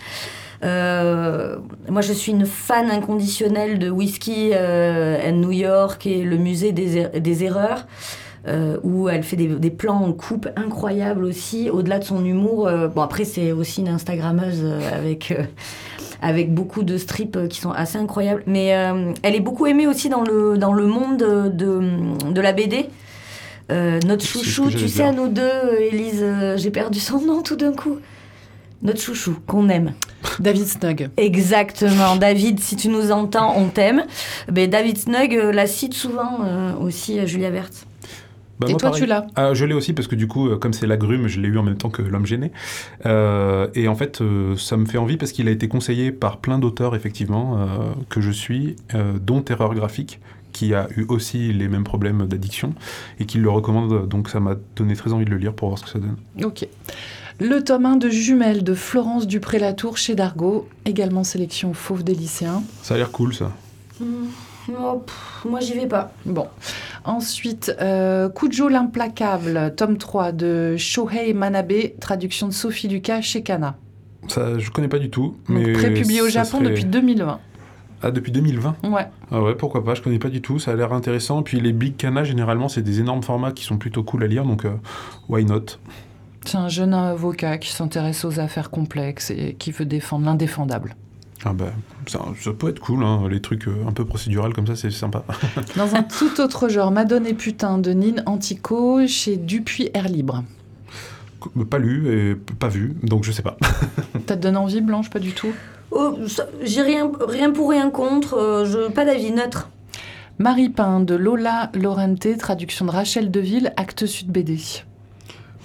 Euh, 0.64 1.56
moi, 1.88 2.02
je 2.02 2.12
suis 2.12 2.30
une 2.32 2.46
fan 2.46 2.90
inconditionnelle 2.90 3.78
de 3.78 3.90
Whisky 3.90 4.50
euh, 4.52 5.18
and 5.28 5.32
New 5.38 5.50
York 5.50 6.06
et 6.06 6.22
le 6.22 6.36
musée 6.36 6.72
des, 6.72 6.98
er- 6.98 7.20
des 7.20 7.44
erreurs. 7.44 7.86
euh, 8.48 8.76
où 8.82 9.08
elle 9.08 9.22
fait 9.22 9.36
des, 9.36 9.46
des 9.46 9.70
plans 9.70 10.02
en 10.02 10.12
coupe 10.12 10.48
incroyables 10.56 11.24
aussi, 11.24 11.70
au-delà 11.70 12.00
de 12.00 12.04
son 12.04 12.24
humour. 12.24 12.68
bon, 12.94 13.00
après, 13.00 13.24
c'est 13.24 13.52
aussi 13.52 13.82
une 13.82 13.88
Instagrammeuse 13.88 14.64
avec, 14.92 15.32
avec 16.22 16.54
beaucoup 16.54 16.82
de 16.82 16.96
strips 16.96 17.36
euh, 17.36 17.48
qui 17.48 17.60
sont 17.60 17.72
assez 17.72 17.98
incroyables. 17.98 18.42
Mais 18.46 18.74
euh, 18.74 19.12
elle 19.22 19.34
est 19.34 19.40
beaucoup 19.40 19.66
aimée 19.66 19.86
aussi 19.86 20.08
dans 20.08 20.22
le, 20.22 20.56
dans 20.56 20.72
le 20.72 20.86
monde 20.86 21.18
de, 21.18 21.48
de, 22.30 22.40
la 22.40 22.52
BD. 22.52 22.86
Euh, 23.70 24.00
notre 24.06 24.24
chouchou, 24.24 24.70
tu 24.70 24.88
sais, 24.88 25.02
dire. 25.02 25.06
à 25.06 25.12
nous 25.12 25.28
deux, 25.28 25.50
Élise, 25.80 26.20
euh, 26.22 26.56
j'ai 26.56 26.70
perdu 26.70 27.00
son 27.00 27.20
nom 27.20 27.42
tout 27.42 27.56
d'un 27.56 27.72
coup. 27.72 27.98
Notre 28.82 29.00
chouchou, 29.00 29.36
qu'on 29.46 29.68
aime. 29.68 29.92
David 30.40 30.66
Snug. 30.66 31.10
Exactement. 31.16 32.16
David, 32.16 32.58
si 32.58 32.74
tu 32.74 32.88
nous 32.88 33.12
entends, 33.12 33.54
on 33.56 33.68
t'aime. 33.68 34.04
Mais 34.52 34.66
David 34.66 34.98
Snug 34.98 35.34
euh, 35.36 35.52
la 35.52 35.68
cite 35.68 35.94
souvent 35.94 36.40
euh, 36.44 36.74
aussi, 36.74 37.18
euh, 37.20 37.26
Julia 37.26 37.50
Verte. 37.50 37.86
Bah, 38.58 38.66
Et 38.68 38.72
moi, 38.72 38.78
toi, 38.80 38.90
pareil. 38.90 39.02
tu 39.02 39.08
l'as? 39.08 39.26
Ah, 39.34 39.54
Je 39.54 39.64
l'ai 39.64 39.74
aussi 39.74 39.92
parce 39.92 40.06
que 40.08 40.14
du 40.14 40.28
coup, 40.28 40.48
euh, 40.48 40.56
comme 40.56 40.72
c'est 40.72 40.86
l'agrume, 40.86 41.26
je 41.26 41.40
l'ai 41.40 41.48
eu 41.48 41.58
en 41.58 41.62
même 41.62 41.76
temps 41.76 41.90
que 41.90 42.02
l'homme 42.02 42.26
gêné. 42.26 42.52
Euh, 43.06 43.66
et 43.74 43.88
en 43.88 43.94
fait, 43.94 44.20
euh, 44.20 44.56
ça 44.56 44.76
me 44.76 44.86
fait 44.86 44.98
envie 44.98 45.16
parce 45.16 45.32
qu'il 45.32 45.48
a 45.48 45.50
été 45.50 45.68
conseillé 45.68 46.12
par 46.12 46.36
plein 46.38 46.58
d'auteurs, 46.58 46.94
effectivement, 46.94 47.56
euh, 47.58 47.66
que 48.08 48.20
je 48.20 48.30
suis, 48.30 48.76
dont 49.20 49.40
Terreur 49.42 49.74
Graphique, 49.74 50.20
qui 50.52 50.74
a 50.74 50.86
eu 50.96 51.06
aussi 51.08 51.52
les 51.52 51.66
mêmes 51.66 51.82
problèmes 51.84 52.26
d'addiction 52.26 52.74
et 53.18 53.24
qui 53.24 53.38
le 53.38 53.48
recommande. 53.50 54.06
Donc 54.08 54.28
ça 54.28 54.38
m'a 54.38 54.54
donné 54.76 54.94
très 54.94 55.12
envie 55.12 55.24
de 55.24 55.30
le 55.30 55.38
lire 55.38 55.54
pour 55.54 55.68
voir 55.68 55.78
ce 55.78 55.84
que 55.84 55.90
ça 55.90 55.98
donne. 55.98 56.16
Ok. 56.44 56.66
Le 57.40 57.64
tome 57.64 57.86
1 57.86 57.96
de 57.96 58.10
Jumelles 58.10 58.62
de 58.62 58.74
Florence 58.74 59.26
Dupré-Latour 59.26 59.96
chez 59.96 60.14
Dargaud, 60.14 60.68
également 60.84 61.24
sélection 61.24 61.72
Fauve 61.72 62.04
des 62.04 62.14
lycéens. 62.14 62.62
Ça 62.82 62.94
a 62.94 62.98
l'air 62.98 63.10
cool, 63.10 63.34
ça. 63.34 63.50
Oh, 64.70 65.02
pff, 65.04 65.44
moi, 65.48 65.60
j'y 65.60 65.74
vais 65.74 65.86
pas. 65.86 66.12
Bon. 66.24 66.46
Ensuite, 67.04 67.74
euh, 67.80 68.28
Kujo 68.28 68.68
l'implacable, 68.68 69.74
tome 69.76 69.98
3 69.98 70.32
de 70.32 70.76
Shohei 70.76 71.32
Manabe, 71.34 71.98
traduction 72.00 72.46
de 72.48 72.52
Sophie 72.52 72.88
Lucas 72.88 73.20
chez 73.22 73.42
Kana. 73.42 73.76
Ça, 74.28 74.58
je 74.58 74.70
connais 74.70 74.88
pas 74.88 74.98
du 75.00 75.10
tout. 75.10 75.36
Donc 75.48 75.58
mais 75.58 75.72
prépublié 75.72 76.20
au 76.20 76.28
Japon 76.28 76.58
serait- 76.58 76.70
depuis 76.70 76.84
2020. 76.84 77.40
Ah, 78.04 78.10
depuis 78.10 78.32
2020 78.32 78.76
Ouais. 78.84 79.06
Ah 79.30 79.40
ouais, 79.42 79.54
pourquoi 79.54 79.84
pas, 79.84 79.94
je 79.94 80.02
connais 80.02 80.18
pas 80.18 80.28
du 80.28 80.40
tout, 80.42 80.58
ça 80.58 80.72
a 80.72 80.74
l'air 80.74 80.92
intéressant. 80.92 81.42
Puis 81.42 81.60
les 81.60 81.72
Big 81.72 81.96
Cana, 81.96 82.24
généralement, 82.24 82.68
c'est 82.68 82.82
des 82.82 83.00
énormes 83.00 83.22
formats 83.22 83.52
qui 83.52 83.64
sont 83.64 83.78
plutôt 83.78 84.02
cool 84.04 84.24
à 84.24 84.26
lire, 84.26 84.44
donc 84.44 84.64
euh, 84.64 84.72
why 85.28 85.44
not? 85.44 85.66
C'est 86.44 86.58
un 86.58 86.68
jeune 86.68 86.94
avocat 86.94 87.58
qui 87.58 87.70
s'intéresse 87.70 88.24
aux 88.24 88.40
affaires 88.40 88.70
complexes 88.70 89.30
et 89.30 89.54
qui 89.58 89.70
veut 89.70 89.84
défendre 89.84 90.24
l'indéfendable. 90.26 90.96
Ah 91.44 91.52
bah, 91.52 91.72
ça, 92.06 92.20
ça 92.40 92.52
peut 92.52 92.68
être 92.68 92.78
cool, 92.78 93.02
hein, 93.02 93.26
les 93.28 93.40
trucs 93.40 93.66
euh, 93.66 93.84
un 93.88 93.92
peu 93.92 94.04
procédurales 94.04 94.52
comme 94.54 94.66
ça, 94.66 94.76
c'est 94.76 94.90
sympa. 94.90 95.24
Dans 95.76 95.94
un 95.96 96.02
tout 96.04 96.40
autre 96.40 96.68
genre, 96.68 96.92
Madone 96.92 97.26
et 97.26 97.34
putain 97.34 97.78
de 97.78 97.90
Nine 97.92 98.22
Antico 98.26 99.04
chez 99.08 99.36
Dupuis 99.36 99.90
Air 99.94 100.08
Libre. 100.08 100.44
pas 101.68 101.78
lu 101.78 102.08
et 102.30 102.34
pas 102.36 102.68
vu, 102.68 102.94
donc 103.02 103.24
je 103.24 103.32
sais 103.32 103.42
pas. 103.42 103.56
Ça 104.28 104.36
te 104.36 104.42
donne 104.42 104.56
envie, 104.56 104.80
Blanche 104.80 105.10
Pas 105.10 105.18
du 105.18 105.32
tout? 105.32 105.52
Oh, 105.90 106.16
j'ai 106.62 106.80
rien, 106.82 107.10
rien 107.28 107.50
pour 107.50 107.70
rien 107.70 107.90
contre. 107.90 108.34
euh, 108.34 108.64
je, 108.64 108.90
pas 108.92 109.04
d'avis 109.04 109.32
neutre. 109.32 109.68
Marie 110.38 110.70
Pain 110.70 111.00
de 111.00 111.14
Lola 111.14 111.70
Lorente, 111.74 112.26
traduction 112.38 112.86
de 112.86 112.90
Rachel 112.92 113.30
Deville, 113.30 113.72
Actes 113.76 114.06
Sud 114.06 114.28
BD. 114.30 114.58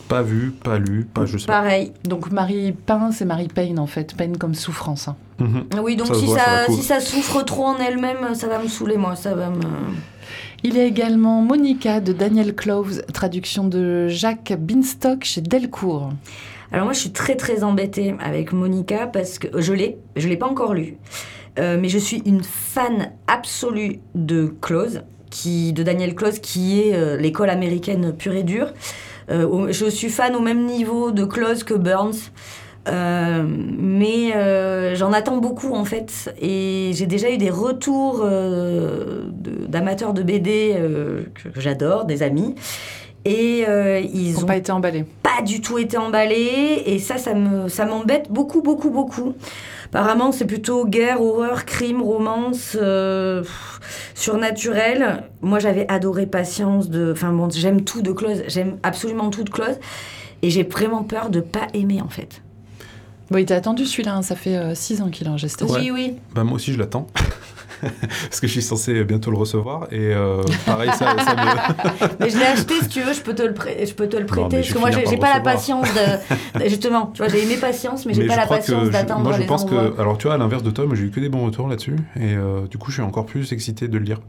Pas 0.09 0.21
vu, 0.23 0.51
pas 0.51 0.80
lu, 0.80 1.05
pas 1.05 1.25
je 1.25 1.38
sais 1.38 1.45
pas. 1.45 1.53
Pareil. 1.61 1.93
Donc 2.03 2.32
Marie 2.32 2.71
Pain, 2.73 3.11
c'est 3.11 3.25
Marie 3.25 3.47
Payne 3.47 3.80
en 3.80 3.88
fait. 3.88 4.15
Peine 4.15 4.38
comme 4.38 4.55
souffrance. 4.55 5.07
hein. 5.07 5.15
Mhm. 5.39 5.65
Oui, 5.81 5.95
donc 5.95 6.07
Ça 6.07 6.13
si, 6.15 6.25
voit 6.25 6.39
ça, 6.39 6.65
couve. 6.65 6.75
si 6.75 6.83
ça 6.83 6.99
souffre 6.99 7.43
trop 7.43 7.65
en 7.65 7.77
elle-même, 7.77 8.33
ça 8.33 8.47
va 8.47 8.59
me 8.59 8.67
saouler, 8.67 8.97
moi. 8.97 9.15
Ça 9.15 9.35
va 9.35 9.49
me... 9.49 9.61
Il 10.63 10.75
y 10.75 10.79
a 10.79 10.83
également 10.85 11.41
Monica 11.41 11.99
de 12.01 12.11
Daniel 12.13 12.55
Cloves, 12.55 13.03
traduction 13.13 13.67
de 13.67 14.07
Jacques 14.07 14.53
Binstock 14.57 15.23
chez 15.23 15.41
Delcourt. 15.41 16.11
Alors 16.71 16.85
moi, 16.85 16.93
je 16.93 16.99
suis 16.99 17.11
très 17.11 17.35
très 17.35 17.63
embêtée 17.63 18.15
avec 18.19 18.51
Monica 18.51 19.05
parce 19.07 19.38
que 19.39 19.61
je 19.61 19.73
l'ai, 19.73 19.97
je 20.15 20.27
l'ai 20.27 20.38
pas 20.38 20.47
encore 20.47 20.73
lu, 20.73 20.97
Euh, 21.59 21.77
mais 21.79 21.89
je 21.89 21.97
suis 21.97 22.21
une 22.25 22.43
fan 22.43 23.11
absolue 23.27 23.99
de 24.15 24.53
Close, 24.61 25.01
qui, 25.29 25.73
de 25.73 25.81
Daniel 25.83 26.13
Close, 26.13 26.39
qui 26.39 26.79
est 26.81 26.93
euh, 26.95 27.17
l'école 27.17 27.49
américaine 27.49 28.13
pure 28.15 28.33
et 28.33 28.43
dure. 28.43 28.73
Euh, 29.31 29.71
je 29.71 29.85
suis 29.89 30.09
fan 30.09 30.35
au 30.35 30.39
même 30.39 30.65
niveau 30.65 31.11
de 31.11 31.23
Close 31.25 31.63
que 31.63 31.73
Burns. 31.73 32.31
Euh, 32.88 33.45
mais 33.45 34.35
euh, 34.35 34.95
j'en 34.95 35.11
attends 35.13 35.38
beaucoup 35.38 35.73
en 35.73 35.85
fait. 35.85 36.33
Et 36.41 36.91
j'ai 36.93 37.05
déjà 37.05 37.29
eu 37.29 37.38
des 37.38 37.49
retours 37.49 38.21
euh, 38.23 39.25
d'amateurs 39.67 40.13
de, 40.13 40.23
BD 40.23 40.75
que, 41.35 41.49
que 41.49 41.61
j'adore, 41.61 42.05
des 42.05 42.23
amis. 42.23 42.55
Et 43.25 43.65
ils 43.65 44.27
Ils 44.27 44.38
ont 44.38 44.41
n'ont 44.41 44.47
pas 44.47 44.55
été 44.55 44.71
emballés. 44.71 45.05
pas 45.21 45.41
du 45.43 45.59
tout 45.59 45.77
été 45.77 45.97
emballé 45.97 46.81
et 46.85 46.97
ça 46.99 47.17
ça 47.17 47.33
me 47.33 47.67
ça 47.67 47.85
m'embête 47.85 48.31
beaucoup 48.31 48.61
beaucoup 48.61 48.89
beaucoup. 48.89 49.33
Apparemment 49.88 50.31
c'est 50.31 50.45
plutôt 50.45 50.85
guerre 50.85 51.21
horreur 51.21 51.65
crime 51.65 52.01
romance 52.01 52.71
pff, 52.71 53.79
surnaturel. 54.15 55.23
Moi 55.41 55.59
j'avais 55.59 55.89
adoré 55.91 56.25
patience 56.25 56.89
de 56.89 57.11
enfin 57.11 57.33
bon 57.33 57.49
j'aime 57.49 57.81
tout 57.81 58.01
de 58.01 58.13
Close 58.13 58.43
j'aime 58.47 58.77
absolument 58.83 59.29
tout 59.29 59.43
de 59.43 59.49
Close 59.49 59.77
et 60.41 60.49
j'ai 60.49 60.63
vraiment 60.63 61.03
peur 61.03 61.29
de 61.29 61.41
pas 61.41 61.67
aimer 61.73 62.01
en 62.01 62.09
fait 62.09 62.41
Bon, 63.30 63.38
il 63.38 63.45
t'a 63.45 63.55
attendu 63.55 63.86
celui-là, 63.86 64.15
hein, 64.15 64.21
ça 64.21 64.36
fait 64.36 64.73
6 64.75 65.01
ans 65.01 65.09
qu'il 65.09 65.28
est 65.28 65.30
en 65.30 65.38
gestation. 65.38 65.75
Ouais. 65.75 65.82
oui 65.91 65.91
oui 65.91 66.15
Bah, 66.34 66.43
moi 66.43 66.53
aussi, 66.55 66.71
je 66.73 66.80
l'attends. 66.80 67.07
Parce 67.82 68.39
que 68.39 68.47
je 68.47 68.53
suis 68.53 68.61
censé 68.63 69.03
bientôt 69.03 69.30
le 69.30 69.38
recevoir. 69.38 69.88
Et 69.91 69.99
euh, 70.13 70.41
pareil, 70.65 70.89
ça, 70.97 71.15
ça 71.23 71.36
me. 71.36 72.07
mais 72.19 72.30
je 72.32 72.38
l'ai 72.38 72.45
acheté 72.45 72.73
si 72.82 72.88
tu 72.88 73.01
veux 73.01 73.13
je 73.13 73.21
peux 73.21 73.36
te 73.36 73.43
le 73.43 73.53
prêter 73.53 73.86
je 73.86 73.93
peux 73.93 74.07
te 74.09 74.17
le 74.17 74.25
prêter 74.25 74.57
parce 74.57 74.73
que 74.73 74.80
moi 74.80 74.89
j'ai 74.89 75.17
pas 75.17 75.32
la 75.34 75.41
patience 75.41 75.88
de 75.93 76.67
justement 76.67 77.11
tu 77.13 77.21
vois 77.21 77.28
j'ai 77.32 77.43
aimé 77.43 77.55
patience 77.57 78.07
mais 78.07 78.15
j'ai 78.15 78.25
pas 78.25 78.36
la 78.36 78.47
patience 78.47 78.86
je- 78.86 78.89
d'attendre 78.91 79.21
Moi, 79.21 79.34
je 79.34 79.39
les 79.41 79.45
pense 79.45 79.63
envois. 79.65 79.91
que. 79.91 80.01
Alors, 80.01 80.17
tu 80.17 80.25
vois, 80.25 80.34
à 80.36 80.38
l'inverse 80.39 80.63
de 80.63 80.71
Tom, 80.71 80.95
j'ai 80.95 81.03
eu 81.03 81.11
que 81.11 81.19
des 81.19 81.30
bons 81.30 81.45
retours 81.45 81.67
là-dessus. 81.67 81.97
Et 82.19 82.34
euh, 82.36 82.61
du 82.67 82.80
coup, 82.80 82.89
je 82.89 82.95
suis 82.95 83.03
encore 83.03 83.28
plus 83.28 83.51
excité 83.53 83.88
de 83.88 83.97
le 83.99 84.03
lire. 84.05 84.21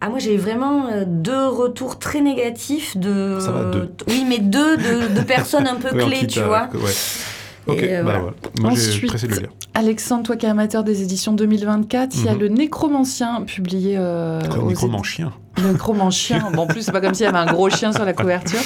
Ah, 0.00 0.08
moi, 0.08 0.18
j'ai 0.18 0.38
vraiment 0.38 0.86
euh, 0.86 1.04
deux 1.06 1.48
retours 1.48 1.98
très 1.98 2.22
négatifs 2.22 2.96
de. 2.96 3.38
Ça 3.40 3.50
va, 3.50 3.64
deux. 3.64 3.92
Oui, 4.08 4.24
mais 4.26 4.38
deux 4.38 4.78
de, 4.78 5.14
de 5.18 5.20
personnes 5.22 5.66
un 5.66 5.74
peu 5.76 5.94
Ouais, 5.94 6.06
clés, 6.06 6.26
tu 6.26 6.40
vois. 6.40 6.70
Ouais. 6.72 6.92
Ok, 7.66 7.82
Et, 7.82 7.96
euh, 7.96 8.02
bah 8.02 8.18
voilà. 8.18 8.34
Moi, 8.60 8.72
j'ai 8.74 9.06
pressé 9.06 9.26
de 9.26 9.34
le 9.34 9.40
lire. 9.40 9.50
Alexandre, 9.80 10.22
toi 10.24 10.36
qui 10.36 10.44
es 10.44 10.48
amateur 10.50 10.84
des 10.84 11.02
éditions 11.02 11.32
2024, 11.32 12.14
il 12.14 12.24
y 12.26 12.28
a 12.28 12.34
Mhm. 12.34 12.38
le 12.38 12.48
Nécromancien 12.48 13.42
publié 13.46 13.96
euh, 13.98 14.38
aux 14.62 14.68
Nécromancien. 14.68 15.32
Le 15.56 15.72
Nécromancien. 15.72 16.50
Bon, 16.52 16.62
en 16.62 16.66
plus, 16.66 16.82
c'est 16.82 16.92
pas 16.92 17.00
comme 17.00 17.14
s'il 17.14 17.24
y 17.24 17.28
avait 17.28 17.38
un 17.38 17.46
gros 17.46 17.70
chien 17.70 17.90
sur 17.92 18.04
la 18.04 18.12
couverture. 18.12 18.60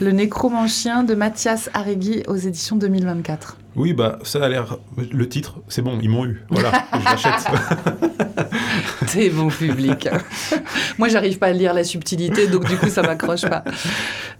Le 0.00 0.10
Nécromancien 0.10 1.02
de 1.04 1.14
Mathias 1.14 1.68
Arregui 1.74 2.22
aux 2.28 2.36
éditions 2.36 2.76
2024. 2.76 3.58
Oui, 3.76 3.92
bah, 3.92 4.18
ça 4.24 4.42
a 4.42 4.48
l'air. 4.48 4.78
Le 5.12 5.28
titre, 5.28 5.56
c'est 5.68 5.82
bon, 5.82 5.98
ils 6.00 6.08
m'ont 6.08 6.24
eu. 6.24 6.42
Voilà, 6.48 6.72
je 6.98 7.04
l'achète. 7.04 7.46
T'es 9.12 9.30
bon 9.30 9.48
public. 9.48 10.08
Moi, 10.98 11.08
j'arrive 11.08 11.38
pas 11.38 11.48
à 11.48 11.52
lire 11.52 11.74
la 11.74 11.84
subtilité, 11.84 12.46
donc 12.48 12.64
du 12.66 12.76
coup, 12.76 12.88
ça 12.88 13.02
m'accroche 13.02 13.42
pas. 13.42 13.64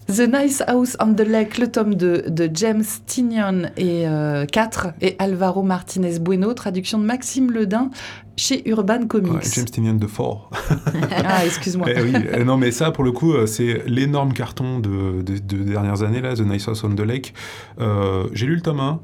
The 0.09 0.29
Nice 0.33 0.62
House 0.66 0.97
on 1.01 1.14
the 1.14 1.20
Lake, 1.27 1.59
le 1.59 1.68
tome 1.70 1.95
de, 1.95 2.25
de 2.29 2.51
James 2.53 2.85
Tinian 3.07 3.62
et 3.77 4.05
4 4.53 4.89
et 5.01 5.16
Alvaro 5.18 5.62
Martinez 5.62 6.14
Bueno, 6.21 6.53
traduction 6.55 6.99
de 6.99 7.05
Maxime 7.05 7.51
Ledin 7.51 7.91
chez 8.37 8.69
Urban 8.69 9.07
Comics. 9.07 9.33
Ouais, 9.33 9.41
James 9.55 9.65
Tynion 9.67 9.95
de 9.95 10.07
Fort. 10.07 10.51
Ah, 11.27 11.45
excuse-moi. 11.45 11.89
Eh 11.91 12.03
oui, 12.03 12.12
euh, 12.15 12.45
non 12.45 12.57
mais 12.57 12.71
ça 12.71 12.91
pour 12.91 13.05
le 13.05 13.12
coup 13.12 13.33
euh, 13.33 13.47
c'est 13.47 13.83
l'énorme 13.87 14.33
carton 14.33 14.79
de, 14.79 15.23
de, 15.23 15.39
de 15.39 15.65
dernières 15.65 16.03
années 16.03 16.21
là, 16.21 16.35
The 16.35 16.41
Nice 16.41 16.69
House 16.69 16.85
on 16.85 16.95
the 16.95 17.01
Lake. 17.01 17.35
Euh, 17.81 18.25
j'ai 18.33 18.47
lu 18.47 18.57
le 18.57 18.61
tome 18.61 18.81
1. 18.81 19.01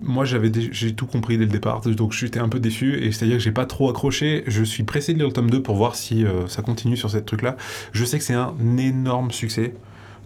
Moi 0.00 0.24
j'avais 0.24 0.50
j'ai 0.70 0.94
tout 0.94 1.06
compris 1.06 1.38
dès 1.38 1.44
le 1.44 1.50
départ 1.50 1.80
donc 1.80 2.12
j'étais 2.12 2.38
un 2.38 2.48
peu 2.48 2.60
déçu 2.60 2.94
et 3.02 3.10
c'est 3.10 3.24
à 3.24 3.28
dire 3.28 3.38
que 3.38 3.42
j'ai 3.42 3.52
pas 3.52 3.66
trop 3.66 3.90
accroché. 3.90 4.44
Je 4.46 4.62
suis 4.62 4.84
pressé 4.84 5.12
de 5.12 5.18
lire 5.18 5.26
le 5.26 5.32
tome 5.32 5.50
2 5.50 5.62
pour 5.62 5.76
voir 5.76 5.96
si 5.96 6.24
euh, 6.24 6.46
ça 6.46 6.62
continue 6.62 6.96
sur 6.96 7.10
cette 7.10 7.26
truc 7.26 7.42
là. 7.42 7.56
Je 7.92 8.04
sais 8.04 8.18
que 8.18 8.24
c'est 8.24 8.34
un 8.34 8.54
énorme 8.78 9.30
succès. 9.32 9.74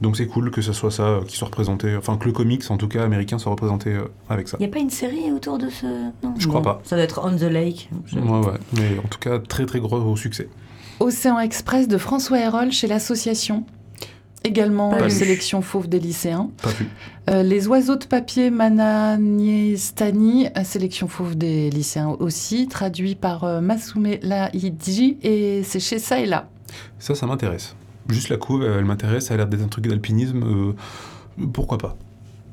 Donc 0.02 0.16
c'est 0.16 0.26
cool 0.26 0.50
que 0.50 0.60
ce 0.60 0.72
soit 0.72 0.90
ça 0.90 1.04
euh, 1.04 1.24
qui 1.24 1.36
soit 1.36 1.46
représenté, 1.46 1.96
enfin 1.96 2.16
que 2.16 2.26
le 2.26 2.32
comics 2.32 2.68
en 2.70 2.76
tout 2.76 2.88
cas 2.88 3.04
américain 3.04 3.38
soit 3.38 3.52
représenté 3.52 3.90
euh, 3.90 4.08
avec 4.28 4.48
ça. 4.48 4.56
Il 4.58 4.64
n'y 4.64 4.68
a 4.68 4.72
pas 4.72 4.80
une 4.80 4.90
série 4.90 5.30
autour 5.30 5.58
de 5.58 5.70
ce. 5.70 5.86
Non, 6.24 6.34
Je 6.36 6.48
crois 6.48 6.60
Non, 6.60 6.64
pas. 6.64 6.80
Ça 6.84 6.96
doit 6.96 7.04
être 7.04 7.20
On 7.24 7.36
the 7.36 7.42
Lake. 7.42 7.88
Ouais 8.12 8.20
ouais, 8.20 8.58
mais 8.76 8.98
en 8.98 9.08
tout 9.08 9.20
cas 9.20 9.38
très 9.38 9.64
très 9.64 9.78
gros 9.78 10.16
succès. 10.16 10.48
Océan 10.98 11.38
Express 11.38 11.86
de 11.88 11.98
François 11.98 12.40
Hérol 12.40 12.72
chez 12.72 12.88
l'Association. 12.88 13.64
Également 14.44 14.90
Pas 14.90 14.98
une 14.98 15.04
lu. 15.04 15.10
sélection 15.10 15.62
fauve 15.62 15.88
des 15.88 16.00
lycéens. 16.00 16.50
Pas 16.60 16.70
vu. 16.70 16.88
Euh, 17.30 17.44
les 17.44 17.68
oiseaux 17.68 17.94
de 17.94 18.04
papier 18.04 18.50
Mananiestani, 18.50 20.48
euh, 20.56 20.64
sélection 20.64 21.06
fauve 21.06 21.36
des 21.36 21.70
lycéens 21.70 22.16
aussi, 22.18 22.66
traduit 22.66 23.14
par 23.14 23.44
euh, 23.44 23.60
Masume 23.60 24.08
Laidji 24.20 25.18
et 25.22 25.62
c'est 25.62 25.78
chez 25.78 26.00
ça 26.00 26.18
et 26.18 26.26
là. 26.26 26.48
Ça 26.98 27.14
ça 27.14 27.26
m'intéresse. 27.26 27.76
Juste 28.08 28.28
la 28.28 28.36
couve, 28.36 28.64
elle 28.64 28.84
m'intéresse, 28.84 29.26
ça 29.26 29.34
a 29.34 29.36
l'air 29.36 29.46
d'être 29.46 29.62
un 29.62 29.68
truc 29.68 29.86
d'alpinisme, 29.86 30.42
euh, 30.42 31.46
pourquoi 31.52 31.78
pas. 31.78 31.96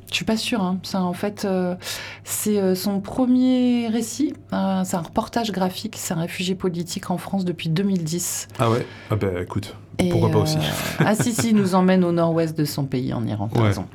Je 0.10 0.16
suis 0.16 0.26
pas 0.26 0.38
sûre. 0.38 0.62
Hein. 0.62 0.80
Ça, 0.84 1.02
en 1.02 1.14
fait, 1.14 1.46
euh, 1.46 1.76
c'est 2.24 2.60
euh, 2.60 2.74
son 2.74 3.00
premier 3.00 3.88
récit. 3.90 4.34
Euh, 4.54 4.82
c'est 4.84 4.96
un 4.96 5.02
reportage 5.02 5.52
graphique. 5.52 5.96
C'est 5.98 6.14
un 6.14 6.22
réfugié 6.22 6.56
politique 6.56 7.12
en 7.12 7.18
France 7.18 7.46
depuis 7.46 7.70
2010. 7.70 8.48
Ah 8.58 8.72
ouais? 8.72 8.86
Ah 9.12 9.16
bah 9.16 9.28
écoute, 9.42 9.76
Et, 10.00 10.10
pourquoi 10.10 10.32
pas 10.32 10.40
aussi 10.40 10.58
Ah 11.00 11.14
si, 11.16 11.32
si, 11.34 11.50
il 11.50 11.56
nous 11.56 11.76
emmène 11.76 12.04
au 12.04 12.12
nord-ouest 12.12 12.58
de 12.58 12.66
son 12.66 12.86
pays, 12.86 13.14
en 13.14 13.26
Iran. 13.26 13.50
Ouais. 13.56 13.62
raison. 13.62 13.86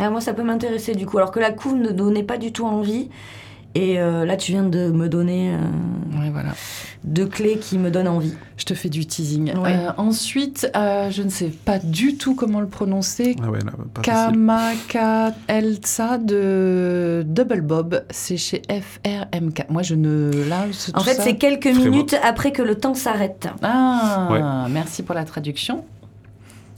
Ah, 0.00 0.10
moi, 0.10 0.20
ça 0.20 0.34
peut 0.34 0.42
m'intéresser 0.42 0.94
du 0.94 1.06
coup. 1.06 1.18
Alors 1.18 1.30
que 1.30 1.40
la 1.40 1.52
couve 1.52 1.76
ne 1.76 1.90
donnait 1.90 2.24
pas 2.24 2.38
du 2.38 2.50
tout 2.50 2.66
envie. 2.66 3.08
Et 3.74 3.98
euh, 4.00 4.26
là, 4.26 4.36
tu 4.36 4.52
viens 4.52 4.64
de 4.64 4.90
me 4.90 5.08
donner 5.08 5.54
euh, 5.54 6.20
Ouais, 6.20 6.28
voilà. 6.30 6.50
deux 7.04 7.24
clés 7.26 7.56
qui 7.58 7.78
me 7.78 7.90
donnent 7.90 8.06
envie. 8.08 8.34
Je 8.58 8.64
te 8.66 8.74
fais 8.74 8.90
du 8.90 9.06
teasing. 9.06 9.56
Ouais. 9.56 9.74
Euh, 9.74 9.90
ensuite, 9.96 10.70
euh, 10.76 11.10
je 11.10 11.22
ne 11.22 11.30
sais 11.30 11.46
pas 11.46 11.78
du 11.78 12.16
tout 12.18 12.34
comment 12.34 12.60
le 12.60 12.66
prononcer. 12.68 13.34
Ah 13.42 13.50
ouais. 13.50 13.60
Kamaka 14.02 15.32
Elsa 15.48 16.18
de 16.18 17.24
Double 17.26 17.62
Bob, 17.62 18.04
c'est 18.10 18.36
chez 18.36 18.60
FRMK. 18.68 19.66
Moi, 19.70 19.82
je 19.82 19.94
ne. 19.94 20.30
Là, 20.48 20.66
En 20.94 21.00
fait, 21.00 21.14
ça- 21.14 21.22
c'est 21.22 21.36
quelques 21.36 21.62
Très 21.72 21.72
minutes 21.72 22.16
après 22.22 22.52
que 22.52 22.62
le 22.62 22.74
temps 22.74 22.94
s'arrête. 22.94 23.48
Ah, 23.62 24.66
merci 24.70 25.02
pour 25.02 25.14
la 25.14 25.24
traduction. 25.24 25.84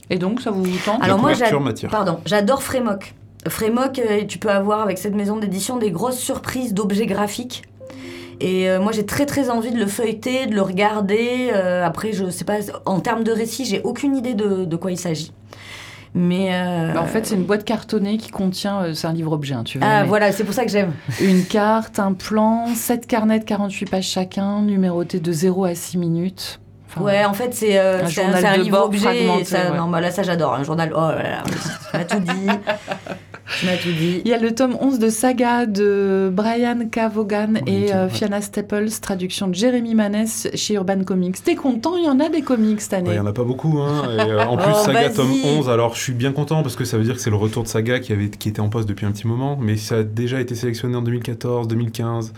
Et 0.09 0.17
donc, 0.17 0.39
ça 0.41 0.51
vous 0.51 0.63
tente 0.85 1.01
Alors 1.03 1.19
moi, 1.19 1.33
couverture 1.33 1.57
j'ad- 1.59 1.65
m'attire. 1.67 1.89
Pardon, 1.89 2.19
j'adore 2.25 2.61
Frémoc. 2.63 3.15
Frémoc, 3.47 3.99
euh, 3.99 4.23
tu 4.27 4.37
peux 4.39 4.49
avoir 4.49 4.81
avec 4.81 4.97
cette 4.97 5.15
maison 5.15 5.37
d'édition 5.37 5.77
des 5.77 5.91
grosses 5.91 6.17
surprises 6.19 6.73
d'objets 6.73 7.05
graphiques. 7.05 7.63
Et 8.41 8.69
euh, 8.69 8.81
moi, 8.81 8.91
j'ai 8.91 9.05
très 9.05 9.25
très 9.25 9.49
envie 9.49 9.71
de 9.71 9.77
le 9.79 9.87
feuilleter, 9.87 10.45
de 10.45 10.55
le 10.55 10.61
regarder. 10.61 11.51
Euh, 11.53 11.85
après, 11.85 12.11
je 12.11 12.29
sais 12.29 12.43
pas, 12.43 12.57
en 12.85 12.99
termes 12.99 13.23
de 13.23 13.31
récit, 13.31 13.63
j'ai 13.65 13.81
aucune 13.83 14.15
idée 14.15 14.33
de, 14.33 14.65
de 14.65 14.75
quoi 14.75 14.91
il 14.91 14.97
s'agit. 14.97 15.31
Mais 16.13 16.49
euh, 16.53 16.93
Bah, 16.93 17.01
En 17.01 17.05
fait, 17.05 17.25
c'est 17.25 17.35
une 17.35 17.43
boîte 17.43 17.63
cartonnée 17.65 18.17
qui 18.17 18.29
contient. 18.31 18.93
c'est 18.93 19.07
un 19.07 19.13
livre-objet, 19.13 19.53
hein, 19.53 19.63
tu 19.63 19.79
vas 19.79 19.99
ah 19.99 20.03
voilà, 20.05 20.31
c'est 20.31 20.43
pour 20.43 20.53
ça 20.53 20.65
que 20.65 20.71
j'aime. 20.71 20.93
Une 21.21 21.45
carte, 21.45 21.99
un 21.99 22.13
plan, 22.13 22.67
7 22.73 23.05
carnets 23.07 23.39
de 23.39 23.45
48 23.45 23.89
pages 23.89 24.07
chacun, 24.07 24.61
numérotés 24.61 25.19
de 25.19 25.31
0 25.31 25.65
à 25.65 25.75
6 25.75 25.97
minutes. 25.97 26.59
Enfin, 26.89 27.01
Ouais, 27.01 27.25
en 27.25 27.33
fait, 27.33 27.53
c'est 27.53 27.77
euh, 27.77 28.03
Un 28.03 28.57
livre 28.57 28.83
objet. 28.85 29.43
ça, 29.45 29.71
ouais. 29.71 29.77
Non, 29.77 29.87
bah 29.87 29.99
là, 30.01 30.11
ça 30.11 30.23
j'adore. 30.23 30.53
Un 30.53 30.63
journal. 30.63 30.91
Oh 30.95 30.99
là 30.99 31.21
là, 31.23 31.43
tu 31.45 31.97
m'as 31.97 32.03
tout 32.05 32.19
dit. 32.19 32.47
Tu 33.59 33.65
m'as 33.67 33.77
tout 33.77 33.91
dit. 33.91 34.21
Il 34.25 34.31
y 34.31 34.33
a 34.33 34.39
le 34.39 34.53
tome 34.55 34.75
11 34.79 34.97
de 34.97 35.09
Saga 35.09 35.65
de 35.67 36.29
Brian 36.33 36.79
K. 36.91 37.11
Vaughan 37.13 37.53
Oui, 37.53 37.61
et 37.67 37.93
euh, 37.93 38.05
ouais. 38.05 38.09
Fiona 38.09 38.41
Staples, 38.41 38.89
traduction 39.01 39.47
de 39.47 39.53
Jérémy 39.53 39.93
Manès 39.93 40.47
chez 40.55 40.73
Urban 40.73 41.03
Comics. 41.03 41.43
T'es 41.43 41.55
content 41.55 41.95
Il 41.95 42.05
y 42.05 42.09
en 42.09 42.19
a 42.19 42.29
des 42.29 42.41
comics 42.41 42.81
cette 42.81 42.93
Il 42.93 42.95
année. 42.95 43.11
n'y 43.11 43.19
en 43.19 43.25
a 43.27 43.33
pas 43.33 43.43
beaucoup. 43.43 43.79
Hein. 43.79 44.03
Et, 44.17 44.31
euh, 44.31 44.45
en 44.45 44.57
plus, 44.65 44.71
Oh, 44.75 44.83
Saga 44.85 45.09
tome 45.11 45.31
11, 45.43 45.69
alors 45.69 45.93
je 45.95 46.01
suis 46.01 46.13
bien 46.13 46.31
content 46.31 46.63
parce 46.63 46.75
que 46.75 46.85
ça 46.85 46.97
veut 46.97 47.03
dire 47.03 47.13
que 47.15 47.21
c'est 47.21 47.29
le 47.29 47.35
retour 47.35 47.61
de 47.63 47.67
Saga 47.67 47.99
qui, 47.99 48.13
avait, 48.13 48.29
qui 48.29 48.49
était 48.49 48.61
en 48.61 48.69
poste 48.69 48.89
depuis 48.89 49.05
un 49.05 49.11
petit 49.11 49.27
moment. 49.27 49.57
Mais 49.61 49.77
ça 49.77 49.97
a 49.97 50.03
déjà 50.03 50.41
été 50.41 50.55
sélectionné 50.55 50.95
en 50.95 51.01
2014, 51.03 51.67
2015. 51.67 52.33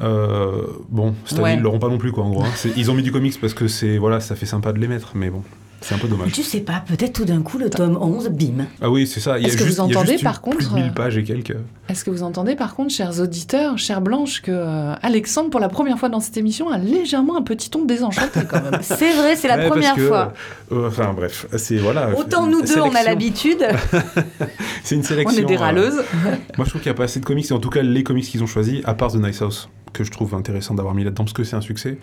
Euh, 0.00 0.62
bon, 0.88 1.14
cette 1.24 1.38
année, 1.40 1.44
Ouais. 1.48 1.54
ils 1.56 1.60
l'auront 1.60 1.78
pas 1.80 1.88
non 1.88 1.98
plus, 1.98 2.12
quoi, 2.12 2.24
en 2.24 2.30
gros. 2.30 2.42
hein. 2.44 2.70
Ils 2.76 2.90
ont 2.90 2.94
mis 2.94 3.02
du 3.02 3.12
comics 3.12 3.38
parce 3.40 3.52
que 3.52 3.68
c'est 3.68 3.98
voilà, 3.98 4.20
ça 4.20 4.34
fait 4.36 4.46
sympa 4.46 4.72
de 4.72 4.78
les 4.78 4.88
mettre, 4.88 5.12
mais 5.14 5.28
bon. 5.28 5.42
C'est 5.80 5.94
un 5.94 5.98
peu 5.98 6.08
dommage. 6.08 6.32
Tu 6.32 6.42
sais 6.42 6.60
pas, 6.60 6.82
peut-être 6.86 7.12
tout 7.12 7.24
d'un 7.24 7.40
coup, 7.42 7.56
le 7.56 7.70
tome 7.70 7.96
11, 8.00 8.28
bim. 8.30 8.66
Ah 8.82 8.90
oui, 8.90 9.06
c'est 9.06 9.20
ça. 9.20 9.38
Est-ce 9.38 9.56
que 9.56 9.64
juste, 9.64 9.78
vous 9.78 9.80
entendez, 9.84 10.18
par 10.18 10.42
plus 10.42 10.52
contre, 10.52 10.70
de 10.70 10.74
1000 10.74 10.84
euh, 10.84 10.90
pages 10.90 11.16
et 11.16 11.22
quelques. 11.24 11.54
Est-ce 11.88 12.04
que 12.04 12.10
vous 12.10 12.22
entendez 12.24 12.56
par 12.56 12.74
contre, 12.74 12.92
chers 12.92 13.20
auditeurs, 13.20 13.78
chère 13.78 14.00
Blanche, 14.00 14.42
que 14.42 14.50
euh, 14.52 14.94
Alexandre, 15.02 15.50
pour 15.50 15.60
la 15.60 15.68
première 15.68 15.98
fois 15.98 16.08
dans 16.08 16.20
cette 16.20 16.36
émission, 16.36 16.68
a 16.68 16.78
légèrement 16.78 17.36
un 17.36 17.42
petit 17.42 17.70
ton 17.70 17.84
désenchanté 17.84 18.40
quand 18.48 18.60
même 18.62 18.78
C'est 18.82 19.12
vrai, 19.14 19.36
c'est 19.36 19.48
la 19.48 19.56
Ouais, 19.58 19.68
première 19.68 19.94
que, 19.94 20.06
fois. 20.06 20.32
euh, 20.72 20.88
enfin 20.88 21.12
bref, 21.14 21.46
c'est 21.56 21.76
voilà. 21.76 22.10
Autant 22.16 22.44
une 22.46 22.52
nous 22.52 22.62
deux, 22.62 22.80
on 22.80 22.94
a 22.94 23.02
l'habitude. 23.04 23.64
C'est 24.84 24.94
une 24.94 25.00
On 25.02 25.04
sélection. 25.04 25.42
est 25.42 25.44
des 25.44 25.56
euh, 25.56 25.60
râleuses. 25.60 26.02
Moi, 26.56 26.64
je 26.64 26.70
trouve 26.70 26.80
qu'il 26.82 26.90
n'y 26.90 26.94
a 26.94 26.98
pas 26.98 27.04
assez 27.04 27.20
de 27.20 27.24
comics, 27.24 27.50
et 27.50 27.52
en 27.54 27.58
tout 27.58 27.70
cas, 27.70 27.82
les 27.82 28.02
comics 28.02 28.24
qu'ils 28.24 28.42
ont 28.42 28.46
choisis, 28.46 28.80
à 28.84 28.94
part 28.94 29.12
The 29.12 29.16
Nice 29.16 29.42
House, 29.42 29.68
que 29.92 30.04
je 30.04 30.10
trouve 30.10 30.34
intéressant 30.34 30.74
d'avoir 30.74 30.94
mis 30.94 31.04
là-dedans, 31.04 31.24
parce 31.24 31.32
que 31.32 31.44
c'est 31.44 31.56
un 31.56 31.60
succès. 31.60 31.98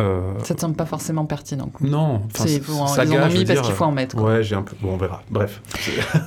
Euh, 0.00 0.32
Ça 0.44 0.54
te 0.54 0.60
semble 0.60 0.76
pas 0.76 0.86
forcément 0.86 1.24
pertinent. 1.24 1.70
non, 1.80 2.22
C'est- 2.34 2.60
en- 2.70 2.86
saga, 2.86 3.14
ils 3.14 3.18
en 3.20 3.26
ont 3.26 3.32
mis 3.32 3.44
parce 3.44 3.60
qu'il 3.62 3.74
faut 3.74 3.84
en 3.84 3.92
mettre, 3.92 4.16
quoi. 4.16 4.34
Ouais, 4.34 4.42
j'ai 4.42 4.54
un 4.54 4.62
peu. 4.62 4.74
Bon, 4.82 4.92
on 4.94 4.96
verra. 4.96 5.22
Bref. 5.30 5.60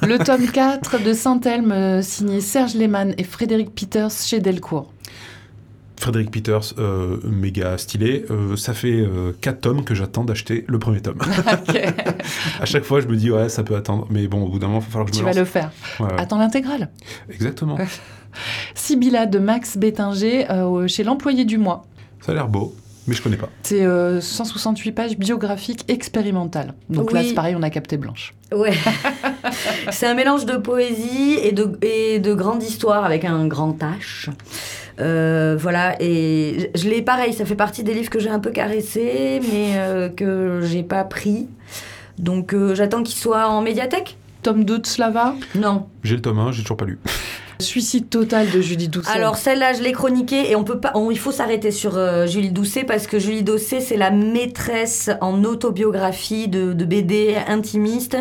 Le 0.01 0.17
tome 0.17 0.47
4 0.51 1.01
de 1.03 1.13
Saint-Elme, 1.13 1.71
euh, 1.71 2.01
signé 2.01 2.41
Serge 2.41 2.73
Lehmann 2.75 3.13
et 3.17 3.23
Frédéric 3.23 3.73
Peters 3.75 4.11
chez 4.11 4.39
Delcourt. 4.39 4.91
Frédéric 5.99 6.31
Peters, 6.31 6.73
euh, 6.79 7.17
méga 7.25 7.77
stylé. 7.77 8.25
Euh, 8.31 8.55
ça 8.55 8.73
fait 8.73 9.05
4 9.41 9.61
tomes 9.61 9.83
que 9.83 9.93
j'attends 9.93 10.23
d'acheter 10.23 10.65
le 10.67 10.79
premier 10.79 10.99
tome. 11.01 11.19
À 12.59 12.65
chaque 12.65 12.83
fois, 12.83 13.01
je 13.01 13.07
me 13.07 13.15
dis, 13.15 13.29
ouais, 13.29 13.49
ça 13.49 13.61
peut 13.63 13.75
attendre. 13.75 14.07
Mais 14.09 14.27
bon, 14.27 14.41
au 14.43 14.49
bout 14.49 14.57
d'un 14.57 14.65
moment, 14.67 14.79
il 14.79 14.85
va 14.85 14.89
falloir 14.89 15.05
que 15.05 15.11
je 15.13 15.17
tu 15.19 15.23
me 15.23 15.29
vas 15.31 15.33
lance. 15.33 15.39
le 15.39 15.45
faire. 15.45 15.71
Ouais, 15.99 16.07
ouais. 16.07 16.19
Attends 16.19 16.39
l'intégrale. 16.39 16.89
Exactement. 17.29 17.77
Sibylla 18.75 19.25
de 19.25 19.39
Max 19.39 19.77
Bétinger 19.77 20.49
euh, 20.49 20.87
chez 20.87 21.03
l'employé 21.03 21.45
du 21.45 21.57
mois. 21.57 21.85
Ça 22.21 22.31
a 22.31 22.35
l'air 22.35 22.47
beau, 22.47 22.75
mais 23.07 23.15
je 23.15 23.21
connais 23.21 23.37
pas. 23.37 23.49
C'est 23.63 23.85
euh, 23.85 24.21
168 24.21 24.91
pages 24.91 25.17
biographiques 25.17 25.85
expérimentales. 25.87 26.73
Donc 26.89 27.11
là, 27.11 27.23
c'est 27.23 27.33
pareil, 27.33 27.55
on 27.57 27.63
a 27.63 27.69
capté 27.69 27.97
Blanche. 27.97 28.33
Ouais. 28.53 28.73
c'est 29.91 30.07
un 30.07 30.13
mélange 30.13 30.45
de 30.45 30.57
poésie 30.57 31.37
et 31.41 31.51
de, 31.51 31.77
et 31.81 32.19
de 32.19 32.33
grande 32.33 32.61
histoire 32.63 33.05
avec 33.05 33.25
un 33.25 33.47
grand 33.47 33.77
H. 33.79 34.29
Euh, 34.99 35.55
voilà, 35.59 35.95
et 36.01 36.71
je 36.75 36.81
je 36.81 36.89
l'ai 36.89 37.01
pareil, 37.01 37.33
ça 37.33 37.45
fait 37.45 37.55
partie 37.55 37.83
des 37.83 37.93
livres 37.93 38.09
que 38.09 38.19
j'ai 38.19 38.29
un 38.29 38.39
peu 38.39 38.51
caressés, 38.51 39.39
mais 39.51 39.73
euh, 39.75 40.09
que 40.09 40.61
j'ai 40.63 40.83
pas 40.83 41.03
pris. 41.03 41.47
Donc 42.17 42.53
euh, 42.53 42.75
j'attends 42.75 43.03
qu'il 43.03 43.15
soit 43.15 43.47
en 43.47 43.61
médiathèque 43.61 44.17
Tome 44.43 44.63
2 44.63 44.79
de 44.79 44.85
Slava, 44.85 45.35
Non. 45.55 45.87
J'ai 46.03 46.15
le 46.15 46.21
tome 46.21 46.39
1, 46.39 46.51
j'ai 46.51 46.63
toujours 46.63 46.77
pas 46.77 46.85
lu. 46.85 46.99
Suicide 47.61 48.09
total 48.09 48.49
de 48.51 48.61
Julie 48.61 48.89
Doucet. 48.89 49.09
Alors 49.11 49.37
celle-là, 49.37 49.73
je 49.73 49.81
l'ai 49.81 49.93
chroniquée 49.93 50.51
et 50.51 50.55
on 50.55 50.63
peut 50.63 50.79
il 51.11 51.19
faut 51.19 51.31
s'arrêter 51.31 51.71
sur 51.71 51.97
euh, 51.97 52.25
Julie 52.27 52.51
Doucet 52.51 52.83
parce 52.83 53.07
que 53.07 53.19
Julie 53.19 53.43
Doucet, 53.43 53.79
c'est 53.79 53.97
la 53.97 54.11
maîtresse 54.11 55.09
en 55.21 55.43
autobiographie 55.43 56.47
de, 56.47 56.73
BD 56.73 57.35
intimiste. 57.47 58.17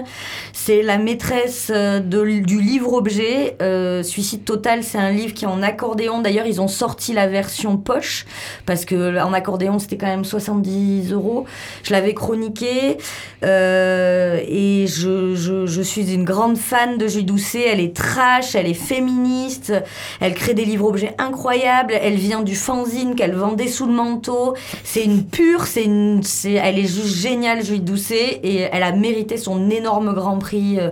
C'est 0.53 0.83
la 0.83 0.99
maîtresse 0.99 1.71
euh, 1.75 2.01
du 2.01 2.61
livre-objet. 2.61 3.57
Euh, 3.63 4.03
Suicide 4.03 4.45
total, 4.45 4.85
c'est 4.85 4.99
un 4.99 5.11
livre 5.11 5.35
qui 5.35 5.45
est 5.45 5.49
en 5.49 5.63
accordéon. 5.63 6.21
D'ailleurs, 6.21 6.47
ils 6.47 6.61
ont 6.61 6.69
sorti 6.69 7.13
la 7.13 7.27
version 7.27 7.77
poche 7.77 8.27
parce 8.67 8.85
que 8.85 9.21
en 9.21 9.33
accordéon, 9.33 9.79
c'était 9.79 9.97
quand 9.97 10.07
même 10.07 10.25
70 10.25 11.13
euros. 11.13 11.47
Je 11.83 11.93
l'avais 11.93 12.15
chroniqué 12.15 12.99
et 13.43 14.87
je, 14.87 15.35
je, 15.35 15.83
suis 15.83 16.13
une 16.13 16.25
grande 16.25 16.59
fan 16.59 16.99
de 16.99 17.09
Julie 17.09 17.25
Doucet. 17.25 17.65
Elle 17.67 17.81
est 17.81 17.97
trash, 17.97 18.55
elle 18.55 18.67
est 18.67 18.75
féministe, 19.31 19.73
elle 20.21 20.35
crée 20.35 20.55
des 20.55 20.65
livres-objets 20.65 21.15
incroyables. 21.19 21.95
Elle 22.01 22.15
vient 22.17 22.43
du 22.43 22.55
fanzine 22.57 23.15
qu'elle 23.15 23.35
vendait 23.35 23.69
sous 23.69 23.87
le 23.87 23.93
manteau. 23.93 24.55
C'est 24.85 25.05
une 25.05 25.25
pure, 25.25 25.67
c'est 25.67 25.85
une, 25.85 26.23
c'est, 26.23 26.53
elle 26.53 26.79
est 26.79 26.83
juste 26.87 27.17
géniale, 27.17 27.65
Julie 27.65 27.81
Doucet, 27.81 28.41
et 28.43 28.57
elle 28.73 28.83
a 28.83 28.93
mérité 28.93 29.37
son 29.37 29.71
énorme 29.71 30.13
Grand 30.15 30.39
Prix 30.39 30.79
euh, 30.79 30.91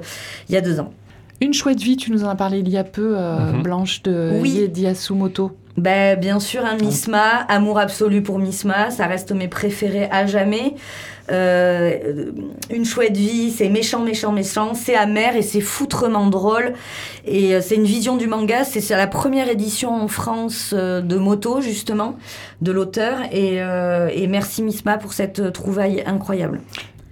il 0.48 0.54
y 0.54 0.58
a 0.58 0.60
deux 0.60 0.80
ans. 0.80 0.92
Une 1.40 1.54
chouette 1.54 1.80
vie, 1.80 1.96
tu 1.96 2.10
nous 2.10 2.24
en 2.24 2.28
as 2.28 2.34
parlé 2.34 2.58
il 2.58 2.68
y 2.68 2.76
a 2.76 2.84
peu, 2.84 3.14
euh, 3.16 3.52
Mhm. 3.52 3.62
Blanche 3.62 4.02
de 4.02 4.38
Oui. 4.40 4.50
Yedi 4.50 4.82
Yasumoto. 4.82 5.52
Ben, 5.76 6.18
bien 6.18 6.40
sûr, 6.40 6.64
un 6.64 6.74
Misma, 6.76 7.46
amour 7.48 7.78
absolu 7.78 8.20
pour 8.22 8.40
Misma, 8.40 8.90
ça 8.90 9.06
reste 9.06 9.30
mes 9.30 9.46
préférés 9.46 10.08
à 10.10 10.26
jamais. 10.26 10.74
Euh, 11.30 12.32
une 12.70 12.84
chouette 12.84 13.16
vie, 13.16 13.50
c'est 13.50 13.68
méchant, 13.68 14.00
méchant, 14.00 14.32
méchant, 14.32 14.74
c'est 14.74 14.94
amer 14.94 15.36
et 15.36 15.42
c'est 15.42 15.60
foutrement 15.60 16.28
drôle. 16.28 16.72
Et 17.26 17.54
euh, 17.54 17.60
c'est 17.60 17.74
une 17.74 17.84
vision 17.84 18.16
du 18.16 18.26
manga, 18.26 18.64
c'est 18.64 18.88
la 18.90 19.06
première 19.06 19.48
édition 19.48 19.94
en 19.94 20.08
France 20.08 20.72
euh, 20.76 21.00
de 21.00 21.16
Moto, 21.16 21.60
justement, 21.60 22.16
de 22.62 22.72
l'auteur. 22.72 23.18
Et, 23.32 23.62
euh, 23.62 24.08
et 24.12 24.26
merci 24.26 24.62
Misma 24.62 24.98
pour 24.98 25.12
cette 25.12 25.52
trouvaille 25.52 26.02
incroyable. 26.06 26.60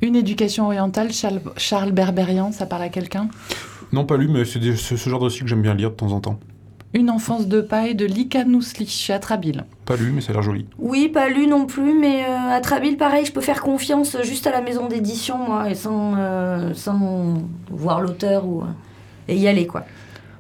Une 0.02 0.16
éducation 0.16 0.66
orientale, 0.66 1.12
Charles, 1.12 1.40
Charles 1.56 1.92
Berberian, 1.92 2.52
ça 2.52 2.66
parle 2.66 2.82
à 2.82 2.88
quelqu'un? 2.88 3.28
Non, 3.92 4.04
pas 4.04 4.16
lu, 4.16 4.28
mais 4.28 4.44
c'est 4.44 4.60
ce 4.76 5.10
genre 5.10 5.20
de 5.20 5.28
que 5.28 5.46
j'aime 5.46 5.62
bien 5.62 5.74
lire 5.74 5.90
de 5.90 5.96
temps 5.96 6.12
en 6.12 6.20
temps. 6.20 6.38
Une 6.94 7.10
enfance 7.10 7.46
de 7.46 7.60
paille 7.60 7.94
de 7.94 8.06
Lika 8.06 8.44
Nousli 8.44 8.86
chez 8.86 9.12
Atrabile. 9.12 9.64
Pas 9.84 9.96
lu, 9.96 10.12
mais 10.12 10.20
ça 10.20 10.30
a 10.30 10.34
l'air 10.34 10.42
joli. 10.42 10.66
Oui, 10.78 11.08
pas 11.08 11.28
lu 11.28 11.46
non 11.46 11.66
plus, 11.66 11.92
mais 11.98 12.24
euh, 12.24 12.56
à 12.56 12.60
Trabil, 12.60 12.96
pareil, 12.96 13.24
je 13.26 13.32
peux 13.32 13.40
faire 13.40 13.60
confiance 13.60 14.16
juste 14.22 14.46
à 14.46 14.50
la 14.50 14.62
maison 14.62 14.86
d'édition, 14.86 15.36
moi, 15.36 15.68
et 15.68 15.74
sans, 15.74 16.14
euh, 16.16 16.72
sans 16.74 17.42
voir 17.70 18.00
l'auteur 18.00 18.46
ou, 18.46 18.62
euh, 18.62 18.66
et 19.28 19.36
y 19.36 19.46
aller, 19.46 19.66
quoi. 19.66 19.84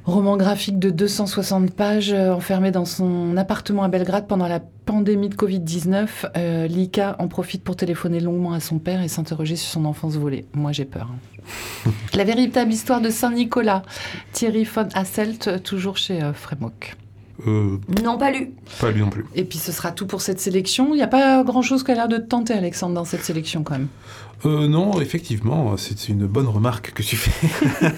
Roman 0.06 0.36
graphique 0.36 0.78
de 0.78 0.90
260 0.90 1.72
pages, 1.72 2.12
euh, 2.12 2.32
enfermé 2.32 2.70
dans 2.70 2.84
son 2.84 3.36
appartement 3.36 3.82
à 3.82 3.88
Belgrade 3.88 4.28
pendant 4.28 4.46
la 4.46 4.60
pandémie 4.60 5.28
de 5.28 5.34
Covid-19. 5.34 6.26
Euh, 6.36 6.68
Lika 6.68 7.16
en 7.18 7.26
profite 7.26 7.64
pour 7.64 7.74
téléphoner 7.74 8.20
longuement 8.20 8.52
à 8.52 8.60
son 8.60 8.78
père 8.78 9.02
et 9.02 9.08
s'interroger 9.08 9.56
sur 9.56 9.68
son 9.68 9.84
enfance 9.84 10.14
volée. 10.16 10.44
Moi, 10.54 10.70
j'ai 10.70 10.84
peur. 10.84 11.08
hein. 11.12 11.90
la 12.14 12.22
véritable 12.22 12.72
histoire 12.72 13.00
de 13.00 13.10
Saint-Nicolas. 13.10 13.82
Thierry 14.32 14.62
von 14.62 14.86
Hasselt, 14.94 15.62
toujours 15.64 15.96
chez 15.96 16.22
euh, 16.22 16.32
Frémoc. 16.32 16.96
Euh, 17.46 17.76
Non, 18.02 18.16
pas 18.16 18.30
lu. 18.30 18.52
pas 18.80 18.90
lu 18.92 19.00
non 19.00 19.10
plus. 19.10 19.26
Et 19.34 19.44
puis 19.44 19.58
ce 19.58 19.70
sera 19.70 19.90
tout 19.92 20.06
pour 20.06 20.22
cette 20.22 20.40
sélection. 20.40 20.94
Il 20.94 20.96
n'y 20.96 21.02
a 21.02 21.06
pas 21.08 21.42
grand-chose 21.44 21.82
qui 21.82 21.90
a 21.90 21.94
l'air 21.94 22.08
de 22.08 22.16
te 22.16 22.22
tenter, 22.22 22.54
Alexandre, 22.54 22.94
dans 22.94 23.04
cette 23.04 23.24
sélection 23.24 23.62
quand 23.62 23.74
même. 23.74 23.88
Euh, 24.44 24.68
non, 24.68 25.00
effectivement, 25.00 25.76
c'est 25.78 26.08
une 26.08 26.26
bonne 26.26 26.46
remarque 26.46 26.92
que 26.92 27.02
tu 27.02 27.16
fais. 27.16 27.48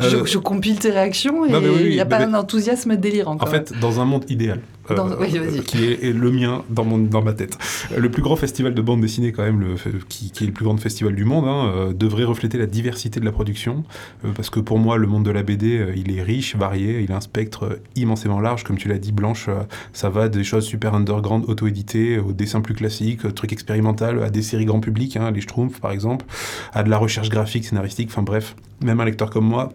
Je, 0.00 0.24
je 0.24 0.38
compile 0.38 0.78
tes 0.78 0.90
réactions 0.90 1.44
et 1.46 1.54
oui, 1.54 1.60
il 1.62 1.70
oui, 1.86 1.90
n'y 1.94 2.00
a 2.00 2.04
pas 2.06 2.18
mais- 2.18 2.24
un 2.24 2.34
enthousiasme 2.34 2.96
délirant. 2.96 3.36
En 3.36 3.44
même. 3.44 3.48
fait, 3.48 3.72
dans 3.80 4.00
un 4.00 4.04
monde 4.04 4.24
idéal, 4.28 4.60
euh, 4.90 5.16
oui, 5.20 5.62
qui 5.64 5.84
est, 5.84 6.04
est 6.04 6.12
le 6.12 6.30
mien 6.30 6.62
dans, 6.70 6.84
mon, 6.84 6.98
dans 6.98 7.22
ma 7.22 7.32
tête, 7.32 7.58
le 7.96 8.10
plus 8.10 8.22
grand 8.22 8.36
festival 8.36 8.74
de 8.74 8.82
bande 8.82 9.00
dessinée, 9.00 9.32
quand 9.32 9.42
même, 9.42 9.60
le, 9.60 9.74
qui, 10.08 10.30
qui 10.30 10.44
est 10.44 10.46
le 10.46 10.52
plus 10.52 10.64
grand 10.64 10.76
festival 10.76 11.14
du 11.14 11.24
monde, 11.24 11.46
hein, 11.46 11.72
euh, 11.74 11.92
devrait 11.92 12.24
refléter 12.24 12.58
la 12.58 12.66
diversité 12.66 13.20
de 13.20 13.24
la 13.24 13.32
production. 13.32 13.84
euh, 14.24 14.28
parce 14.34 14.50
que 14.50 14.60
pour 14.60 14.78
moi, 14.78 14.96
le 14.96 15.06
monde 15.06 15.24
de 15.24 15.30
la 15.30 15.42
BD, 15.42 15.92
il 15.96 16.16
est 16.16 16.22
riche, 16.22 16.56
varié, 16.56 17.00
il 17.00 17.12
a 17.12 17.16
un 17.16 17.20
spectre 17.20 17.78
immensément 17.96 18.40
large. 18.40 18.64
Comme 18.64 18.76
tu 18.76 18.88
l'as 18.88 18.98
dit, 18.98 19.12
Blanche, 19.12 19.48
ça 19.92 20.08
va 20.08 20.28
des 20.28 20.44
choses 20.44 20.64
super 20.64 20.94
underground, 20.94 21.44
auto-éditées, 21.48 22.18
aux 22.18 22.32
dessins 22.32 22.60
plus 22.60 22.74
classiques, 22.74 23.24
euh, 23.24 23.32
trucs 23.32 23.52
expérimental, 23.52 24.22
à 24.22 24.30
des 24.30 24.42
séries 24.42 24.64
grand 24.64 24.80
public, 24.80 25.16
hein, 25.16 25.30
les 25.30 25.40
Schtroumpfs 25.40 25.80
par 25.80 25.92
exemple, 25.92 26.24
à 26.72 26.82
de 26.82 26.90
la 26.90 26.98
recherche 26.98 27.28
graphique, 27.28 27.64
scénaristique, 27.64 28.08
enfin 28.10 28.22
bref, 28.22 28.56
même 28.82 29.00
un 29.00 29.04
lecteur 29.04 29.30
comme 29.30 29.46
moi 29.46 29.72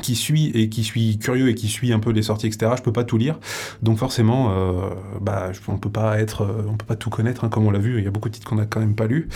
qui 0.00 0.16
suit 0.16 0.50
et 0.54 0.68
qui 0.68 0.84
suis 0.84 1.18
curieux 1.18 1.48
et 1.48 1.54
qui 1.54 1.68
suit 1.68 1.92
un 1.92 1.98
peu 1.98 2.10
les 2.10 2.22
sorties 2.22 2.46
etc 2.46 2.72
je 2.76 2.82
peux 2.82 2.92
pas 2.92 3.04
tout 3.04 3.18
lire. 3.18 3.38
Donc 3.82 3.98
forcément 3.98 4.50
euh, 4.50 4.90
bah 5.20 5.50
on 5.68 5.78
peut 5.78 5.90
pas 5.90 6.20
être 6.20 6.42
euh, 6.42 6.64
on 6.68 6.76
peut 6.76 6.86
pas 6.86 6.96
tout 6.96 7.10
connaître 7.10 7.44
hein, 7.44 7.48
comme 7.48 7.66
on 7.66 7.70
l'a 7.70 7.78
vu. 7.78 7.98
Il 7.98 8.04
y 8.04 8.08
a 8.08 8.10
beaucoup 8.10 8.28
de 8.28 8.34
titres 8.34 8.48
qu'on 8.48 8.58
a 8.58 8.66
quand 8.66 8.80
même 8.80 8.94
pas 8.94 9.06
lus. 9.06 9.28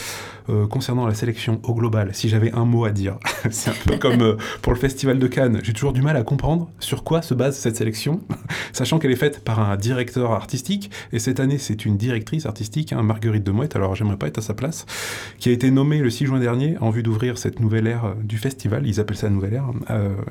Euh, 0.51 0.67
concernant 0.67 1.07
la 1.07 1.15
sélection 1.15 1.59
au 1.63 1.75
global 1.75 2.11
si 2.13 2.29
j'avais 2.29 2.53
un 2.53 2.67
mot 2.67 2.85
à 2.85 2.91
dire 2.91 3.17
c'est 3.51 3.71
un 3.71 3.75
peu 3.87 3.97
comme 3.97 4.21
euh, 4.21 4.37
pour 4.61 4.75
le 4.75 4.79
festival 4.79 5.19
de 5.19 5.27
Cannes 5.27 5.61
j'ai 5.63 5.73
toujours 5.73 5.95
du 5.95 6.03
mal 6.03 6.19
à 6.19 6.23
comprendre 6.23 6.71
sur 6.81 7.03
quoi 7.03 7.23
se 7.23 7.33
base 7.33 7.57
cette 7.57 7.77
sélection 7.77 8.21
sachant 8.75 8.99
qu'elle 8.99 9.11
est 9.11 9.17
faite 9.17 9.43
par 9.43 9.59
un 9.59 9.77
directeur 9.77 10.33
artistique. 10.33 10.91
Et 11.13 11.19
cette 11.19 11.41
année 11.41 11.57
c'est 11.57 11.87
une 11.87 11.97
directrice 11.97 12.45
artistique 12.45 12.93
hein, 12.93 13.03
Marguerite 13.03 13.43
Demouette 13.43 13.75
alors 13.75 13.95
j'aimerais 13.95 14.19
pas 14.19 14.27
être 14.27 14.37
à 14.37 14.43
sa 14.43 14.53
place. 14.53 14.85
Qui 15.39 15.49
a 15.49 15.53
été 15.53 15.71
nommée 15.71 16.01
le 16.01 16.11
6 16.11 16.27
juin 16.27 16.41
dernier 16.41 16.77
en 16.79 16.91
vue 16.91 17.03
d'ouvrir 17.03 17.39
cette 17.39 17.61
nouvelle 17.61 17.87
ère 17.87 18.15
du 18.23 18.37
festival. 18.37 18.87
Ils 18.87 19.01
appellent 19.01 19.17
ça 19.17 19.31
nouvelle 19.31 19.55
ère 19.55 19.71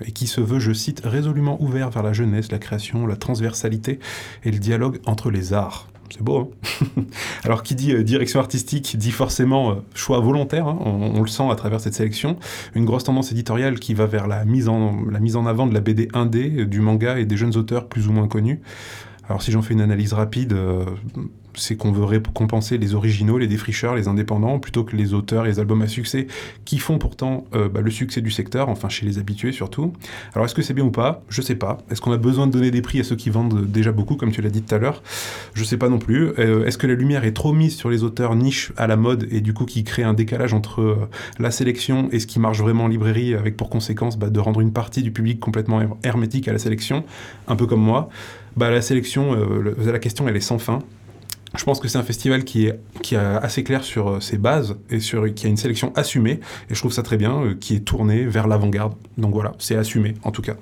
et 0.06 0.12
qui 0.12 0.23
se 0.28 0.42
veut, 0.42 0.60
je 0.60 0.74
cite, 0.74 1.02
résolument 1.04 1.62
ouvert 1.62 1.90
vers 1.90 2.04
la 2.04 2.14
jeunesse, 2.14 2.52
la 2.52 2.60
création, 2.60 3.06
la 3.08 3.16
transversalité 3.16 4.00
et 4.44 4.52
le 4.52 4.60
dialogue 4.60 5.00
entre 5.06 5.32
les 5.32 5.54
arts. 5.54 5.88
C'est 6.10 6.22
beau, 6.22 6.52
hein 6.98 7.04
Alors, 7.44 7.64
qui 7.64 7.74
dit 7.74 7.92
euh, 7.92 8.04
direction 8.04 8.40
artistique 8.40 8.98
dit 8.98 9.12
forcément 9.12 9.72
euh, 9.72 9.76
choix 9.96 10.20
volontaire, 10.20 10.68
hein, 10.68 10.78
on, 10.82 11.22
le 11.22 11.28
sent 11.28 11.50
à 11.50 11.56
travers 11.56 11.80
cette 11.80 11.96
sélection. 11.96 12.38
Une 12.76 12.86
grosse 12.86 13.04
tendance 13.04 13.32
éditoriale 13.32 13.80
qui 13.80 13.96
va 13.96 14.06
vers 14.06 14.28
la 14.28 14.46
mise 14.46 14.70
en, 14.70 15.06
la 15.10 15.20
mise 15.20 15.36
en 15.36 15.48
avant 15.48 15.66
de 15.66 15.74
la 15.74 15.80
BD 15.80 16.10
indé, 16.14 16.52
euh, 16.58 16.66
du 16.66 16.82
manga 16.82 17.18
et 17.18 17.26
des 17.26 17.38
jeunes 17.38 17.56
auteurs 17.56 17.88
plus 17.88 18.08
ou 18.08 18.12
moins 18.12 18.28
connus. 18.28 18.62
Alors, 19.28 19.42
si 19.42 19.52
j'en 19.52 19.62
fais 19.62 19.74
une 19.74 19.82
analyse 19.82 20.14
rapide, 20.14 20.56
c'est 21.56 21.76
qu'on 21.76 21.92
veut 21.92 22.04
récompenser 22.06 22.78
les 22.78 22.96
originaux, 22.96 23.38
les 23.38 23.48
défricheurs, 23.48 23.96
les 23.96 24.08
indépendants, 24.08 24.60
plutôt 24.60 24.84
que 24.84 24.96
les 24.96 25.14
auteurs 25.14 25.46
et 25.46 25.50
les 25.50 25.60
albums 25.60 25.82
à 25.82 25.88
succès 25.88 26.28
qui 26.66 26.78
font 26.80 26.98
pourtant 26.98 27.46
euh, 27.54 27.70
bah, 27.70 27.82
le 27.82 27.92
succès 27.92 28.22
du 28.22 28.32
secteur, 28.32 28.70
enfin 28.70 28.90
chez 28.90 29.06
les 29.06 29.18
habitués 29.20 29.52
surtout. 29.52 29.94
Alors 30.34 30.46
est-ce 30.46 30.56
que 30.56 30.62
c'est 30.62 30.74
bien 30.74 30.86
ou 30.86 30.92
pas? 30.92 31.22
Je 31.30 31.42
sais 31.42 31.56
pas. 31.56 31.80
Est-ce 31.92 32.02
qu'on 32.02 32.12
a 32.12 32.18
besoin 32.18 32.48
de 32.48 32.52
donner 32.52 32.72
des 32.72 32.82
prix 32.82 33.00
à 33.00 33.04
ceux 33.04 33.16
qui 33.16 33.30
vendent 33.30 33.66
déjà 33.66 33.92
beaucoup, 33.92 34.16
comme 34.16 34.32
tu 34.32 34.42
l'as 34.42 34.50
dit 34.50 34.62
tout 34.62 34.74
à 34.76 34.78
l'heure? 34.78 35.04
Je 35.54 35.64
sais 35.64 35.78
pas 35.78 35.90
non 35.90 36.00
plus. 36.00 36.30
Euh, 36.40 36.66
est-ce 36.66 36.78
que 36.78 36.88
la 36.88 36.96
lumière 36.96 37.24
est 37.26 37.34
trop 37.34 37.54
mise 37.54 37.76
sur 37.76 37.90
les 37.90 38.04
auteurs 38.04 38.36
niches 38.36 38.72
à 38.78 38.88
la 38.88 38.96
mode 38.96 39.28
et 39.32 39.42
du 39.42 39.54
coup 39.54 39.66
qui 39.66 39.84
crée 39.84 40.04
un 40.04 40.14
décalage 40.14 40.54
entre 40.54 40.82
euh, 40.82 41.10
la 41.40 41.52
sélection 41.52 42.10
et 42.12 42.20
ce 42.20 42.28
qui 42.28 42.40
marche 42.40 42.60
vraiment 42.60 42.86
en 42.86 42.88
librairie, 42.88 43.34
avec 43.36 43.58
pour 43.58 43.70
conséquence 43.70 44.18
bah, 44.18 44.30
de 44.30 44.40
rendre 44.40 44.62
une 44.62 44.74
partie 44.74 45.04
du 45.04 45.12
public 45.12 45.40
complètement 45.40 45.82
her- 45.82 45.96
hermétique 46.04 46.48
à 46.48 46.54
la 46.54 46.60
sélection, 46.60 47.04
un 47.48 47.56
peu 47.56 47.66
comme 47.68 47.82
moi 47.82 48.10
bah, 48.58 48.70
La 48.70 48.82
sélection, 48.82 49.34
le- 49.34 49.76
la 49.86 50.00
question 50.00 50.28
elle 50.28 50.36
est 50.36 50.40
sans 50.42 50.60
fin. 50.60 50.80
Je 51.56 51.64
pense 51.66 51.80
que 51.80 51.88
c'est 51.88 52.00
un 52.00 52.04
festival 52.04 52.44
qui 52.44 52.66
est, 52.66 52.80
qui 53.02 53.16
est 53.16 53.20
assez 53.20 53.64
clair 53.64 53.84
sur 53.84 54.10
euh, 54.10 54.20
ses 54.20 54.38
bases 54.38 54.76
et 54.90 55.00
sur, 55.00 55.32
qui 55.34 55.46
a 55.46 55.50
une 55.50 55.58
sélection 55.58 55.94
assumée, 55.96 56.40
et 56.70 56.74
je 56.74 56.80
trouve 56.80 56.92
ça 56.92 57.04
très 57.04 57.18
bien, 57.18 57.44
euh, 57.44 57.56
qui 57.60 57.76
est 57.76 57.82
tourné 57.82 58.26
vers 58.26 58.48
l'avant-garde. 58.48 58.96
Donc 59.18 59.34
voilà, 59.34 59.54
c'est 59.60 59.76
assumé 59.76 60.16
en 60.24 60.32
tout 60.32 60.42
cas. 60.42 60.56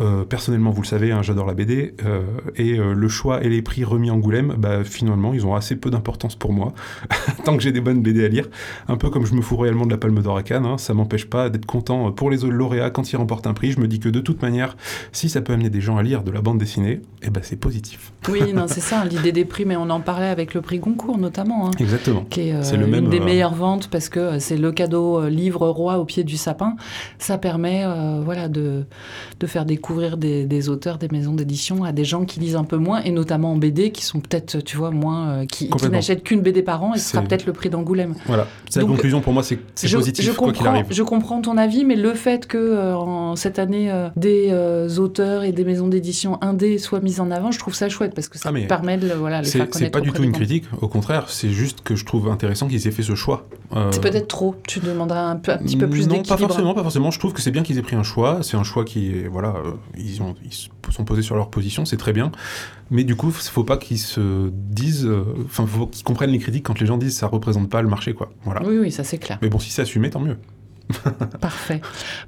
Euh, 0.00 0.24
personnellement, 0.24 0.70
vous 0.70 0.82
le 0.82 0.86
savez, 0.86 1.12
hein, 1.12 1.22
j'adore 1.22 1.46
la 1.46 1.54
BD, 1.54 1.94
euh, 2.04 2.22
et 2.56 2.78
euh, 2.78 2.94
le 2.94 3.08
choix 3.08 3.44
et 3.44 3.48
les 3.48 3.60
prix 3.60 3.84
remis 3.84 4.10
Angoulême, 4.10 4.54
bah, 4.56 4.82
finalement, 4.84 5.34
ils 5.34 5.44
ont 5.44 5.54
assez 5.54 5.76
peu 5.76 5.90
d'importance 5.90 6.36
pour 6.36 6.52
moi, 6.52 6.72
tant 7.44 7.56
que 7.56 7.62
j'ai 7.62 7.72
des 7.72 7.80
bonnes 7.82 8.00
BD 8.00 8.24
à 8.24 8.28
lire. 8.28 8.48
Un 8.88 8.96
peu 8.96 9.10
comme 9.10 9.26
je 9.26 9.34
me 9.34 9.42
fous 9.42 9.56
royalement 9.56 9.84
de 9.84 9.90
la 9.90 9.98
Palme 9.98 10.22
d'Or 10.22 10.38
à 10.38 10.42
Cannes, 10.42 10.64
hein, 10.64 10.78
ça 10.78 10.94
m'empêche 10.94 11.26
pas 11.26 11.50
d'être 11.50 11.66
content 11.66 12.12
pour 12.12 12.30
les 12.30 12.38
lauréats 12.38 12.90
quand 12.90 13.12
ils 13.12 13.16
remportent 13.16 13.46
un 13.46 13.52
prix. 13.52 13.72
Je 13.72 13.80
me 13.80 13.88
dis 13.88 14.00
que 14.00 14.08
de 14.08 14.20
toute 14.20 14.40
manière, 14.40 14.76
si 15.12 15.28
ça 15.28 15.42
peut 15.42 15.52
amener 15.52 15.70
des 15.70 15.80
gens 15.80 15.98
à 15.98 16.02
lire 16.02 16.22
de 16.22 16.30
la 16.30 16.40
bande 16.40 16.58
dessinée, 16.58 17.02
eh 17.22 17.30
ben, 17.30 17.40
c'est 17.42 17.56
positif. 17.56 18.12
Oui, 18.28 18.52
non, 18.54 18.66
c'est 18.68 18.80
ça, 18.80 19.04
l'idée 19.04 19.32
des 19.32 19.44
prix, 19.44 19.66
mais 19.66 19.76
on 19.76 19.90
en 19.90 20.00
parlait 20.00 20.28
avec 20.28 20.54
le 20.54 20.62
prix 20.62 20.78
Goncourt 20.78 21.18
notamment. 21.18 21.68
hein. 21.68 21.72
Exactement. 21.78 22.24
qui 22.30 22.48
est, 22.48 22.62
C'est 22.62 22.76
le 22.76 22.84
une 22.86 22.90
même, 22.90 23.08
des 23.08 23.20
meilleures 23.20 23.54
ventes 23.54 23.88
parce 23.88 24.08
que 24.08 24.38
c'est 24.38 24.56
le 24.56 24.72
cadeau 24.72 25.26
livre 25.26 25.68
roi 25.68 25.98
au 25.98 26.04
pied 26.06 26.24
du 26.24 26.36
sapin. 26.38 26.76
Ça 27.18 27.36
permet 27.36 27.84
voilà, 28.24 28.48
de, 28.48 28.84
de 29.40 29.46
faire 29.46 29.66
découvrir 29.90 30.16
des, 30.16 30.44
des 30.46 30.68
auteurs, 30.68 30.98
des 30.98 31.08
maisons 31.08 31.34
d'édition 31.34 31.82
à 31.84 31.90
des 31.92 32.04
gens 32.04 32.24
qui 32.24 32.38
lisent 32.38 32.54
un 32.56 32.64
peu 32.64 32.76
moins, 32.76 33.02
et 33.02 33.10
notamment 33.10 33.52
en 33.52 33.56
BD, 33.56 33.90
qui 33.90 34.04
sont 34.04 34.20
peut-être, 34.20 34.58
tu 34.60 34.76
vois, 34.76 34.90
moins, 34.92 35.28
euh, 35.30 35.46
qui, 35.46 35.68
n'achètent 35.90 36.22
qu'une 36.22 36.42
BD 36.42 36.62
par 36.62 36.82
an, 36.84 36.94
et 36.94 36.98
ce 36.98 37.10
sera 37.10 37.22
peut-être 37.22 37.46
le 37.46 37.52
prix 37.52 37.70
d'Angoulême. 37.70 38.14
Voilà, 38.26 38.46
c'est 38.68 38.78
la 38.80 38.86
Donc, 38.86 38.94
conclusion 38.96 39.20
pour 39.20 39.32
moi, 39.32 39.42
c'est 39.42 39.58
positif 39.90 40.24
je 40.24 40.30
quoi 40.32 40.52
qu'il 40.52 40.66
arrive. 40.66 40.86
je 40.90 41.02
comprends 41.02 41.40
ton 41.40 41.56
avis, 41.56 41.84
mais 41.84 41.96
le 41.96 42.14
fait 42.14 42.46
que 42.46 42.56
euh, 42.58 42.96
en 42.96 43.34
cette 43.36 43.58
année 43.58 43.90
euh, 43.90 44.08
des 44.16 44.98
auteurs 44.98 45.42
et 45.42 45.52
des 45.52 45.64
maisons 45.64 45.88
d'édition 45.88 46.38
indé 46.42 46.78
soient 46.78 47.00
mis 47.00 47.18
en 47.20 47.30
avant, 47.30 47.50
je 47.50 47.58
trouve 47.58 47.74
ça 47.74 47.88
chouette 47.88 48.14
parce 48.14 48.28
que 48.28 48.38
ça 48.38 48.48
Ah, 48.50 48.52
mais 48.52 48.66
permet 48.66 48.96
de 48.96 49.08
voilà, 49.08 49.42
les 49.42 49.48
faire 49.48 49.66
C'est 49.66 49.66
c'est 49.66 49.70
connaître. 49.90 49.92
pas 49.92 50.00
du 50.00 50.12
tout 50.12 50.22
une 50.22 50.32
critique, 50.32 50.64
au 50.80 50.88
contraire, 50.88 51.24
c'est 51.28 51.50
juste 51.50 51.80
que 51.82 51.96
je 51.96 52.04
trouve 52.04 52.28
intéressant 52.28 52.68
qu'ils 52.68 52.86
aient 52.86 52.90
fait 52.92 53.02
ce 53.02 53.14
choix. 53.16 53.46
C'est 53.90 54.00
peut-être 54.00 54.28
trop. 54.28 54.54
Tu 54.66 54.80
demanderais 54.80 55.18
un, 55.20 55.36
peu, 55.36 55.52
un 55.52 55.58
petit 55.58 55.76
peu 55.76 55.88
plus 55.88 56.02
Non, 56.02 56.08
pas 56.08 56.14
d'équilibre. 56.18 56.48
forcément, 56.48 56.74
pas 56.74 56.82
forcément. 56.82 57.10
Je 57.10 57.18
trouve 57.18 57.32
que 57.32 57.40
c'est 57.40 57.52
bien 57.52 57.62
qu'ils 57.62 57.78
aient 57.78 57.82
pris 57.82 57.94
un 57.96 58.02
choix. 58.02 58.40
C'est 58.42 58.56
un 58.56 58.64
choix 58.64 58.84
qui 58.84 59.10
est, 59.12 59.28
voilà, 59.28 59.54
euh, 59.64 59.72
ils, 59.96 60.22
ont, 60.22 60.34
ils 60.44 60.52
se 60.52 60.68
sont 60.90 61.04
posés 61.04 61.22
sur 61.22 61.36
leur 61.36 61.50
position, 61.50 61.84
c'est 61.84 61.96
très 61.96 62.12
bien. 62.12 62.32
Mais 62.90 63.04
du 63.04 63.14
coup, 63.14 63.28
il 63.28 63.50
faut 63.50 63.64
pas 63.64 63.76
qu'ils 63.76 63.98
se 63.98 64.50
disent, 64.52 65.06
euh, 65.06 65.24
enfin, 65.44 65.66
faut 65.66 65.86
qu'ils 65.86 66.04
comprennent 66.04 66.30
les 66.30 66.38
critiques 66.38 66.64
quand 66.64 66.80
les 66.80 66.86
gens 66.86 66.98
disent 66.98 67.16
ça 67.16 67.26
représente 67.26 67.70
pas 67.70 67.82
le 67.82 67.88
marché, 67.88 68.14
quoi. 68.14 68.32
Voilà. 68.44 68.62
Oui, 68.64 68.78
oui, 68.78 68.90
ça 68.90 69.04
c'est 69.04 69.18
clair. 69.18 69.38
Mais 69.42 69.48
bon, 69.48 69.58
si 69.58 69.70
c'est 69.70 69.82
assumé, 69.82 70.10
tant 70.10 70.20
mieux. 70.20 70.36
Parfait. 71.40 71.80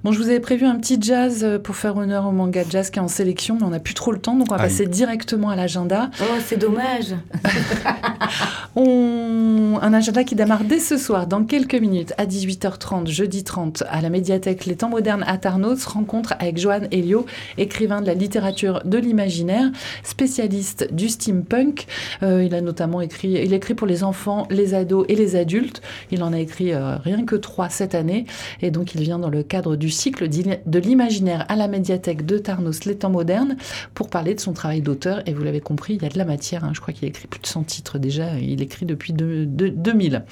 Bon, 0.05 0.13
je 0.13 0.19
vous 0.19 0.29
avais 0.29 0.41
prévu 0.41 0.67
un 0.67 0.77
petit 0.77 0.99
jazz 1.01 1.43
euh, 1.45 1.59
pour 1.59 1.77
faire 1.77 1.97
honneur 1.97 2.27
au 2.27 2.33
manga 2.33 2.63
jazz 2.69 2.91
qui 2.91 2.99
est 2.99 3.03
en 3.03 3.09
sélection, 3.09 3.57
mais 3.61 3.67
on 3.67 3.71
n'a 3.71 3.81
plus 3.81 3.95
trop 3.95 4.13
le 4.13 4.19
temps, 4.19 4.35
donc 4.35 4.51
on 4.51 4.57
va 4.57 4.63
Aïe. 4.63 4.69
passer 4.69 4.87
directement 4.87 5.51
à 5.51 5.57
l'agenda. 5.57 6.11
Oh, 6.21 6.25
c'est 6.45 6.59
dommage. 6.59 7.15
On... 8.77 9.79
Un 9.83 9.93
agenda 9.93 10.25
qui 10.25 10.35
démarre 10.35 10.65
dès 10.65 10.79
ce 10.79 10.97
soir, 10.97 11.27
dans 11.27 11.45
quelques 11.45 11.75
minutes, 11.75 12.15
à 12.17 12.25
18h30, 12.25 13.09
jeudi 13.09 13.45
30, 13.45 13.83
à 13.89 14.01
la 14.01 14.11
médiathèque 14.11 14.65
Les 14.65 14.77
Temps 14.77 14.89
Modernes 14.89 15.25
à 15.27 15.37
Tarnos, 15.39 15.85
rencontre 15.87 16.35
avec 16.39 16.59
Johan 16.59 16.83
Elio, 16.91 17.27
écrivain 17.59 18.01
de 18.01 18.07
la 18.07 18.15
littérature 18.15 18.81
de 18.85 18.99
l'imaginaire, 18.99 19.71
spécialiste 20.05 20.93
du 20.93 21.09
steampunk. 21.09 21.87
Euh, 22.23 22.45
il 22.45 22.55
a 22.55 22.61
notamment 22.61 23.01
écrit, 23.01 23.33
il 23.33 23.53
écrit 23.53 23.75
pour 23.75 23.87
les 23.87 24.05
enfants, 24.05 24.47
les 24.51 24.75
ados 24.75 25.05
et 25.09 25.17
les 25.17 25.37
adultes. 25.37 25.83
Il 26.11 26.23
en 26.23 26.33
a 26.33 26.39
écrit 26.39 26.73
euh, 26.73 26.97
rien 26.99 27.25
que 27.25 27.37
trois 27.37 27.69
cette 27.69 27.95
année, 27.95 28.27
et 28.61 28.71
donc 28.71 28.95
il 28.95 29.01
vient 29.03 29.19
dans 29.19 29.31
le 29.31 29.43
cadre 29.43 29.77
du 29.77 29.91
cycle 29.91 30.29
de 30.29 30.79
l'imaginaire 30.79 31.45
à 31.49 31.57
la 31.57 31.69
médiathèque 31.69 32.27
de 32.27 32.39
Tarnos 32.39 32.85
Les 32.85 32.97
Temps 32.97 33.11
Modernes 33.11 33.57
pour 33.95 34.09
parler 34.11 34.35
de 34.35 34.41
son 34.41 34.53
travail 34.53 34.81
d'auteur. 34.83 35.23
Et 35.27 35.33
vous 35.35 35.43
l'avez 35.45 35.61
compris, 35.61 35.95
il 35.95 36.03
y 36.03 36.07
a 36.07 36.09
de 36.09 36.19
la 36.19 36.25
matière. 36.25 36.65
hein. 36.65 36.73
Je 36.75 36.81
crois 36.81 36.93
qu'il 36.93 37.07
écrit 37.09 37.27
plus 37.29 37.41
de 37.41 37.47
100 37.47 37.63
titres 37.65 37.99
déjà. 37.99 38.39
Il 38.39 38.61
écrit 38.63 38.87
depuis 38.87 39.13
deux- 39.13 39.47
deux- 39.47 39.71
2000. 39.71 40.25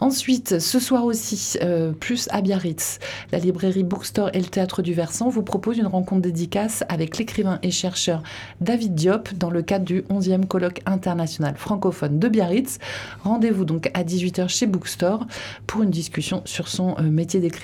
Ensuite, 0.00 0.58
ce 0.60 0.78
soir 0.78 1.04
aussi, 1.04 1.58
euh, 1.62 1.92
plus 1.92 2.28
à 2.30 2.40
Biarritz, 2.40 2.98
la 3.32 3.38
librairie 3.38 3.84
Bookstore 3.84 4.30
et 4.32 4.38
le 4.40 4.46
Théâtre 4.46 4.82
du 4.82 4.94
Versant 4.94 5.28
vous 5.28 5.42
proposent 5.42 5.78
une 5.78 5.86
rencontre 5.86 6.22
dédicace 6.22 6.84
avec 6.88 7.18
l'écrivain 7.18 7.58
et 7.62 7.70
chercheur 7.70 8.22
David 8.60 8.94
Diop 8.94 9.34
dans 9.34 9.50
le 9.50 9.62
cadre 9.62 9.84
du 9.84 10.02
11e 10.10 10.46
colloque 10.46 10.80
international 10.86 11.54
francophone 11.56 12.18
de 12.18 12.28
Biarritz. 12.28 12.78
Rendez-vous 13.22 13.64
donc 13.64 13.90
à 13.94 14.04
18h 14.04 14.48
chez 14.48 14.66
Bookstore 14.66 15.26
pour 15.66 15.82
une 15.82 15.90
discussion 15.90 16.42
sur 16.44 16.68
son 16.68 16.94
euh, 16.98 17.02
métier 17.02 17.40
d'écrivain, 17.40 17.59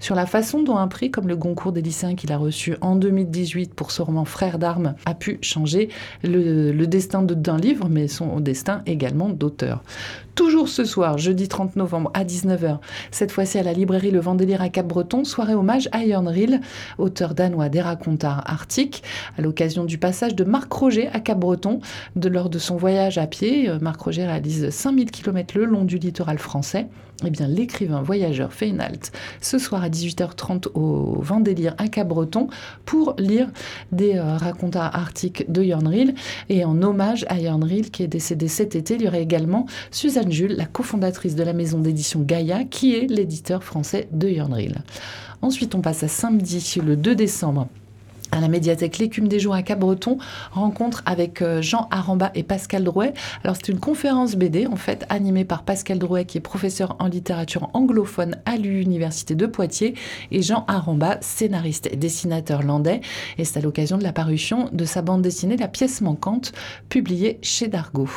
sur 0.00 0.14
la 0.14 0.26
façon 0.26 0.62
dont 0.62 0.76
un 0.76 0.88
prix 0.88 1.10
comme 1.10 1.28
le 1.28 1.36
Goncourt 1.36 1.72
des 1.72 1.82
lycéens 1.82 2.14
qu'il 2.14 2.32
a 2.32 2.36
reçu 2.38 2.76
en 2.80 2.96
2018 2.96 3.74
pour 3.74 3.90
ce 3.92 4.02
roman 4.02 4.24
Frères 4.24 4.58
d'armes 4.58 4.94
a 5.06 5.14
pu 5.14 5.38
changer 5.42 5.88
le, 6.24 6.72
destin 6.86 7.22
de- 7.22 7.34
d'un 7.34 7.56
livre, 7.58 7.88
mais 7.88 8.08
son 8.08 8.40
destin 8.40 8.82
également 8.86 9.28
d'auteur. 9.28 9.82
Toujours 10.36 10.68
ce 10.68 10.84
soir, 10.84 11.16
jeudi 11.16 11.48
30 11.48 11.76
novembre 11.76 12.10
à 12.12 12.22
19h, 12.22 12.76
cette 13.10 13.32
fois-ci 13.32 13.58
à 13.58 13.62
la 13.62 13.72
librairie 13.72 14.10
Le 14.10 14.20
Vendélire 14.20 14.60
à 14.60 14.68
Cap-Breton, 14.68 15.24
soirée 15.24 15.54
hommage 15.54 15.88
à 15.92 16.06
Jörn 16.06 16.28
Riel, 16.28 16.60
auteur 16.98 17.32
danois 17.34 17.70
des 17.70 17.80
racontars 17.80 18.42
arctiques, 18.44 19.02
à 19.38 19.40
l'occasion 19.40 19.84
du 19.84 19.96
passage 19.96 20.34
de 20.34 20.44
Marc 20.44 20.70
Roger 20.70 21.08
à 21.08 21.20
Cap-Breton. 21.20 21.80
Lors 22.22 22.50
de 22.50 22.58
son 22.58 22.76
voyage 22.76 23.16
à 23.16 23.26
pied, 23.26 23.70
euh, 23.70 23.78
Marc 23.80 23.98
Roger 23.98 24.26
réalise 24.26 24.68
5000 24.68 25.10
km 25.10 25.56
le 25.56 25.64
long 25.64 25.84
du 25.84 25.96
littoral 25.96 26.38
français. 26.38 26.86
Eh 27.24 27.30
bien, 27.30 27.48
l'écrivain 27.48 28.02
voyageur 28.02 28.52
fait 28.52 28.68
une 28.68 28.80
halte 28.80 29.10
ce 29.40 29.58
soir 29.58 29.82
à 29.82 29.88
18h30 29.88 30.68
au 30.74 31.18
Vendélire 31.22 31.74
à 31.78 31.88
Cap-Breton 31.88 32.48
pour 32.84 33.14
lire 33.16 33.48
des 33.90 34.16
euh, 34.16 34.36
racontars 34.36 34.94
arctiques 34.94 35.50
de 35.50 35.62
Jörn. 35.62 35.86
Et 36.50 36.64
en 36.66 36.82
hommage 36.82 37.24
à 37.30 37.40
Jörn 37.40 37.64
Riel, 37.64 37.90
qui 37.90 38.02
est 38.02 38.08
décédé 38.08 38.48
cet 38.48 38.76
été, 38.76 38.96
il 38.96 39.02
y 39.02 39.08
aurait 39.08 39.22
également 39.22 39.64
Suzanne 39.90 40.25
Jules, 40.30 40.56
la 40.56 40.66
cofondatrice 40.66 41.34
de 41.34 41.42
la 41.42 41.52
maison 41.52 41.78
d'édition 41.78 42.20
Gaïa, 42.20 42.64
qui 42.64 42.94
est 42.94 43.10
l'éditeur 43.10 43.64
français 43.64 44.08
de 44.12 44.28
Jörn 44.28 44.52
Riel. 44.52 44.82
Ensuite, 45.42 45.74
on 45.74 45.80
passe 45.80 46.02
à 46.02 46.08
samedi, 46.08 46.80
le 46.84 46.96
2 46.96 47.14
décembre. 47.14 47.68
À 48.32 48.40
la 48.40 48.48
médiathèque 48.48 48.98
L'écume 48.98 49.28
des 49.28 49.38
jours 49.38 49.54
à 49.54 49.62
Cap-Breton, 49.62 50.18
rencontre 50.52 51.02
avec 51.06 51.42
euh, 51.42 51.62
Jean 51.62 51.88
Aramba 51.90 52.30
et 52.34 52.42
Pascal 52.42 52.84
Drouet. 52.84 53.14
Alors 53.44 53.56
c'est 53.56 53.68
une 53.68 53.78
conférence 53.78 54.36
BD 54.36 54.66
en 54.66 54.76
fait 54.76 55.06
animée 55.08 55.44
par 55.44 55.62
Pascal 55.62 55.98
Drouet 55.98 56.24
qui 56.24 56.38
est 56.38 56.40
professeur 56.40 56.96
en 56.98 57.06
littérature 57.06 57.70
anglophone 57.72 58.36
à 58.44 58.56
l'université 58.56 59.34
de 59.34 59.46
Poitiers 59.46 59.94
et 60.30 60.42
Jean 60.42 60.64
Aramba, 60.66 61.18
scénariste 61.20 61.88
et 61.92 61.96
dessinateur 61.96 62.62
landais. 62.62 63.00
Et 63.38 63.44
c'est 63.44 63.58
à 63.58 63.62
l'occasion 63.62 63.98
de 63.98 64.02
la 64.02 64.12
parution 64.12 64.68
de 64.72 64.84
sa 64.84 65.02
bande 65.02 65.22
dessinée 65.22 65.56
La 65.56 65.68
pièce 65.68 66.00
manquante, 66.00 66.52
publiée 66.88 67.38
chez 67.42 67.68
Dargaud. 67.68 68.10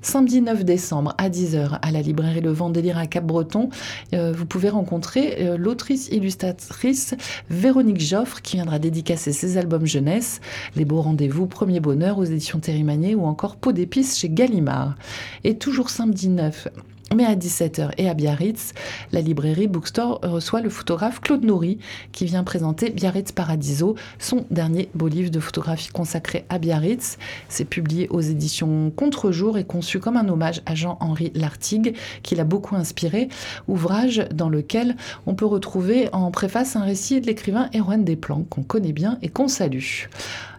Samedi 0.00 0.40
9 0.40 0.64
décembre 0.64 1.14
à 1.18 1.28
10h 1.28 1.78
à 1.80 1.90
la 1.90 2.00
librairie 2.00 2.40
Le 2.40 2.50
Vent 2.50 2.70
Délire 2.70 2.98
à 2.98 3.06
Cap-Breton, 3.06 3.70
euh, 4.14 4.32
vous 4.32 4.46
pouvez 4.46 4.68
rencontrer 4.68 5.36
euh, 5.40 5.56
l'autrice 5.56 6.08
illustratrice 6.08 7.14
Véronique 7.50 8.00
Joffre 8.00 8.42
qui 8.42 8.56
viendra 8.56 8.78
dédicacer 8.78 9.32
ses 9.42 9.58
albums 9.58 9.86
jeunesse, 9.86 10.40
Les 10.76 10.84
Beaux 10.84 11.00
Rendez-vous, 11.00 11.48
Premier 11.48 11.80
Bonheur 11.80 12.18
aux 12.18 12.24
éditions 12.24 12.60
Térimanier 12.60 13.16
ou 13.16 13.24
encore 13.24 13.56
Peau 13.56 13.72
d'épices 13.72 14.16
chez 14.16 14.28
Gallimard. 14.28 14.94
Et 15.42 15.58
toujours 15.58 15.90
samedi 15.90 16.28
9, 16.28 16.68
mais 17.14 17.24
à 17.24 17.34
17h 17.34 17.90
et 17.98 18.08
à 18.08 18.14
Biarritz, 18.14 18.72
la 19.12 19.20
librairie 19.20 19.68
Bookstore 19.68 20.20
reçoit 20.22 20.60
le 20.60 20.70
photographe 20.70 21.20
Claude 21.20 21.44
Nourry 21.44 21.78
qui 22.12 22.24
vient 22.24 22.44
présenter 22.44 22.90
Biarritz 22.90 23.32
Paradiso, 23.32 23.96
son 24.18 24.46
dernier 24.50 24.88
beau 24.94 25.08
livre 25.08 25.30
de 25.30 25.40
photographie 25.40 25.88
consacré 25.88 26.44
à 26.48 26.58
Biarritz. 26.58 27.18
C'est 27.48 27.64
publié 27.64 28.08
aux 28.08 28.20
éditions 28.20 28.90
Contre-jour 28.90 29.58
et 29.58 29.64
conçu 29.64 29.98
comme 29.98 30.16
un 30.16 30.28
hommage 30.28 30.62
à 30.66 30.74
Jean-Henri 30.74 31.32
Lartigue 31.34 31.96
qui 32.22 32.34
l'a 32.34 32.44
beaucoup 32.44 32.76
inspiré, 32.76 33.28
ouvrage 33.68 34.26
dans 34.32 34.48
lequel 34.48 34.96
on 35.26 35.34
peut 35.34 35.46
retrouver 35.46 36.08
en 36.12 36.30
préface 36.30 36.76
un 36.76 36.82
récit 36.82 37.20
de 37.20 37.26
l'écrivain 37.26 37.68
Erwan 37.74 38.04
Desplanques 38.04 38.48
qu'on 38.48 38.62
connaît 38.62 38.92
bien 38.92 39.18
et 39.22 39.28
qu'on 39.28 39.48
salue. 39.48 40.06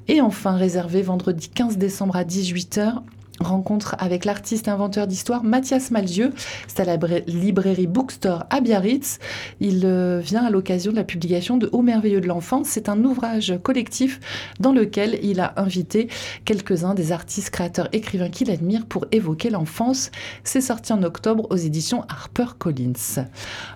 Et 0.08 0.22
enfin, 0.22 0.56
réservé 0.56 1.02
vendredi 1.02 1.50
15 1.50 1.78
décembre 1.78 2.18
à 2.18 2.24
18h, 2.24 3.02
rencontre 3.40 3.96
avec 4.00 4.26
l'artiste 4.26 4.68
inventeur 4.68 5.08
d'histoire 5.08 5.44
Mathias 5.44 5.92
Malzieu. 5.92 6.32
C'est 6.68 6.80
à 6.80 6.86
la 6.86 6.98
librairie 7.28 7.88
Bookstore 7.88 8.46
à 8.50 8.62
Biarritz. 8.62 9.20
Il 9.60 9.82
euh, 9.86 10.20
vient 10.20 10.44
à 10.46 10.50
l'occasion 10.50 10.92
de 10.92 10.98
la 10.98 11.04
publication 11.04 11.58
de 11.58 11.70
Au 11.72 11.82
merveilleux 11.82 12.22
de 12.22 12.28
l'enfance. 12.28 12.68
C'est 12.70 12.90
un 12.90 13.04
ouvrage 13.04 13.54
collectif 13.64 14.20
dans 14.60 14.72
lequel 14.72 15.20
il 15.24 15.40
a 15.40 15.54
invité 15.58 16.08
quelques-uns 16.46 16.94
des 16.94 17.12
artistes, 17.12 17.50
créateurs, 17.50 17.90
écrivains 17.92 18.30
qu'il 18.30 18.52
admire 18.52 18.86
pour 18.86 19.06
évoquer 19.12 19.50
l'enfance. 19.50 20.12
C'est 20.44 20.62
sorti 20.62 20.94
en 20.94 21.04
octobre 21.04 21.48
aux 21.50 21.56
éditions 21.58 22.04
HarperCollins. 22.10 22.94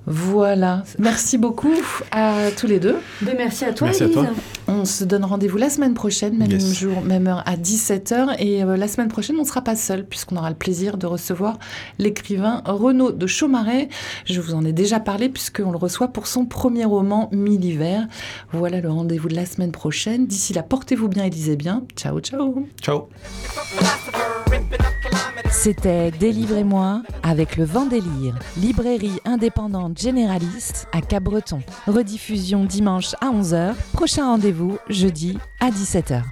Voilà. 0.06 0.84
Merci 1.00 1.38
beaucoup 1.38 1.74
à 2.12 2.52
tous 2.58 2.68
les 2.68 2.80
deux. 2.80 2.98
Mais 3.22 3.36
merci 3.38 3.66
à 3.66 3.74
toi, 3.74 3.88
Merci 3.88 4.04
à 4.04 4.10
toi. 4.10 4.28
On 4.68 4.86
se 4.86 5.04
donne 5.04 5.24
rendez-vous 5.24 5.58
la 5.58 5.70
semaine 5.70 5.94
prochaine, 5.94 6.38
même 6.38 6.52
Yes. 6.52 6.74
jour, 6.74 7.02
même 7.02 7.28
heure, 7.28 7.44
à 7.46 7.56
17h. 7.56 8.36
Et 8.40 8.64
euh, 8.64 8.78
la 8.78 8.88
semaine 8.88 9.08
prochaine, 9.08 9.38
on 9.40 9.46
ne 9.48 9.50
sera 9.50 9.62
pas 9.62 9.78
seul, 9.78 10.06
puisqu'on 10.06 10.36
aura 10.36 10.50
le 10.50 10.56
plaisir 10.56 10.98
de 10.98 11.08
recevoir 11.08 11.58
l'écrivain 12.00 12.62
Renaud 12.66 13.14
de 13.14 13.28
Chaumaret. 13.28 13.88
Je 14.26 14.42
vous 14.42 14.54
en 14.54 14.66
ai 14.66 14.74
déjà 14.74 15.00
parlé, 15.00 15.30
puisqu'on 15.30 15.72
le 15.72 15.78
reçoit 15.78 16.10
pour 16.10 16.28
son 16.28 16.46
premier 16.46 16.84
roman, 16.84 17.30
Mille 17.32 17.64
hivers. 17.64 18.08
Voilà 18.52 18.82
le 18.82 18.90
rendez-vous 18.90 19.30
de 19.30 19.36
la 19.36 19.46
semaine 19.46 19.72
prochaine. 19.72 20.28
D'ici 20.28 20.52
là, 20.52 20.64
portez-vous 20.64 21.08
bien 21.08 21.24
et 21.24 21.30
lisez 21.30 21.56
bien. 21.56 21.84
Ciao, 21.96 22.20
ciao. 22.20 22.68
Ciao. 22.82 23.08
C'était 25.50 26.12
Délivrez-moi 26.12 27.04
avec 27.24 27.56
le 27.56 27.64
Vendélire, 27.64 28.38
librairie 28.58 29.20
indépendante 29.24 29.98
généraliste 29.98 30.88
à 30.92 31.00
Cabreton. 31.00 31.62
Rediffusion 31.88 32.66
dimanche 32.66 33.14
à 33.22 33.28
11h, 33.32 33.76
prochain 33.94 34.26
rendez-vous 34.26 34.78
jeudi 34.90 35.38
à 35.62 35.70
17h. 35.70 36.24